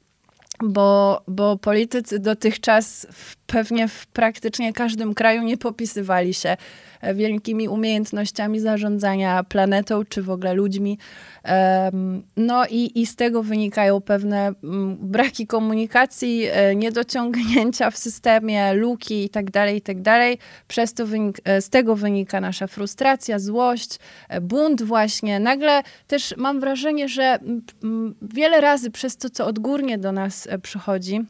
bo, 0.64 1.22
bo 1.28 1.58
politycy 1.58 2.20
dotychczas 2.20 3.08
w, 3.12 3.36
pewnie 3.36 3.88
w 3.88 4.08
praktycznie 4.08 4.74
każdym 4.74 5.14
kraju 5.14 5.44
nie 5.44 5.58
popisywali 5.58 6.34
się 6.34 6.58
wielkimi 7.16 7.68
umiejętnościami 7.68 8.60
zarządzania 8.60 9.44
planetą 9.44 10.06
czy 10.06 10.22
w 10.22 10.30
ogóle 10.30 10.54
ludźmi. 10.54 10.98
No 12.38 12.66
i, 12.70 13.02
i 13.02 13.06
z 13.06 13.16
tego 13.16 13.44
wynikają 13.44 14.02
pewne 14.02 14.54
mm, 14.64 14.98
braki 15.02 15.48
komunikacji, 15.48 16.46
e, 16.52 16.76
niedociągnięcia 16.76 17.92
w 17.92 17.98
systemie, 17.98 18.74
luki 18.74 19.22
itd., 19.22 19.52
tak 19.52 19.74
itd. 19.74 20.04
Tak 20.04 20.40
Przez 20.68 20.94
to 20.94 21.08
wynik, 21.08 21.38
e, 21.44 21.62
z 21.62 21.70
tego 21.70 21.96
wynika 21.96 22.42
nasza 22.42 22.68
frustracja, 22.68 23.40
złość, 23.40 24.00
e, 24.30 24.42
bunt 24.42 24.82
właśnie. 24.82 25.40
Nagle 25.40 25.84
też 26.08 26.34
mam 26.38 26.60
wrażenie, 26.60 27.10
że 27.10 27.40
wiele 28.22 28.62
razy 28.62 28.92
przez 28.92 29.18
to, 29.18 29.30
co 29.30 29.46
odgórnie 29.46 29.98
do 29.98 30.12
nas 30.12 30.48
przychodzi, 30.62 31.22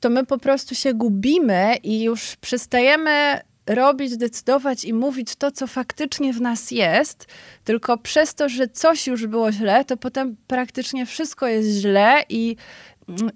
to 0.00 0.10
my 0.10 0.26
po 0.26 0.38
prostu 0.38 0.74
się 0.74 0.94
gubimy 0.94 1.76
i 1.82 2.02
już 2.02 2.36
przestajemy 2.36 3.40
robić, 3.66 4.16
decydować 4.16 4.84
i 4.84 4.92
mówić 4.92 5.36
to, 5.36 5.50
co 5.50 5.66
faktycznie 5.66 6.32
w 6.32 6.40
nas 6.40 6.70
jest, 6.70 7.26
tylko 7.64 7.98
przez 7.98 8.34
to, 8.34 8.48
że 8.48 8.68
coś 8.68 9.06
już 9.06 9.26
było 9.26 9.52
źle, 9.52 9.84
to 9.84 9.96
potem 9.96 10.36
praktycznie 10.46 11.06
wszystko 11.06 11.46
jest 11.46 11.68
źle 11.68 12.22
i, 12.28 12.56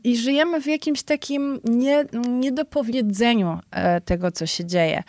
i 0.04 0.16
żyjemy 0.16 0.60
w 0.60 0.66
jakimś 0.66 1.02
takim 1.02 1.60
nie, 1.64 2.04
niedopowiedzeniu 2.28 3.58
e, 3.70 4.00
tego, 4.00 4.32
co 4.32 4.46
się 4.46 4.64
dzieje. 4.64 5.02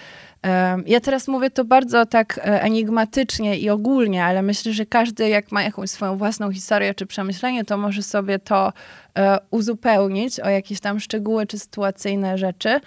Ja 0.85 0.99
teraz 0.99 1.27
mówię 1.27 1.49
to 1.49 1.65
bardzo 1.65 2.05
tak 2.05 2.37
e, 2.37 2.61
enigmatycznie 2.61 3.59
i 3.59 3.69
ogólnie, 3.69 4.25
ale 4.25 4.41
myślę, 4.41 4.73
że 4.73 4.85
każdy, 4.85 5.29
jak 5.29 5.51
ma 5.51 5.63
jakąś 5.63 5.89
swoją 5.89 6.17
własną 6.17 6.51
historię 6.51 6.93
czy 6.93 7.05
przemyślenie, 7.05 7.65
to 7.65 7.77
może 7.77 8.03
sobie 8.03 8.39
to 8.39 8.73
e, 9.17 9.37
uzupełnić 9.51 10.39
o 10.39 10.49
jakieś 10.49 10.79
tam 10.79 10.99
szczegóły 10.99 11.47
czy 11.47 11.59
sytuacyjne 11.59 12.37
rzeczy. 12.37 12.79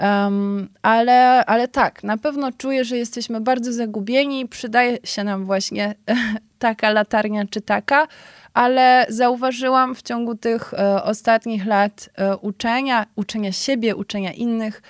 Um, 0.00 0.68
ale, 0.82 1.44
ale 1.46 1.68
tak, 1.68 2.04
na 2.04 2.16
pewno 2.16 2.52
czuję, 2.52 2.84
że 2.84 2.96
jesteśmy 2.96 3.40
bardzo 3.40 3.72
zagubieni. 3.72 4.48
Przydaje 4.48 4.98
się 5.04 5.24
nam 5.24 5.44
właśnie 5.44 5.94
taka 6.58 6.90
latarnia 6.90 7.44
czy 7.50 7.60
taka, 7.60 8.06
ale 8.54 9.06
zauważyłam 9.08 9.94
w 9.94 10.02
ciągu 10.02 10.34
tych 10.34 10.74
e, 10.74 11.02
ostatnich 11.02 11.66
lat 11.66 12.10
e, 12.16 12.36
uczenia, 12.36 13.06
uczenia 13.16 13.52
siebie, 13.52 13.96
uczenia 13.96 14.32
innych, 14.32 14.82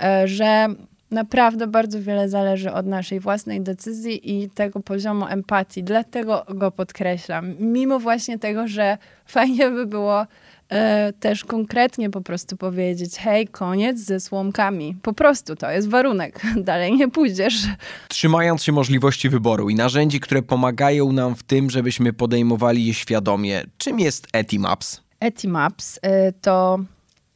e, 0.00 0.28
że 0.28 0.66
naprawdę 1.10 1.66
bardzo 1.66 2.02
wiele 2.02 2.28
zależy 2.28 2.72
od 2.72 2.86
naszej 2.86 3.20
własnej 3.20 3.60
decyzji 3.60 4.42
i 4.42 4.50
tego 4.50 4.80
poziomu 4.80 5.26
empatii. 5.26 5.84
Dlatego 5.84 6.46
go 6.48 6.70
podkreślam. 6.70 7.54
Mimo 7.58 7.98
właśnie 7.98 8.38
tego, 8.38 8.68
że 8.68 8.98
fajnie 9.26 9.70
by 9.70 9.86
było 9.86 10.26
też 11.20 11.44
konkretnie 11.44 12.10
po 12.10 12.20
prostu 12.20 12.56
powiedzieć: 12.56 13.16
hej, 13.16 13.48
koniec 13.48 13.98
ze 13.98 14.20
słomkami. 14.20 14.96
Po 15.02 15.12
prostu 15.12 15.56
to 15.56 15.70
jest 15.70 15.88
warunek. 15.88 16.40
Dalej 16.56 16.96
nie 16.96 17.08
pójdziesz. 17.08 17.54
Trzymając 18.08 18.62
się 18.62 18.72
możliwości 18.72 19.28
wyboru 19.28 19.70
i 19.70 19.74
narzędzi, 19.74 20.20
które 20.20 20.42
pomagają 20.42 21.12
nam 21.12 21.34
w 21.34 21.42
tym, 21.42 21.70
żebyśmy 21.70 22.12
podejmowali 22.12 22.86
je 22.86 22.94
świadomie, 22.94 23.64
czym 23.78 24.00
jest 24.00 24.26
Etimaps? 24.32 25.00
Etimaps 25.20 25.96
y, 25.96 26.00
to 26.40 26.78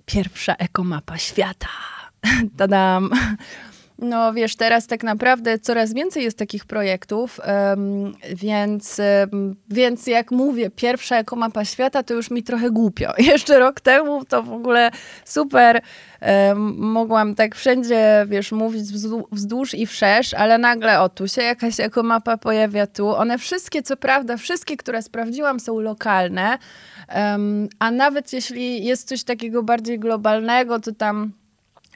pierwsza 0.06 0.54
ekomapa 0.54 1.18
świata. 1.18 1.68
Tadam. 2.58 3.10
No 4.00 4.32
wiesz, 4.32 4.56
teraz 4.56 4.86
tak 4.86 5.02
naprawdę 5.02 5.58
coraz 5.58 5.92
więcej 5.92 6.24
jest 6.24 6.38
takich 6.38 6.64
projektów, 6.64 7.40
więc, 8.34 9.00
więc 9.70 10.06
jak 10.06 10.30
mówię, 10.30 10.70
pierwsza 10.70 11.16
ekomapa 11.16 11.64
świata, 11.64 12.02
to 12.02 12.14
już 12.14 12.30
mi 12.30 12.42
trochę 12.42 12.70
głupio. 12.70 13.12
Jeszcze 13.32 13.58
rok 13.58 13.80
temu 13.80 14.24
to 14.24 14.42
w 14.42 14.52
ogóle 14.52 14.90
super 15.24 15.80
mogłam 16.76 17.34
tak 17.34 17.54
wszędzie, 17.54 18.26
wiesz, 18.28 18.52
mówić 18.52 18.82
wzdłuż 19.32 19.74
i 19.74 19.86
wszerz, 19.86 20.34
ale 20.34 20.58
nagle 20.58 21.00
o, 21.00 21.08
tu 21.08 21.28
się 21.28 21.42
jakaś 21.42 21.80
ekomapa 21.80 22.36
pojawia, 22.36 22.86
tu. 22.86 23.08
One 23.08 23.38
wszystkie, 23.38 23.82
co 23.82 23.96
prawda, 23.96 24.36
wszystkie, 24.36 24.76
które 24.76 25.02
sprawdziłam 25.02 25.60
są 25.60 25.80
lokalne, 25.80 26.58
a 27.78 27.90
nawet 27.90 28.32
jeśli 28.32 28.84
jest 28.84 29.08
coś 29.08 29.24
takiego 29.24 29.62
bardziej 29.62 29.98
globalnego, 29.98 30.80
to 30.80 30.92
tam 30.92 31.32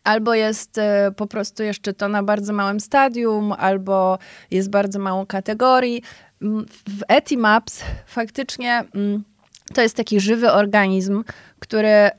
albo 0.05 0.35
jest 0.35 0.79
e, 0.79 1.13
po 1.17 1.27
prostu 1.27 1.63
jeszcze 1.63 1.95
to 1.95 2.09
na 2.09 2.23
bardzo 2.23 2.53
małym 2.53 2.81
stadium, 2.81 3.53
albo 3.53 4.19
jest 4.51 4.71
bardzo 4.71 4.99
mało 4.99 5.27
kategorii. 5.27 6.03
Mm, 6.43 6.67
w 6.89 7.03
Etimaps 7.09 7.83
faktycznie 8.07 8.85
mm, 8.95 9.25
to 9.75 9.83
jest 9.83 9.97
taki 9.97 10.21
żywy 10.21 10.53
organizm, 10.53 11.25
który 11.59 12.11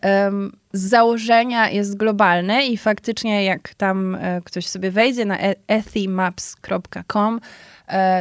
z 0.73 0.81
założenia 0.81 1.69
jest 1.69 1.97
globalny 1.97 2.65
i 2.65 2.77
faktycznie 2.77 3.45
jak 3.45 3.73
tam 3.73 4.15
e, 4.15 4.41
ktoś 4.45 4.67
sobie 4.67 4.91
wejdzie 4.91 5.25
na 5.25 5.39
e, 5.39 5.55
ethimaps.com, 5.67 7.39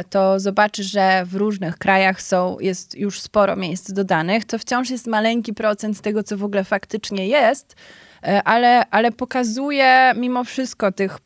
to 0.09 0.39
zobaczy, 0.39 0.83
że 0.83 1.23
w 1.25 1.35
różnych 1.35 1.77
krajach 1.77 2.21
są, 2.21 2.57
jest 2.59 2.97
już 2.97 3.21
sporo 3.21 3.55
miejsc 3.55 3.91
dodanych. 3.91 4.45
To 4.45 4.59
wciąż 4.59 4.89
jest 4.89 5.07
maleńki 5.07 5.53
procent 5.53 6.01
tego, 6.01 6.23
co 6.23 6.37
w 6.37 6.43
ogóle 6.43 6.63
faktycznie 6.63 7.27
jest, 7.27 7.75
ale, 8.45 8.89
ale 8.89 9.11
pokazuje 9.11 10.13
mimo 10.17 10.43
wszystko 10.43 10.91
tych 10.91 11.17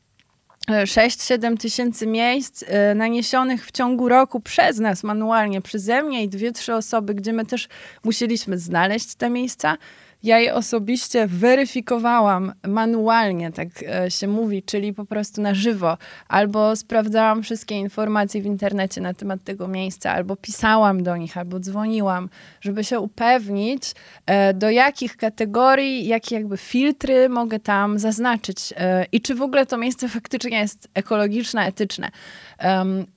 6-7 0.69 1.53
e, 1.53 1.57
tysięcy 1.57 2.07
miejsc 2.07 2.63
e, 2.67 2.95
naniesionych 2.95 3.65
w 3.65 3.71
ciągu 3.71 4.09
roku 4.09 4.39
przez 4.39 4.79
nas 4.79 5.03
manualnie, 5.03 5.61
przeze 5.61 6.03
mnie 6.03 6.23
i 6.23 6.29
dwie, 6.29 6.51
trzy 6.51 6.75
osoby, 6.75 7.13
gdzie 7.13 7.33
my 7.33 7.45
też 7.45 7.67
musieliśmy 8.03 8.57
znaleźć 8.57 9.15
te 9.15 9.29
miejsca. 9.29 9.77
Ja 10.23 10.39
je 10.39 10.53
osobiście 10.53 11.27
weryfikowałam 11.27 12.53
manualnie, 12.67 13.51
tak 13.51 13.67
e, 13.83 14.11
się 14.11 14.27
mówi, 14.27 14.63
czyli 14.63 14.93
po 14.93 15.05
prostu 15.05 15.41
na 15.41 15.53
żywo, 15.53 15.97
albo 16.27 16.75
sprawdzałam 16.75 17.43
wszystkie 17.43 17.75
informacje 17.75 18.41
w 18.41 18.45
internecie 18.45 19.01
na 19.01 19.13
temat 19.13 19.43
tego 19.43 19.67
miejsca, 19.67 20.11
albo 20.11 20.35
pisałam 20.35 21.03
do 21.03 21.17
nich, 21.17 21.37
albo 21.37 21.59
dzwoniłam, 21.59 22.29
żeby 22.61 22.83
się 22.83 22.99
upewnić, 22.99 23.93
e, 24.25 24.53
do 24.53 24.69
jakich 24.69 25.17
kategorii, 25.17 26.07
jakie 26.07 26.35
jakby 26.35 26.57
filtry 26.57 27.29
mogę 27.29 27.59
tam 27.59 27.99
zaznaczyć 27.99 28.73
e, 28.77 29.05
i 29.11 29.21
czy 29.21 29.35
w 29.35 29.41
ogóle 29.41 29.65
to 29.65 29.77
miejsce 29.77 30.09
faktycznie 30.19 30.59
jest 30.59 30.89
ekologiczne, 30.93 31.65
etyczne. 31.65 32.11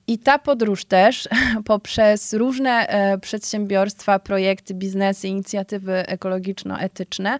I 0.07 0.17
ta 0.17 0.39
podróż 0.39 0.85
też 0.85 1.29
poprzez 1.65 2.33
różne 2.33 2.87
przedsiębiorstwa, 3.21 4.19
projekty, 4.19 4.73
biznesy, 4.73 5.27
inicjatywy 5.27 6.03
ekologiczno-etyczne, 6.07 6.92
etyczne, 6.93 7.39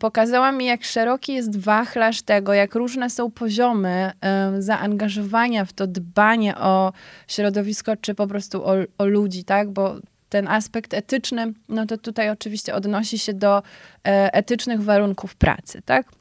pokazała 0.00 0.52
mi, 0.52 0.66
jak 0.66 0.84
szeroki 0.84 1.34
jest 1.34 1.58
wachlarz 1.58 2.22
tego, 2.22 2.54
jak 2.54 2.74
różne 2.74 3.10
są 3.10 3.30
poziomy 3.30 4.12
zaangażowania 4.58 5.64
w 5.64 5.72
to 5.72 5.86
dbanie 5.86 6.56
o 6.56 6.92
środowisko, 7.28 7.96
czy 7.96 8.14
po 8.14 8.26
prostu 8.26 8.64
o, 8.64 8.72
o 8.98 9.04
ludzi, 9.04 9.44
tak? 9.44 9.70
Bo 9.70 9.96
ten 10.28 10.48
aspekt 10.48 10.94
etyczny, 10.94 11.52
no 11.68 11.86
to 11.86 11.98
tutaj 11.98 12.30
oczywiście 12.30 12.74
odnosi 12.74 13.18
się 13.18 13.34
do 13.34 13.62
e, 14.06 14.34
etycznych 14.34 14.82
warunków 14.82 15.34
pracy, 15.34 15.82
tak? 15.84 16.19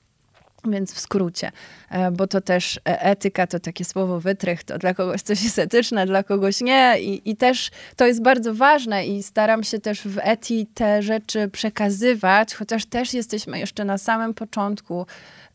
Więc 0.68 0.94
w 0.94 1.00
skrócie, 1.00 1.52
e, 1.90 2.12
bo 2.12 2.28
to 2.28 2.42
też 2.42 2.78
e, 2.78 3.02
etyka 3.02 3.48
to 3.48 3.60
takie 3.60 3.86
słowo 3.86 4.20
wytrych, 4.20 4.64
to 4.64 4.78
dla 4.78 4.94
kogoś 4.94 5.22
coś 5.22 5.44
jest 5.44 5.60
etyczne, 5.60 6.06
dla 6.06 6.24
kogoś 6.24 6.62
nie. 6.62 6.96
I, 7.02 7.30
I 7.30 7.36
też 7.36 7.72
to 7.96 8.06
jest 8.06 8.22
bardzo 8.22 8.54
ważne 8.54 9.06
i 9.06 9.24
staram 9.24 9.64
się 9.64 9.80
też 9.80 10.02
w 10.02 10.20
eti 10.22 10.68
te 10.74 11.02
rzeczy 11.02 11.48
przekazywać, 11.48 12.54
chociaż 12.54 12.86
też 12.86 13.14
jesteśmy 13.14 13.60
jeszcze 13.60 13.86
na 13.86 13.98
samym 13.98 14.34
początku 14.34 15.06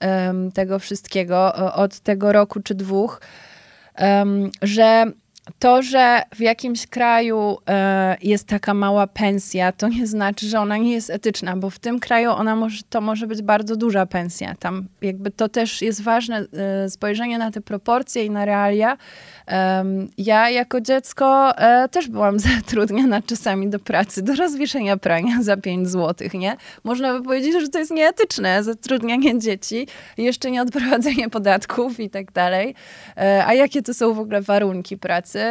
um, 0.00 0.52
tego 0.52 0.78
wszystkiego, 0.78 1.54
od 1.74 2.00
tego 2.00 2.32
roku 2.32 2.60
czy 2.60 2.74
dwóch, 2.74 3.20
um, 3.98 4.50
że 4.62 5.12
to, 5.58 5.82
że 5.82 6.22
w 6.34 6.40
jakimś 6.40 6.86
kraju 6.86 7.58
e, 7.68 8.16
jest 8.22 8.46
taka 8.46 8.74
mała 8.74 9.06
pensja, 9.06 9.72
to 9.72 9.88
nie 9.88 10.06
znaczy, 10.06 10.46
że 10.46 10.60
ona 10.60 10.76
nie 10.76 10.92
jest 10.92 11.10
etyczna, 11.10 11.56
bo 11.56 11.70
w 11.70 11.78
tym 11.78 12.00
kraju 12.00 12.30
ona 12.30 12.56
może, 12.56 12.82
to 12.90 13.00
może 13.00 13.26
być 13.26 13.42
bardzo 13.42 13.76
duża 13.76 14.06
pensja. 14.06 14.54
Tam 14.54 14.86
jakby 15.02 15.30
to 15.30 15.48
też 15.48 15.82
jest 15.82 16.02
ważne 16.02 16.46
e, 16.84 16.90
spojrzenie 16.90 17.38
na 17.38 17.50
te 17.50 17.60
proporcje 17.60 18.24
i 18.24 18.30
na 18.30 18.44
realia. 18.44 18.96
Ja 20.18 20.50
jako 20.50 20.80
dziecko 20.80 21.58
e, 21.58 21.88
też 21.88 22.08
byłam 22.08 22.38
zatrudniona 22.56 23.22
czasami 23.22 23.70
do 23.70 23.78
pracy, 23.78 24.22
do 24.22 24.34
rozwieszenia 24.34 24.96
prania 24.96 25.42
za 25.42 25.56
5 25.56 25.88
zł, 25.88 26.28
nie? 26.34 26.56
Można 26.84 27.12
by 27.12 27.24
powiedzieć, 27.24 27.54
że 27.60 27.68
to 27.68 27.78
jest 27.78 27.90
nieetyczne, 27.90 28.64
zatrudnianie 28.64 29.38
dzieci, 29.38 29.86
jeszcze 30.18 30.50
nie 30.50 30.62
odprowadzenie 30.62 31.30
podatków 31.30 32.00
i 32.00 32.10
tak 32.10 32.32
dalej. 32.32 32.74
E, 33.16 33.46
a 33.46 33.54
jakie 33.54 33.82
to 33.82 33.94
są 33.94 34.14
w 34.14 34.18
ogóle 34.18 34.42
warunki 34.42 34.96
pracy? 34.98 35.44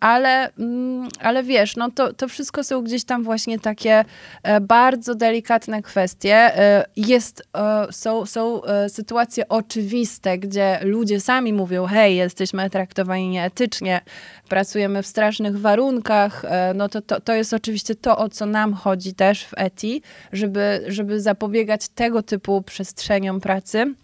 ale, 0.00 0.52
mm, 0.58 1.08
ale 1.20 1.42
wiesz, 1.42 1.76
no 1.76 1.90
to, 1.90 2.12
to 2.12 2.28
wszystko 2.28 2.64
są 2.64 2.82
gdzieś 2.82 3.04
tam 3.04 3.22
właśnie 3.22 3.58
takie 3.58 4.04
e, 4.42 4.60
bardzo 4.60 5.14
delikatne 5.14 5.82
kwestie. 5.82 6.50
Jest, 6.96 7.42
są, 7.90 8.26
są 8.26 8.60
sytuacje 8.88 9.48
oczywiste, 9.48 10.38
gdzie 10.38 10.78
ludzie 10.82 11.20
sami 11.20 11.52
mówią, 11.52 11.86
hej, 11.86 12.16
jesteśmy 12.16 12.70
traktowani 12.70 13.09
nieetycznie, 13.16 14.00
pracujemy 14.48 15.02
w 15.02 15.06
strasznych 15.06 15.60
warunkach, 15.60 16.42
no 16.74 16.88
to, 16.88 17.02
to, 17.02 17.20
to 17.20 17.34
jest 17.34 17.54
oczywiście 17.54 17.94
to, 17.94 18.18
o 18.18 18.28
co 18.28 18.46
nam 18.46 18.74
chodzi 18.74 19.14
też 19.14 19.44
w 19.44 19.52
ETI, 19.56 20.02
żeby, 20.32 20.84
żeby 20.86 21.20
zapobiegać 21.20 21.88
tego 21.88 22.22
typu 22.22 22.62
przestrzeniom 22.62 23.40
pracy 23.40 23.94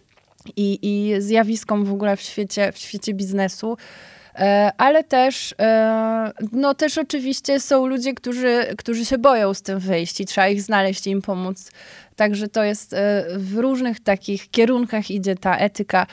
i, 0.56 0.78
i 0.82 1.20
zjawiskom 1.20 1.84
w 1.84 1.92
ogóle 1.92 2.16
w 2.16 2.20
świecie, 2.20 2.72
w 2.72 2.78
świecie 2.78 3.14
biznesu. 3.14 3.76
E, 4.38 4.72
ale 4.76 5.04
też, 5.04 5.54
e, 5.60 6.32
no 6.52 6.74
też 6.74 6.98
oczywiście 6.98 7.60
są 7.60 7.86
ludzie, 7.86 8.14
którzy, 8.14 8.66
którzy 8.78 9.04
się 9.04 9.18
boją 9.18 9.54
z 9.54 9.62
tym 9.62 9.78
wyjść 9.78 10.20
i 10.20 10.26
trzeba 10.26 10.48
ich 10.48 10.62
znaleźć 10.62 11.06
i 11.06 11.10
im 11.10 11.22
pomóc. 11.22 11.70
Także 12.16 12.48
to 12.48 12.64
jest 12.64 12.92
e, 12.92 13.24
w 13.36 13.56
różnych 13.56 14.00
takich 14.00 14.50
kierunkach 14.50 15.10
idzie 15.10 15.34
ta 15.34 15.56
etyka 15.56 16.06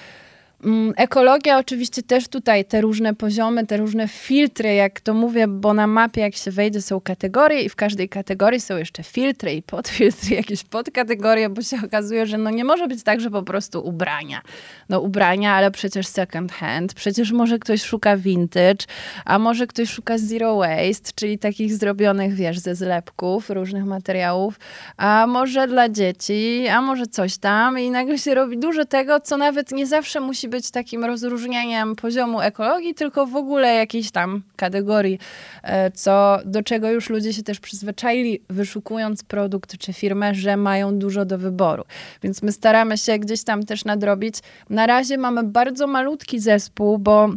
ekologia 0.97 1.57
oczywiście 1.57 2.03
też 2.03 2.27
tutaj, 2.27 2.65
te 2.65 2.81
różne 2.81 3.15
poziomy, 3.15 3.67
te 3.67 3.77
różne 3.77 4.07
filtry, 4.07 4.73
jak 4.73 5.01
to 5.01 5.13
mówię, 5.13 5.47
bo 5.47 5.73
na 5.73 5.87
mapie 5.87 6.21
jak 6.21 6.35
się 6.35 6.51
wejdzie 6.51 6.81
są 6.81 7.01
kategorie 7.01 7.61
i 7.61 7.69
w 7.69 7.75
każdej 7.75 8.09
kategorii 8.09 8.61
są 8.61 8.77
jeszcze 8.77 9.03
filtry 9.03 9.53
i 9.53 9.61
podfiltry, 9.61 10.35
jakieś 10.41 10.63
podkategorie, 10.63 11.49
bo 11.49 11.61
się 11.61 11.77
okazuje, 11.85 12.25
że 12.25 12.37
no 12.37 12.49
nie 12.49 12.63
może 12.63 12.87
być 12.87 13.03
tak, 13.03 13.21
że 13.21 13.31
po 13.31 13.43
prostu 13.43 13.87
ubrania. 13.87 14.41
No 14.89 14.99
ubrania, 14.99 15.53
ale 15.53 15.71
przecież 15.71 16.07
second 16.07 16.51
hand, 16.51 16.93
przecież 16.93 17.31
może 17.31 17.59
ktoś 17.59 17.83
szuka 17.83 18.17
vintage, 18.17 18.85
a 19.25 19.39
może 19.39 19.67
ktoś 19.67 19.89
szuka 19.89 20.17
zero 20.17 20.57
waste, 20.57 21.11
czyli 21.15 21.39
takich 21.39 21.73
zrobionych, 21.73 22.33
wiesz, 22.33 22.59
ze 22.59 22.75
zlepków, 22.75 23.49
różnych 23.49 23.85
materiałów, 23.85 24.59
a 24.97 25.27
może 25.27 25.67
dla 25.67 25.89
dzieci, 25.89 26.67
a 26.67 26.81
może 26.81 27.07
coś 27.07 27.37
tam 27.37 27.79
i 27.79 27.91
nagle 27.91 28.17
się 28.17 28.35
robi 28.35 28.57
dużo 28.57 28.85
tego, 28.85 29.19
co 29.19 29.37
nawet 29.37 29.71
nie 29.71 29.87
zawsze 29.87 30.19
musi 30.19 30.52
być 30.53 30.71
takim 30.71 31.05
rozróżnieniem 31.05 31.95
poziomu 31.95 32.41
ekologii, 32.41 32.93
tylko 32.93 33.25
w 33.25 33.35
ogóle 33.35 33.75
jakiejś 33.75 34.11
tam 34.11 34.41
kategorii, 34.55 35.19
e, 35.63 35.91
co, 35.91 36.39
do 36.45 36.63
czego 36.63 36.91
już 36.91 37.09
ludzie 37.09 37.33
się 37.33 37.43
też 37.43 37.59
przyzwyczaili, 37.59 38.41
wyszukując 38.49 39.23
produkt 39.23 39.77
czy 39.77 39.93
firmę, 39.93 40.35
że 40.35 40.57
mają 40.57 40.99
dużo 40.99 41.25
do 41.25 41.37
wyboru. 41.37 41.83
Więc 42.23 42.41
my 42.41 42.51
staramy 42.51 42.97
się 42.97 43.19
gdzieś 43.19 43.43
tam 43.43 43.63
też 43.63 43.85
nadrobić. 43.85 44.35
Na 44.69 44.87
razie 44.87 45.17
mamy 45.17 45.43
bardzo 45.43 45.87
malutki 45.87 46.39
zespół, 46.39 46.97
bo 46.97 47.29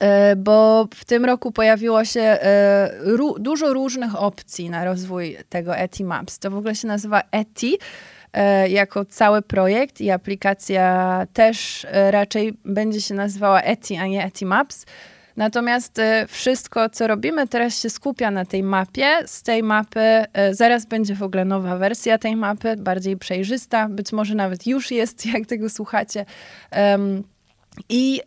E, 0.00 0.36
bo 0.36 0.88
w 0.94 1.04
tym 1.04 1.24
roku 1.24 1.52
pojawiło 1.52 2.04
się 2.04 2.20
e, 2.20 2.90
dużo 3.38 3.72
różnych 3.72 4.22
opcji 4.22 4.70
na 4.70 4.84
rozwój 4.84 5.36
tego 5.48 5.76
Eti 5.76 6.04
Maps. 6.04 6.38
To 6.38 6.50
w 6.50 6.56
ogóle 6.56 6.74
się 6.74 6.88
nazywa 6.88 7.22
Eti 7.30 7.78
jako 8.68 9.04
cały 9.04 9.42
projekt 9.42 10.00
i 10.00 10.10
aplikacja 10.10 11.26
też 11.32 11.86
raczej 12.10 12.58
będzie 12.64 13.00
się 13.00 13.14
nazywała 13.14 13.60
Eti, 13.62 13.96
a 13.96 14.06
nie 14.06 14.24
Eti 14.24 14.46
Maps. 14.46 14.86
Natomiast 15.36 16.00
wszystko, 16.28 16.88
co 16.88 17.06
robimy, 17.06 17.48
teraz 17.48 17.82
się 17.82 17.90
skupia 17.90 18.30
na 18.30 18.44
tej 18.44 18.62
mapie. 18.62 19.06
Z 19.26 19.42
tej 19.42 19.62
mapy 19.62 20.24
zaraz 20.50 20.86
będzie 20.86 21.14
w 21.14 21.22
ogóle 21.22 21.44
nowa 21.44 21.76
wersja 21.76 22.18
tej 22.18 22.36
mapy, 22.36 22.76
bardziej 22.76 23.16
przejrzysta. 23.16 23.88
Być 23.88 24.12
może 24.12 24.34
nawet 24.34 24.66
już 24.66 24.90
jest, 24.90 25.26
jak 25.34 25.46
tego 25.46 25.70
słuchacie. 25.70 26.24
I, 27.88 28.20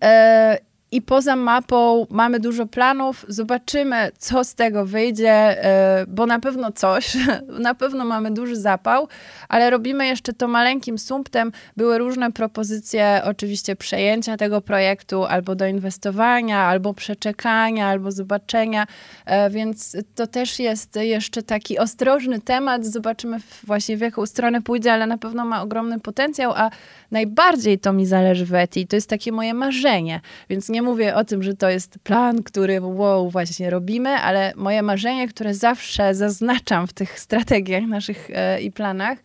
i 0.92 1.02
poza 1.02 1.36
mapą 1.36 2.08
mamy 2.10 2.40
dużo 2.40 2.66
planów. 2.66 3.26
Zobaczymy, 3.28 4.12
co 4.18 4.44
z 4.44 4.56
tego 4.56 4.86
wyjdzie, 4.86 5.32
e, 5.32 6.06
bo 6.08 6.26
na 6.26 6.40
pewno 6.40 6.72
coś, 6.72 7.18
na 7.68 7.76
pewno 7.76 8.06
mamy 8.06 8.32
duży 8.32 8.56
zapał, 8.56 9.08
ale 9.50 9.70
robimy 9.70 10.08
jeszcze 10.08 10.34
to 10.34 10.48
maleńkim 10.48 11.00
sumptem. 11.00 11.52
Były 11.78 11.98
różne 11.98 12.32
propozycje, 12.32 13.22
oczywiście 13.26 13.76
przejęcia 13.76 14.38
tego 14.38 14.62
projektu, 14.62 15.26
albo 15.26 15.56
doinwestowania, 15.56 16.60
albo 16.60 16.94
przeczekania, 16.94 17.88
albo 17.88 18.12
zobaczenia, 18.12 18.88
e, 19.26 19.50
więc 19.50 19.98
to 20.16 20.28
też 20.28 20.60
jest 20.60 20.96
jeszcze 20.96 21.44
taki 21.44 21.80
ostrożny 21.80 22.42
temat. 22.42 22.86
Zobaczymy 22.86 23.38
właśnie 23.64 23.98
w 23.98 24.02
jaką 24.02 24.26
stronę 24.26 24.62
pójdzie, 24.62 24.94
ale 24.94 25.08
na 25.08 25.18
pewno 25.18 25.46
ma 25.46 25.62
ogromny 25.62 26.00
potencjał, 26.00 26.54
a 26.56 26.70
najbardziej 27.12 27.80
to 27.80 27.94
mi 27.94 28.06
zależy 28.06 28.46
w 28.46 28.54
Eti. 28.54 28.88
To 28.88 28.96
jest 28.96 29.10
takie 29.10 29.32
moje 29.32 29.54
marzenie, 29.54 30.22
więc 30.50 30.70
nie 30.70 30.79
nie 30.80 30.84
mówię 30.84 31.16
o 31.16 31.24
tym, 31.24 31.44
że 31.44 31.54
to 31.54 31.70
jest 31.70 32.00
plan, 32.04 32.44
który 32.44 32.82
wow, 32.82 33.30
właśnie 33.30 33.70
robimy, 33.70 34.10
ale 34.10 34.54
moje 34.56 34.82
marzenie, 34.82 35.28
które 35.28 35.54
zawsze 35.54 36.16
zaznaczam 36.16 36.88
w 36.88 36.94
tych 36.94 37.20
strategiach 37.20 37.84
naszych 37.84 38.30
e, 38.34 38.62
i 38.62 38.72
planach, 38.72 39.18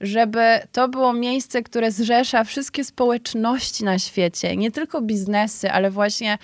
żeby 0.00 0.40
to 0.72 0.88
było 0.88 1.12
miejsce, 1.12 1.62
które 1.62 1.90
zrzesza 1.90 2.44
wszystkie 2.44 2.84
społeczności 2.84 3.84
na 3.84 3.98
świecie, 3.98 4.56
nie 4.56 4.70
tylko 4.70 5.00
biznesy, 5.00 5.70
ale 5.70 5.90
właśnie 5.90 6.38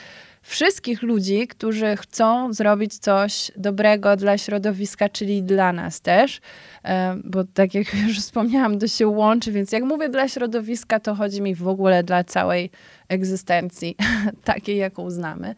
wszystkich 0.46 1.02
ludzi, 1.02 1.48
którzy 1.48 1.96
chcą 1.96 2.52
zrobić 2.52 2.98
coś 2.98 3.52
dobrego 3.56 4.16
dla 4.16 4.38
środowiska, 4.38 5.08
czyli 5.08 5.42
dla 5.42 5.72
nas 5.72 6.00
też, 6.00 6.40
e, 6.84 7.16
bo 7.24 7.44
tak 7.44 7.74
jak 7.74 7.94
już 8.08 8.18
wspomniałam, 8.18 8.78
to 8.78 8.88
się 8.88 9.08
łączy, 9.08 9.52
więc 9.52 9.72
jak 9.72 9.82
mówię 9.82 10.08
dla 10.08 10.28
środowiska, 10.28 11.00
to 11.00 11.14
chodzi 11.14 11.42
mi 11.42 11.54
w 11.54 11.68
ogóle 11.68 12.02
dla 12.02 12.24
całej 12.24 12.70
egzystencji, 13.08 13.96
takiej, 14.44 14.76
jaką 14.76 15.10
znamy. 15.10 15.54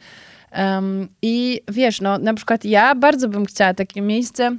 I 1.22 1.61
wiesz, 1.68 2.01
no 2.01 2.18
na 2.18 2.35
przykład 2.35 2.64
ja 2.64 2.94
bardzo 2.94 3.29
bym 3.29 3.46
chciała 3.46 3.74
takie 3.74 4.03
miejsce, 4.03 4.57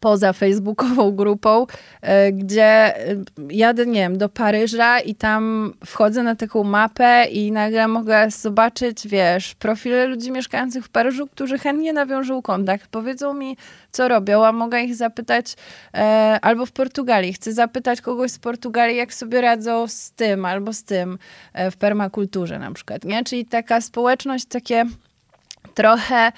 poza 0.00 0.32
facebookową 0.32 1.12
grupą, 1.12 1.66
e, 2.02 2.32
gdzie 2.32 2.64
e, 2.64 3.16
jadę, 3.50 3.86
nie 3.86 4.00
wiem, 4.00 4.18
do 4.18 4.28
Paryża 4.28 5.00
i 5.00 5.14
tam 5.14 5.72
wchodzę 5.86 6.22
na 6.22 6.34
taką 6.34 6.64
mapę 6.64 7.24
i 7.24 7.52
nagle 7.52 7.88
mogę 7.88 8.30
zobaczyć, 8.30 9.08
wiesz, 9.08 9.54
profile 9.54 10.06
ludzi 10.06 10.30
mieszkających 10.32 10.84
w 10.84 10.88
Paryżu, 10.88 11.26
którzy 11.26 11.58
chętnie 11.58 11.92
nawiążą 11.92 12.42
kontakt, 12.42 12.86
powiedzą 12.90 13.34
mi, 13.34 13.56
co 13.90 14.08
robią, 14.08 14.44
a 14.44 14.52
mogę 14.52 14.80
ich 14.80 14.94
zapytać 14.94 15.54
e, 15.94 16.38
albo 16.42 16.66
w 16.66 16.72
Portugalii, 16.72 17.32
chcę 17.32 17.52
zapytać 17.52 18.00
kogoś 18.00 18.30
z 18.30 18.38
Portugalii, 18.38 18.96
jak 18.96 19.14
sobie 19.14 19.40
radzą 19.40 19.88
z 19.88 20.10
tym 20.10 20.44
albo 20.44 20.72
z 20.72 20.84
tym 20.84 21.18
w 21.70 21.76
permakulturze 21.76 22.58
na 22.58 22.72
przykład, 22.72 23.04
nie? 23.04 23.24
Czyli 23.24 23.44
taka 23.44 23.80
społeczność, 23.80 24.44
takie 24.44 24.84
trochę 25.78 26.32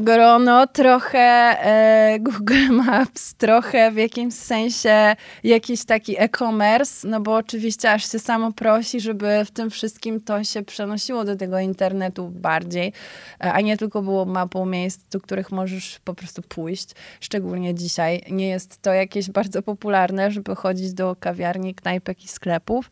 grono, 0.00 0.66
trochę 0.66 1.18
e, 1.18 2.18
Google 2.20 2.68
Maps, 2.84 3.34
trochę 3.34 3.92
w 3.92 3.96
jakimś 3.96 4.34
sensie 4.34 5.16
jakiś 5.44 5.84
taki 5.84 6.20
e-commerce, 6.22 7.08
no 7.08 7.20
bo 7.20 7.36
oczywiście 7.36 7.92
aż 7.92 8.12
się 8.12 8.18
samo 8.18 8.52
prosi, 8.52 9.00
żeby 9.00 9.44
w 9.44 9.50
tym 9.50 9.70
wszystkim 9.70 10.20
to 10.20 10.44
się 10.44 10.62
przenosiło 10.62 11.24
do 11.24 11.36
tego 11.36 11.58
internetu 11.58 12.28
bardziej, 12.28 12.92
e, 13.40 13.52
a 13.52 13.60
nie 13.60 13.76
tylko 13.76 14.02
było 14.02 14.24
mapą 14.24 14.66
miejsc, 14.66 15.08
do 15.10 15.20
których 15.20 15.52
możesz 15.52 15.98
po 16.04 16.14
prostu 16.14 16.42
pójść, 16.42 16.88
szczególnie 17.20 17.74
dzisiaj. 17.74 18.22
Nie 18.30 18.48
jest 18.48 18.82
to 18.82 18.92
jakieś 18.92 19.30
bardzo 19.30 19.62
popularne, 19.62 20.30
żeby 20.30 20.56
chodzić 20.56 20.92
do 20.92 21.16
kawiarni, 21.20 21.74
knajpek 21.74 22.24
i 22.24 22.28
sklepów. 22.28 22.90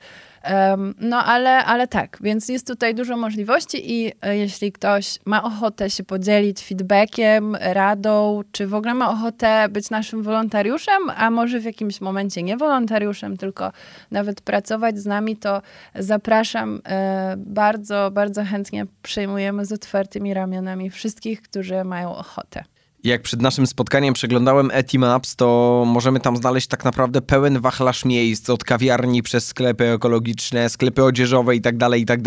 No 1.00 1.24
ale, 1.24 1.64
ale 1.64 1.88
tak, 1.88 2.18
więc 2.20 2.48
jest 2.48 2.66
tutaj 2.66 2.94
dużo 2.94 3.16
możliwości 3.16 3.92
i 3.92 4.12
e, 4.22 4.36
jeśli 4.36 4.72
ktoś 4.72 5.18
ma 5.24 5.42
ochotę 5.42 5.90
się 5.90 6.04
podzielić 6.04 6.64
feedbackiem, 6.64 7.56
radą, 7.60 8.40
czy 8.52 8.66
w 8.66 8.74
ogóle 8.74 8.94
ma 8.94 9.10
ochotę 9.10 9.68
być 9.68 9.90
naszym 9.90 10.22
wolontariuszem, 10.22 11.10
a 11.16 11.30
może 11.30 11.60
w 11.60 11.64
jakimś 11.64 12.00
momencie 12.00 12.42
nie 12.42 12.56
wolontariuszem, 12.56 13.36
tylko 13.36 13.72
nawet 14.10 14.40
pracować 14.40 14.98
z 14.98 15.06
nami, 15.06 15.36
to 15.36 15.62
zapraszam. 15.94 16.80
E, 16.88 17.34
bardzo, 17.38 18.10
bardzo 18.12 18.44
chętnie 18.44 18.86
przyjmujemy 19.02 19.64
z 19.64 19.72
otwartymi 19.72 20.34
ramionami 20.34 20.90
wszystkich, 20.90 21.42
którzy 21.42 21.84
mają 21.84 22.16
ochotę. 22.16 22.64
Jak 23.06 23.22
przed 23.22 23.42
naszym 23.42 23.66
spotkaniem 23.66 24.14
przeglądałem 24.14 24.70
Etimaps, 24.72 25.36
to 25.36 25.82
możemy 25.86 26.20
tam 26.20 26.36
znaleźć 26.36 26.66
tak 26.66 26.84
naprawdę 26.84 27.22
pełen 27.22 27.60
wachlarz 27.60 28.04
miejsc, 28.04 28.50
od 28.50 28.64
kawiarni 28.64 29.22
przez 29.22 29.46
sklepy 29.46 29.92
ekologiczne, 29.92 30.68
sklepy 30.68 31.04
odzieżowe 31.04 31.56
i 31.56 31.60
tak 31.60 31.76
dalej, 31.76 32.02
i 32.02 32.06
tak. 32.06 32.20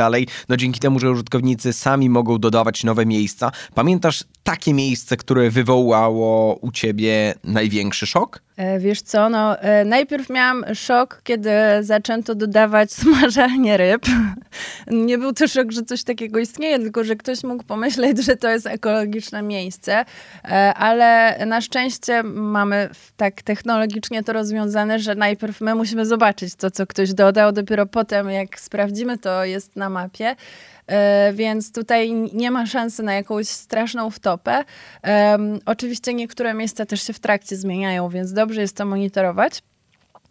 No 0.50 0.58
dzięki 0.58 0.80
temu, 0.80 1.00
że 1.00 1.12
użytkownicy 1.12 1.74
sami 1.74 2.10
mogą 2.10 2.38
dodawać 2.38 2.84
nowe 2.84 3.06
miejsca. 3.06 3.52
Pamiętasz 3.74 4.24
takie 4.44 4.74
miejsce, 4.74 5.18
które 5.18 5.50
wywołało 5.50 6.56
u 6.62 6.72
ciebie 6.72 7.34
największy 7.44 8.08
szok? 8.08 8.42
E, 8.60 8.80
wiesz 8.80 9.02
co, 9.02 9.30
no 9.30 9.60
e, 9.60 9.86
najpierw 9.86 10.30
miałam 10.30 10.66
szok, 10.76 11.22
kiedy 11.24 11.52
zaczęto 11.82 12.36
dodawać 12.36 12.92
smażalnie 13.04 13.78
ryb. 13.78 14.06
Nie 14.88 15.18
był 15.18 15.34
to 15.34 15.48
szok, 15.48 15.72
że 15.72 15.84
coś 15.84 16.04
takiego 16.04 16.40
istnieje, 16.40 16.80
tylko 16.80 17.04
że 17.04 17.16
ktoś 17.16 17.44
mógł 17.44 17.64
pomyśleć, 17.64 18.26
że 18.26 18.36
to 18.36 18.50
jest 18.50 18.68
ekologiczne 18.68 19.42
miejsce, 19.42 20.06
e, 20.46 20.74
ale 20.74 21.38
na 21.46 21.62
szczęście 21.62 22.24
mamy 22.24 22.90
tak 23.18 23.42
technologicznie 23.42 24.24
to 24.24 24.34
rozwiązane, 24.34 25.00
że 25.00 25.16
najpierw 25.16 25.62
my 25.62 25.76
musimy 25.76 26.06
zobaczyć 26.06 26.56
to, 26.56 26.72
co 26.72 26.88
ktoś 26.88 27.14
dodał, 27.14 27.52
dopiero 27.52 27.86
potem 27.86 28.30
jak 28.30 28.60
sprawdzimy, 28.60 29.18
to 29.18 29.46
jest 29.46 29.76
na 29.76 29.90
mapie. 29.90 30.36
E, 30.90 31.34
więc 31.34 31.72
tutaj 31.72 32.14
nie 32.34 32.52
ma 32.52 32.66
szansy 32.66 33.04
na 33.04 33.14
jakąś 33.14 33.48
straszną 33.48 34.10
wtopę. 34.10 34.64
Oczywiście 35.66 36.14
niektóre 36.14 36.54
miejsca 36.54 36.86
też 36.86 37.04
się 37.04 37.14
w 37.14 37.20
trakcie 37.20 37.56
zmieniają, 37.56 38.10
więc 38.10 38.34
dobrze 38.34 38.62
jest 38.62 38.76
to 38.76 38.86
monitorować. 38.86 39.64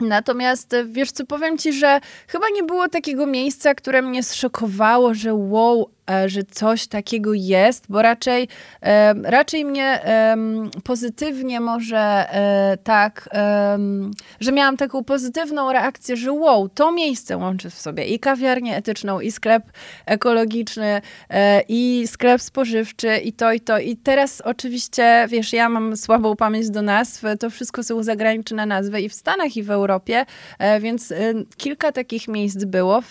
Natomiast 0.01 0.77
wiesz 0.87 1.13
co, 1.13 1.27
powiem 1.27 1.59
ci, 1.59 1.73
że 1.73 2.01
chyba 2.29 2.47
nie 2.55 2.63
było 2.63 2.89
takiego 2.89 3.27
miejsca, 3.27 3.75
które 3.75 4.03
mnie 4.03 4.23
zszokowało, 4.23 5.15
że 5.15 5.35
wow, 5.35 5.91
że 6.27 6.43
coś 6.43 6.87
takiego 6.87 7.35
jest, 7.35 7.85
bo 7.89 8.03
raczej, 8.03 8.49
e, 8.83 9.15
raczej 9.15 9.65
mnie 9.65 10.01
pozytywnie 10.85 11.61
może 11.61 11.99
e, 11.99 12.79
tak, 12.85 13.29
że 14.41 14.53
miałam 14.53 14.77
taką 14.77 15.05
pozytywną 15.05 15.73
reakcję, 15.73 16.17
że 16.17 16.33
wow, 16.33 16.69
to 16.69 16.93
miejsce 16.93 17.37
łączy 17.37 17.71
w 17.71 17.75
sobie 17.75 18.05
i 18.05 18.19
kawiarnię 18.19 18.77
etyczną, 18.77 19.21
i 19.21 19.31
sklep 19.31 19.63
ekologiczny, 20.07 21.01
i 21.69 22.05
sklep 22.07 22.43
spożywczy, 22.43 23.17
i 23.17 23.33
to, 23.33 23.53
i 23.53 23.61
to. 23.61 23.79
I 23.79 23.97
teraz 23.97 24.41
oczywiście, 24.41 25.27
wiesz, 25.29 25.53
ja 25.53 25.69
mam 25.69 25.97
słabą 25.97 26.37
pamięć 26.37 26.71
do 26.71 26.83
nazw, 26.83 27.23
to 27.41 27.51
wszystko 27.51 27.83
są 27.83 28.03
zagraniczne 28.03 28.67
nazwy 28.67 29.01
i 29.01 29.09
w 29.09 29.15
Stanach, 29.15 29.57
i 29.57 29.63
w 29.63 29.71
Europie, 29.71 30.27
więc 30.81 31.13
kilka 31.57 31.93
takich 31.93 32.29
miejsc 32.29 32.65
było, 32.65 33.03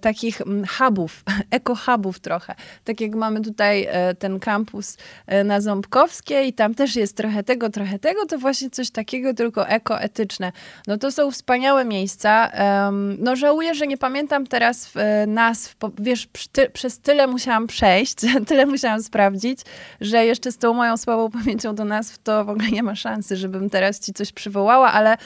takich 0.00 0.42
hubów, 0.78 1.24
eko-hubów 1.50 2.20
trochę, 2.20 2.35
trochę. 2.36 2.54
Tak 2.84 3.00
jak 3.00 3.14
mamy 3.14 3.40
tutaj 3.40 3.86
e, 3.90 4.14
ten 4.14 4.40
kampus 4.40 4.96
e, 5.26 5.44
na 5.44 5.60
Ząbkowskiej 5.60 6.52
tam 6.52 6.74
też 6.74 6.96
jest 6.96 7.16
trochę 7.16 7.42
tego, 7.42 7.70
trochę 7.70 7.98
tego, 7.98 8.26
to 8.26 8.38
właśnie 8.38 8.70
coś 8.70 8.90
takiego, 8.90 9.34
tylko 9.34 9.68
ekoetyczne. 9.68 10.52
No 10.86 10.98
to 10.98 11.12
są 11.12 11.30
wspaniałe 11.30 11.84
miejsca. 11.84 12.50
No 13.18 13.36
żałuję, 13.36 13.74
że 13.74 13.86
nie 13.86 13.98
pamiętam 13.98 14.46
teraz 14.46 14.92
nazw, 15.26 15.76
wiesz, 15.98 16.28
przez 16.72 16.98
tyle 16.98 17.26
musiałam 17.26 17.66
przejść, 17.66 18.14
tyle 18.48 18.66
musiałam 18.66 19.02
sprawdzić, 19.02 19.60
że 20.00 20.26
jeszcze 20.26 20.52
z 20.52 20.58
tą 20.58 20.74
moją 20.74 20.96
słabą 20.96 21.30
pamięcią 21.30 21.74
do 21.74 21.84
nazw 21.84 22.18
to 22.18 22.44
w 22.44 22.48
ogóle 22.48 22.68
nie 22.68 22.82
ma 22.82 22.94
szansy, 22.94 23.36
żebym 23.36 23.70
teraz 23.70 24.00
ci 24.00 24.12
coś 24.12 24.32
przywołała, 24.32 24.92
ale 24.92 25.16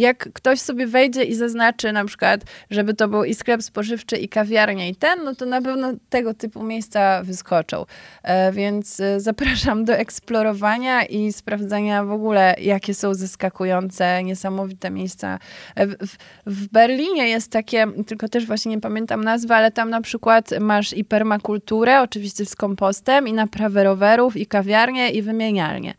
jak 0.00 0.32
ktoś 0.32 0.60
sobie 0.60 0.86
wejdzie 0.86 1.24
i 1.24 1.34
zaznaczy 1.34 1.92
na 1.92 2.04
przykład, 2.04 2.40
żeby 2.70 2.94
to 2.94 3.08
był 3.08 3.24
i 3.24 3.34
sklep 3.34 3.62
spożywczy, 3.62 4.16
i 4.16 4.28
kawiarnia, 4.28 4.86
i 4.86 4.94
ten, 4.94 5.24
no 5.24 5.34
to 5.34 5.46
na 5.46 5.62
pewno 5.62 5.92
tego 6.08 6.34
typu 6.34 6.62
miejsca 6.62 7.22
wyskoczą. 7.22 7.84
E, 8.22 8.52
więc 8.52 9.00
e, 9.00 9.20
zapraszam 9.20 9.84
do 9.84 9.92
eksplorowania 9.92 11.04
i 11.04 11.32
sprawdzania 11.32 12.04
w 12.04 12.12
ogóle, 12.12 12.54
jakie 12.60 12.94
są 12.94 13.14
zaskakujące, 13.14 14.22
niesamowite 14.24 14.90
miejsca. 14.90 15.38
E, 15.74 15.86
w, 15.86 16.16
w 16.46 16.68
Berlinie 16.68 17.28
jest 17.28 17.52
takie, 17.52 17.86
tylko 18.06 18.28
też 18.28 18.46
właśnie 18.46 18.70
nie 18.70 18.80
pamiętam 18.80 19.24
nazwy, 19.24 19.54
ale 19.54 19.70
tam 19.70 19.90
na 19.90 20.00
przykład 20.00 20.50
masz 20.60 20.92
i 20.92 21.04
permakulturę, 21.04 22.00
oczywiście 22.00 22.46
z 22.46 22.56
kompostem, 22.56 23.28
i 23.28 23.32
naprawę 23.32 23.84
rowerów, 23.84 24.36
i 24.36 24.46
kawiarnię, 24.46 25.10
i 25.10 25.22
wymienialnię. 25.22 25.94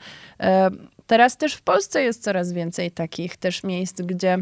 Teraz 1.12 1.38
też 1.38 1.54
w 1.54 1.62
Polsce 1.62 2.04
jest 2.04 2.24
coraz 2.24 2.54
więcej 2.54 2.92
takich 2.92 3.38
też 3.38 3.64
miejsc, 3.64 4.02
gdzie 4.02 4.38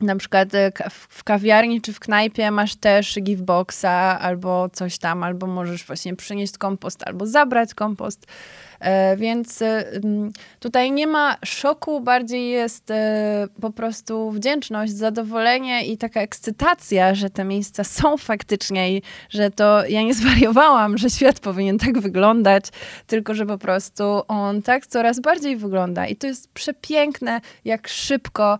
na 0.00 0.16
przykład 0.16 0.54
e, 0.54 0.72
w 0.90 1.24
kawiarni 1.24 1.80
czy 1.80 1.92
w 1.92 2.00
knajpie 2.00 2.50
masz 2.50 2.76
też 2.76 3.18
giveboxa 3.22 4.18
albo 4.20 4.68
coś 4.68 4.98
tam, 4.98 5.22
albo 5.22 5.46
możesz 5.46 5.84
właśnie 5.84 6.16
przynieść 6.16 6.58
kompost 6.58 7.02
albo 7.06 7.26
zabrać 7.26 7.74
kompost. 7.74 8.26
E, 8.80 9.16
więc 9.16 9.62
e, 9.62 9.84
tutaj 10.60 10.92
nie 10.92 11.06
ma 11.06 11.36
szoku, 11.44 12.00
bardziej 12.00 12.50
jest 12.50 12.90
e, 12.90 13.46
po 13.60 13.70
prostu 13.70 14.30
wdzięczność, 14.30 14.92
zadowolenie 14.92 15.86
i 15.86 15.98
taka 15.98 16.20
ekscytacja, 16.20 17.14
że 17.14 17.30
te 17.30 17.44
miejsca 17.44 17.84
są 17.84 18.16
faktycznie 18.30 18.96
i 18.96 19.02
że 19.30 19.50
to 19.50 19.86
ja 19.86 20.02
nie 20.02 20.14
zwariowałam, 20.14 20.98
że 20.98 21.10
świat 21.10 21.40
powinien 21.40 21.78
tak 21.78 21.98
wyglądać, 21.98 22.64
tylko 23.06 23.34
że 23.34 23.46
po 23.46 23.58
prostu 23.58 24.22
on 24.28 24.62
tak 24.62 24.86
coraz 24.86 25.20
bardziej 25.20 25.56
wygląda. 25.56 26.06
I 26.06 26.16
to 26.16 26.26
jest 26.26 26.52
przepiękne, 26.52 27.40
jak 27.64 27.88
szybko 27.88 28.58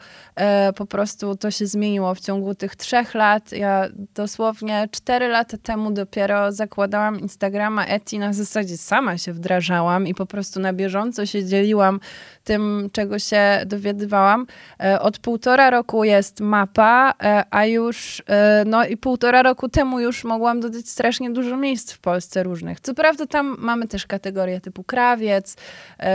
po 0.76 0.86
prostu 0.86 1.36
to 1.36 1.50
się 1.50 1.66
zmieniło 1.66 2.14
w 2.14 2.20
ciągu 2.20 2.54
tych 2.54 2.76
trzech 2.76 3.14
lat. 3.14 3.52
Ja 3.52 3.88
dosłownie 4.14 4.88
cztery 4.90 5.28
lata 5.28 5.58
temu 5.58 5.90
dopiero 5.90 6.52
zakładałam 6.52 7.20
Instagrama 7.20 7.86
Eti, 7.86 8.18
na 8.18 8.32
zasadzie 8.32 8.76
sama 8.76 9.18
się 9.18 9.32
wdrażałam 9.32 10.07
i 10.08 10.14
po 10.14 10.26
prostu 10.26 10.60
na 10.60 10.72
bieżąco 10.72 11.26
się 11.26 11.44
dzieliłam 11.44 12.00
tym, 12.48 12.90
czego 12.92 13.18
się 13.18 13.62
dowiadywałam. 13.66 14.46
E, 14.80 15.00
od 15.00 15.18
półtora 15.18 15.70
roku 15.70 16.04
jest 16.04 16.40
mapa, 16.40 17.14
e, 17.22 17.44
a 17.50 17.66
już 17.66 18.22
e, 18.28 18.64
no 18.66 18.86
i 18.86 18.96
półtora 18.96 19.42
roku 19.42 19.68
temu 19.68 20.00
już 20.00 20.24
mogłam 20.24 20.60
dodać 20.60 20.88
strasznie 20.88 21.30
dużo 21.30 21.56
miejsc 21.56 21.92
w 21.92 21.98
Polsce 21.98 22.42
różnych. 22.42 22.80
Co 22.80 22.94
prawda 22.94 23.26
tam 23.26 23.56
mamy 23.58 23.88
też 23.88 24.06
kategorie 24.06 24.60
typu 24.60 24.84
krawiec, 24.84 25.56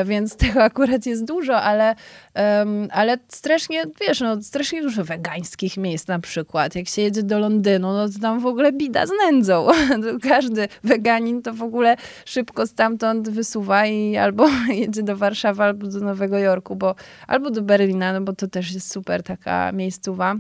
więc 0.06 0.36
tego 0.44 0.64
akurat 0.64 1.06
jest 1.06 1.26
dużo, 1.26 1.62
ale, 1.62 1.96
ale 2.92 3.18
strasznie, 3.28 3.84
wiesz, 4.02 4.22
no 4.22 4.42
strasznie 4.42 4.82
dużo 4.82 5.04
wegańskich 5.04 5.78
miejsc 5.78 6.08
na 6.08 6.20
przykład. 6.20 6.76
Jak 6.76 6.88
się 6.88 7.02
jedzie 7.02 7.24
do 7.24 7.40
Londynu, 7.40 7.94
no 7.94 8.10
to 8.10 8.20
tam 8.20 8.40
w 8.40 8.46
ogóle 8.46 8.72
bida 8.72 9.06
z 9.06 9.12
nędzą. 9.26 9.68
Każdy 10.30 10.68
weganin 10.84 11.42
to 11.42 11.54
w 11.54 11.64
ogóle 11.64 11.96
szybko 12.26 12.68
stamtąd 12.68 13.30
wysuwa 13.30 13.83
i 13.86 14.18
albo 14.18 14.48
jedzie 14.82 15.04
do 15.04 15.18
Warszawy, 15.18 15.64
albo 15.64 15.88
do 15.88 16.00
Nowego 16.00 16.40
Jorku, 16.40 16.76
bo 16.76 16.96
albo 17.28 17.50
do 17.50 17.62
Berlina, 17.62 18.14
no 18.14 18.22
bo 18.22 18.34
to 18.34 18.48
też 18.48 18.74
jest 18.74 18.92
super 18.92 19.24
taka 19.24 19.72
miejscowa. 19.72 20.36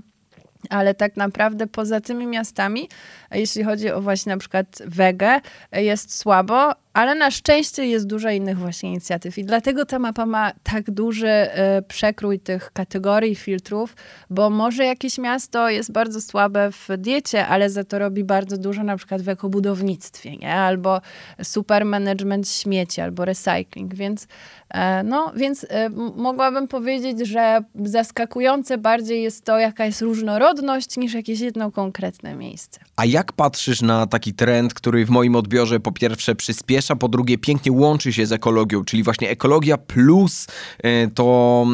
Ale 0.69 0.93
tak 0.93 1.17
naprawdę 1.17 1.67
poza 1.67 2.01
tymi 2.01 2.27
miastami, 2.27 2.89
jeśli 3.31 3.63
chodzi 3.63 3.91
o 3.91 4.01
właśnie 4.01 4.29
na 4.29 4.37
przykład 4.37 4.81
wege, 4.85 5.41
jest 5.71 6.17
słabo, 6.17 6.71
ale 6.93 7.15
na 7.15 7.31
szczęście 7.31 7.85
jest 7.85 8.07
dużo 8.07 8.29
innych 8.29 8.57
właśnie 8.57 8.89
inicjatyw 8.89 9.37
i 9.37 9.45
dlatego 9.45 9.85
ta 9.85 9.99
mapa 9.99 10.25
ma 10.25 10.51
tak 10.63 10.91
duży 10.91 11.27
y, 11.27 11.49
przekrój 11.87 12.39
tych 12.39 12.71
kategorii, 12.73 13.35
filtrów, 13.35 13.95
bo 14.29 14.49
może 14.49 14.85
jakieś 14.85 15.17
miasto 15.17 15.69
jest 15.69 15.91
bardzo 15.91 16.21
słabe 16.21 16.71
w 16.71 16.87
diecie, 16.97 17.47
ale 17.47 17.69
za 17.69 17.83
to 17.83 17.99
robi 17.99 18.23
bardzo 18.23 18.57
dużo 18.57 18.83
na 18.83 18.97
przykład 18.97 19.21
w 19.21 19.29
ekobudownictwie, 19.29 20.37
nie? 20.37 20.55
albo 20.55 21.01
super 21.43 21.85
management 21.85 22.49
śmieci, 22.49 23.01
albo 23.01 23.25
recycling, 23.25 23.95
więc 23.95 24.27
e, 24.69 25.03
no, 25.03 25.33
więc 25.35 25.65
e, 25.69 25.89
mogłabym 26.15 26.67
powiedzieć, 26.67 27.27
że 27.27 27.63
zaskakujące 27.85 28.77
bardziej 28.77 29.23
jest 29.23 29.45
to, 29.45 29.59
jaka 29.59 29.85
jest 29.85 30.01
różnorodność, 30.01 30.97
niż 30.97 31.13
jakieś 31.13 31.39
jedno 31.39 31.71
konkretne 31.71 32.35
miejsce. 32.35 32.79
A 32.95 33.05
jak 33.05 33.31
patrzysz 33.31 33.81
na 33.81 34.07
taki 34.07 34.33
trend, 34.33 34.73
który 34.73 35.05
w 35.05 35.09
moim 35.09 35.35
odbiorze 35.35 35.79
po 35.79 35.91
pierwsze 35.91 36.35
przyspiesza 36.35 36.82
a 36.91 36.95
po 36.95 37.07
drugie 37.07 37.37
pięknie 37.37 37.71
łączy 37.71 38.13
się 38.13 38.25
z 38.25 38.31
ekologią, 38.31 38.85
czyli 38.85 39.03
właśnie 39.03 39.29
ekologia 39.29 39.77
plus 39.77 40.47
e, 40.83 41.07
to 41.07 41.65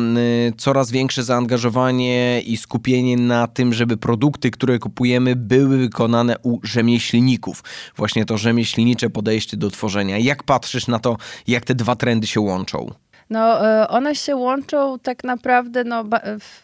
e, 0.48 0.52
coraz 0.58 0.92
większe 0.92 1.24
zaangażowanie 1.24 2.42
i 2.42 2.58
skupienie 2.58 3.18
na 3.18 3.48
tym, 3.48 3.74
żeby 3.74 3.98
produkty, 3.98 4.52
które 4.52 4.80
kupujemy, 4.80 5.36
były 5.36 5.78
wykonane 5.78 6.36
u 6.44 6.60
rzemieślników. 6.64 7.64
Właśnie 7.96 8.26
to 8.26 8.38
rzemieślnicze 8.38 9.10
podejście 9.10 9.58
do 9.58 9.72
tworzenia. 9.72 10.18
Jak 10.18 10.44
patrzysz 10.44 10.88
na 10.88 11.00
to, 11.00 11.18
jak 11.48 11.66
te 11.66 11.76
dwa 11.76 11.96
trendy 11.96 12.28
się 12.28 12.42
łączą? 12.42 12.94
No, 13.30 13.68
e, 13.68 13.88
one 13.88 14.16
się 14.16 14.36
łączą 14.36 15.00
tak 15.00 15.24
naprawdę 15.24 15.84
no, 15.84 16.04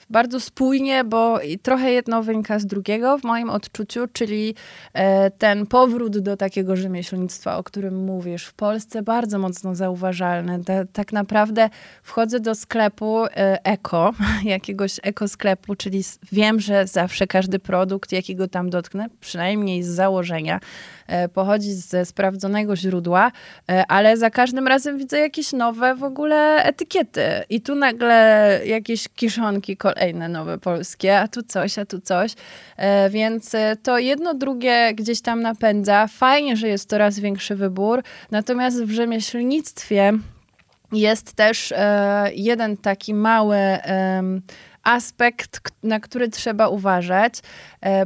bardzo 0.09 0.39
spójnie, 0.39 1.03
bo 1.03 1.39
trochę 1.61 1.91
jedno 1.91 2.23
wynika 2.23 2.59
z 2.59 2.65
drugiego 2.65 3.17
w 3.17 3.23
moim 3.23 3.49
odczuciu, 3.49 4.07
czyli 4.13 4.55
e, 4.93 5.31
ten 5.31 5.67
powrót 5.67 6.17
do 6.17 6.37
takiego 6.37 6.75
rzemieślnictwa, 6.75 7.57
o 7.57 7.63
którym 7.63 8.05
mówisz, 8.05 8.45
w 8.45 8.53
Polsce 8.53 9.01
bardzo 9.01 9.39
mocno 9.39 9.75
zauważalny. 9.75 10.61
Tak 10.93 11.13
naprawdę 11.13 11.69
wchodzę 12.03 12.39
do 12.39 12.55
sklepu 12.55 13.25
e, 13.25 13.65
eko, 13.65 14.13
jakiegoś 14.43 14.99
ekosklepu, 15.03 15.75
czyli 15.75 16.03
wiem, 16.31 16.59
że 16.59 16.87
zawsze 16.87 17.27
każdy 17.27 17.59
produkt, 17.59 18.11
jakiego 18.11 18.47
tam 18.47 18.69
dotknę, 18.69 19.07
przynajmniej 19.19 19.83
z 19.83 19.87
założenia, 19.87 20.59
pochodzi 21.33 21.73
ze 21.73 22.05
sprawdzonego 22.05 22.75
źródła, 22.75 23.31
e, 23.69 23.83
ale 23.87 24.17
za 24.17 24.29
każdym 24.29 24.67
razem 24.67 24.97
widzę 24.97 25.19
jakieś 25.19 25.53
nowe 25.53 25.95
w 25.95 26.03
ogóle 26.03 26.63
etykiety. 26.63 27.21
I 27.49 27.61
tu 27.61 27.75
nagle 27.75 28.59
jakieś 28.65 29.09
kiszonki 29.09 29.77
kolejne 29.77 30.29
nowe 30.29 30.57
polskie, 30.57 31.19
a 31.19 31.27
tu 31.27 31.43
coś, 31.43 31.79
a 31.79 31.85
tu 31.85 31.99
coś. 31.99 32.33
E, 32.77 33.09
więc 33.09 33.51
to 33.83 33.97
jedno 33.97 34.33
drugie 34.33 34.93
gdzieś 34.93 35.21
tam 35.21 35.41
napędza. 35.41 36.07
Fajnie, 36.07 36.57
że 36.57 36.67
jest 36.67 36.89
coraz 36.89 37.19
większy 37.19 37.55
wybór, 37.55 38.03
natomiast 38.31 38.83
w 38.83 38.91
rzemieślnictwie 38.91 40.13
jest 40.91 41.33
też 41.33 41.73
jeden 42.33 42.77
taki 42.77 43.13
mały 43.13 43.57
aspekt, 44.83 45.59
na 45.83 45.99
który 45.99 46.29
trzeba 46.29 46.67
uważać, 46.67 47.33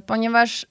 ponieważ 0.05 0.65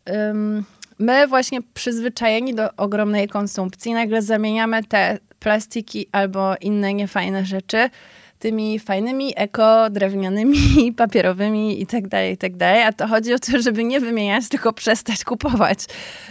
my 0.99 1.27
właśnie 1.27 1.63
przyzwyczajeni 1.75 2.55
do 2.55 2.77
ogromnej 2.77 3.29
konsumpcji, 3.29 3.93
nagle 3.93 4.23
zamieniamy 4.23 4.85
te 4.85 5.19
plastiki 5.39 6.07
albo 6.13 6.55
inne 6.61 6.95
niefajne 6.95 7.45
rzeczy 7.45 7.91
tymi 8.39 8.79
fajnymi 8.79 9.33
eko, 9.37 9.91
drewnianymi, 9.91 10.59
papierowymi 10.97 11.81
tak 11.87 12.09
tak 12.37 12.57
dalej. 12.57 12.83
A 12.83 12.93
to 12.93 13.07
chodzi 13.07 13.35
o 13.35 13.39
to, 13.39 13.63
żeby 13.63 13.85
nie 13.85 14.01
wymieniać, 14.01 14.49
tylko 14.49 14.73
przestać 14.73 15.25
kupować. 15.25 15.79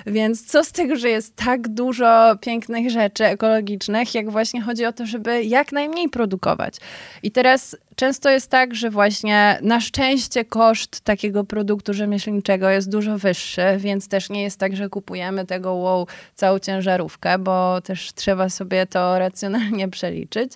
Więc 0.05 0.45
co 0.45 0.63
z 0.63 0.71
tego, 0.71 0.95
że 0.95 1.09
jest 1.09 1.35
tak 1.35 1.67
dużo 1.67 2.35
pięknych 2.41 2.89
rzeczy 2.89 3.25
ekologicznych, 3.25 4.15
jak 4.15 4.31
właśnie 4.31 4.61
chodzi 4.61 4.85
o 4.85 4.93
to, 4.93 5.05
żeby 5.05 5.43
jak 5.43 5.71
najmniej 5.71 6.09
produkować. 6.09 6.75
I 7.23 7.31
teraz 7.31 7.77
często 7.97 8.29
jest 8.29 8.51
tak, 8.51 8.75
że 8.75 8.89
właśnie 8.89 9.59
na 9.61 9.81
szczęście 9.81 10.45
koszt 10.45 11.01
takiego 11.01 11.43
produktu 11.43 11.93
rzemieślniczego 11.93 12.69
jest 12.69 12.89
dużo 12.89 13.17
wyższy, 13.17 13.61
więc 13.77 14.07
też 14.07 14.29
nie 14.29 14.43
jest 14.43 14.59
tak, 14.59 14.75
że 14.75 14.89
kupujemy 14.89 15.45
tego 15.45 15.73
wow, 15.73 16.07
całą 16.35 16.59
ciężarówkę, 16.59 17.39
bo 17.39 17.81
też 17.81 18.13
trzeba 18.13 18.49
sobie 18.49 18.85
to 18.85 19.19
racjonalnie 19.19 19.87
przeliczyć. 19.87 20.53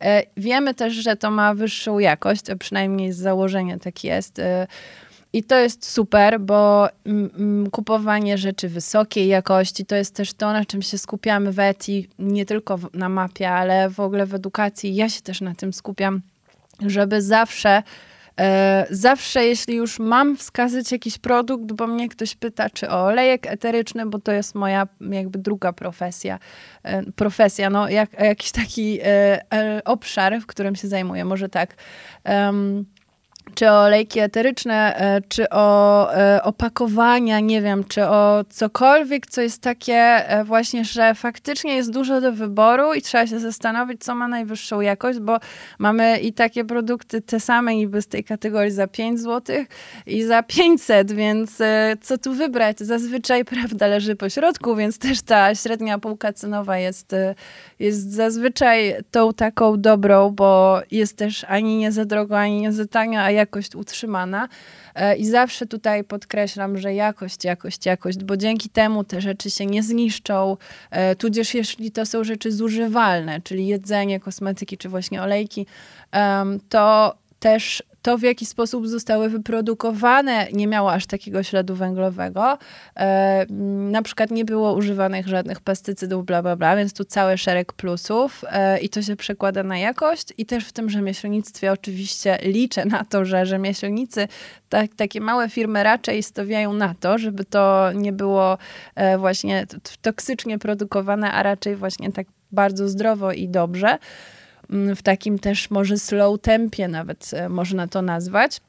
E, 0.00 0.22
wiemy 0.36 0.74
też, 0.74 0.94
że 0.94 1.16
to 1.16 1.30
ma 1.30 1.54
wyższą 1.54 1.98
jakość, 1.98 2.50
a 2.50 2.56
przynajmniej 2.56 3.12
z 3.12 3.16
założenia 3.16 3.78
tak 3.78 4.04
jest. 4.04 4.38
E, 4.38 4.66
I 5.32 5.42
to 5.42 5.58
jest 5.58 5.90
super, 5.90 6.40
bo 6.40 6.88
kupowanie 7.72 8.38
rzeczy 8.38 8.68
wysokiej 8.68 9.28
jakości 9.28 9.86
to 9.86 9.96
jest 9.96 10.14
też 10.14 10.34
to, 10.34 10.52
na 10.52 10.64
czym 10.64 10.82
się 10.82 10.98
skupiamy 10.98 11.52
w 11.52 11.58
ETI, 11.58 12.08
nie 12.18 12.46
tylko 12.46 12.78
na 12.92 13.08
mapie, 13.08 13.50
ale 13.50 13.90
w 13.90 14.00
ogóle 14.00 14.26
w 14.26 14.34
edukacji. 14.34 14.94
Ja 14.94 15.08
się 15.08 15.20
też 15.20 15.40
na 15.40 15.54
tym 15.54 15.72
skupiam 15.72 16.20
żeby 16.80 17.22
zawsze 17.22 17.82
E, 18.40 18.86
zawsze, 18.90 19.44
jeśli 19.44 19.76
już 19.76 19.98
mam 19.98 20.36
wskazać 20.36 20.92
jakiś 20.92 21.18
produkt, 21.18 21.72
bo 21.72 21.86
mnie 21.86 22.08
ktoś 22.08 22.34
pyta, 22.34 22.70
czy 22.70 22.90
o 22.90 23.04
olejek 23.04 23.46
eteryczny, 23.46 24.06
bo 24.06 24.18
to 24.18 24.32
jest 24.32 24.54
moja 24.54 24.88
jakby 25.00 25.38
druga 25.38 25.72
profesja. 25.72 26.38
E, 26.82 27.02
profesja, 27.02 27.70
no 27.70 27.88
jak, 27.88 28.20
jakiś 28.20 28.52
taki 28.52 28.98
e, 29.02 29.40
obszar, 29.84 30.40
w 30.40 30.46
którym 30.46 30.76
się 30.76 30.88
zajmuję, 30.88 31.24
może 31.24 31.48
tak 31.48 31.74
czy 33.54 33.70
o 33.70 33.82
olejki 33.82 34.20
eteryczne, 34.20 34.96
e, 34.96 35.20
czy 35.28 35.50
o 35.50 36.14
e, 36.14 36.42
opakowania, 36.42 37.40
nie 37.40 37.62
wiem, 37.62 37.84
czy 37.84 38.04
o 38.04 38.44
cokolwiek, 38.48 39.26
co 39.26 39.40
jest 39.40 39.62
takie 39.62 39.94
e, 39.94 40.44
właśnie, 40.44 40.84
że 40.84 41.14
faktycznie 41.14 41.76
jest 41.76 41.92
dużo 41.92 42.20
do 42.20 42.32
wyboru 42.32 42.94
i 42.94 43.02
trzeba 43.02 43.26
się 43.26 43.38
zastanowić, 43.38 44.04
co 44.04 44.14
ma 44.14 44.28
najwyższą 44.28 44.80
jakość, 44.80 45.18
bo 45.18 45.38
mamy 45.78 46.18
i 46.18 46.32
takie 46.32 46.64
produkty 46.64 47.20
te 47.20 47.40
same 47.40 47.76
niby 47.76 48.02
z 48.02 48.06
tej 48.06 48.24
kategorii 48.24 48.70
za 48.70 48.86
5 48.86 49.20
zł 49.20 49.56
i 50.06 50.22
za 50.22 50.42
500, 50.42 51.12
więc 51.12 51.58
co 52.00 52.18
tu 52.18 52.32
wybrać? 52.32 52.78
Zazwyczaj 52.78 53.44
prawda 53.54 53.86
leży 53.86 54.16
po 54.16 54.28
środku, 54.28 54.76
więc 54.76 54.98
też 54.98 55.22
ta 55.22 55.54
średnia 55.54 55.98
półka 55.98 56.32
cenowa 56.32 56.78
jest, 56.78 57.14
jest 57.78 58.12
zazwyczaj 58.12 58.96
tą 59.10 59.32
taką 59.32 59.80
dobrą, 59.80 60.30
bo 60.30 60.80
jest 60.90 61.16
też 61.16 61.44
ani 61.48 61.76
nie 61.76 61.92
za 61.92 62.04
drogo, 62.04 62.38
ani 62.38 62.60
nie 62.60 62.72
za 62.72 62.86
tanio, 62.86 63.20
a 63.20 63.30
jakość 63.34 63.76
utrzymana. 63.76 64.48
E, 64.94 65.16
I 65.16 65.26
zawsze 65.26 65.66
tutaj 65.66 66.04
podkreślam, 66.04 66.78
że 66.78 66.94
jakość, 66.94 67.44
jakość, 67.44 67.86
jakość, 67.86 68.24
bo 68.24 68.36
dzięki 68.36 68.68
temu 68.68 69.04
te 69.04 69.20
rzeczy 69.20 69.50
się 69.50 69.66
nie 69.66 69.82
zniszczą, 69.82 70.56
e, 70.90 71.16
tudzież 71.16 71.54
jeśli 71.54 71.90
to 71.90 72.06
są 72.06 72.24
rzeczy 72.24 72.52
zużywalne, 72.52 73.40
czyli 73.40 73.66
jedzenie, 73.66 74.20
kosmetyki 74.20 74.78
czy 74.78 74.88
właśnie 74.88 75.22
olejki, 75.22 75.66
to 76.68 77.14
też 77.40 77.82
to, 78.04 78.18
w 78.18 78.22
jaki 78.22 78.46
sposób 78.46 78.88
zostały 78.88 79.28
wyprodukowane, 79.28 80.46
nie 80.52 80.66
miało 80.66 80.92
aż 80.92 81.06
takiego 81.06 81.42
śladu 81.42 81.74
węglowego. 81.74 82.58
E, 82.96 83.46
na 83.90 84.02
przykład 84.02 84.30
nie 84.30 84.44
było 84.44 84.74
używanych 84.74 85.28
żadnych 85.28 85.60
pestycydów, 85.60 86.26
bla, 86.26 86.42
bla, 86.42 86.56
bla, 86.56 86.76
więc 86.76 86.92
tu 86.92 87.04
cały 87.04 87.38
szereg 87.38 87.72
plusów 87.72 88.44
e, 88.50 88.78
i 88.78 88.88
to 88.88 89.02
się 89.02 89.16
przekłada 89.16 89.62
na 89.62 89.78
jakość 89.78 90.28
i 90.38 90.46
też 90.46 90.64
w 90.64 90.72
tym 90.72 90.90
rzemieślnictwie 90.90 91.72
oczywiście 91.72 92.38
liczę 92.42 92.84
na 92.84 93.04
to, 93.04 93.24
że 93.24 93.46
rzemieślnicy, 93.46 94.28
tak, 94.68 94.94
takie 94.96 95.20
małe 95.20 95.48
firmy 95.48 95.82
raczej 95.82 96.22
stawiają 96.22 96.72
na 96.72 96.94
to, 97.00 97.18
żeby 97.18 97.44
to 97.44 97.92
nie 97.92 98.12
było 98.12 98.58
e, 98.94 99.18
właśnie 99.18 99.66
toksycznie 100.02 100.58
produkowane, 100.58 101.32
a 101.32 101.42
raczej 101.42 101.76
właśnie 101.76 102.12
tak 102.12 102.26
bardzo 102.52 102.88
zdrowo 102.88 103.32
i 103.32 103.48
dobrze. 103.48 103.98
W 104.96 105.02
takim 105.02 105.38
też 105.38 105.70
może 105.70 105.98
slow 105.98 106.40
tempie 106.40 106.88
nawet 106.88 107.30
e, 107.34 107.48
można 107.48 107.88
to 107.88 108.02
nazwać. 108.02 108.60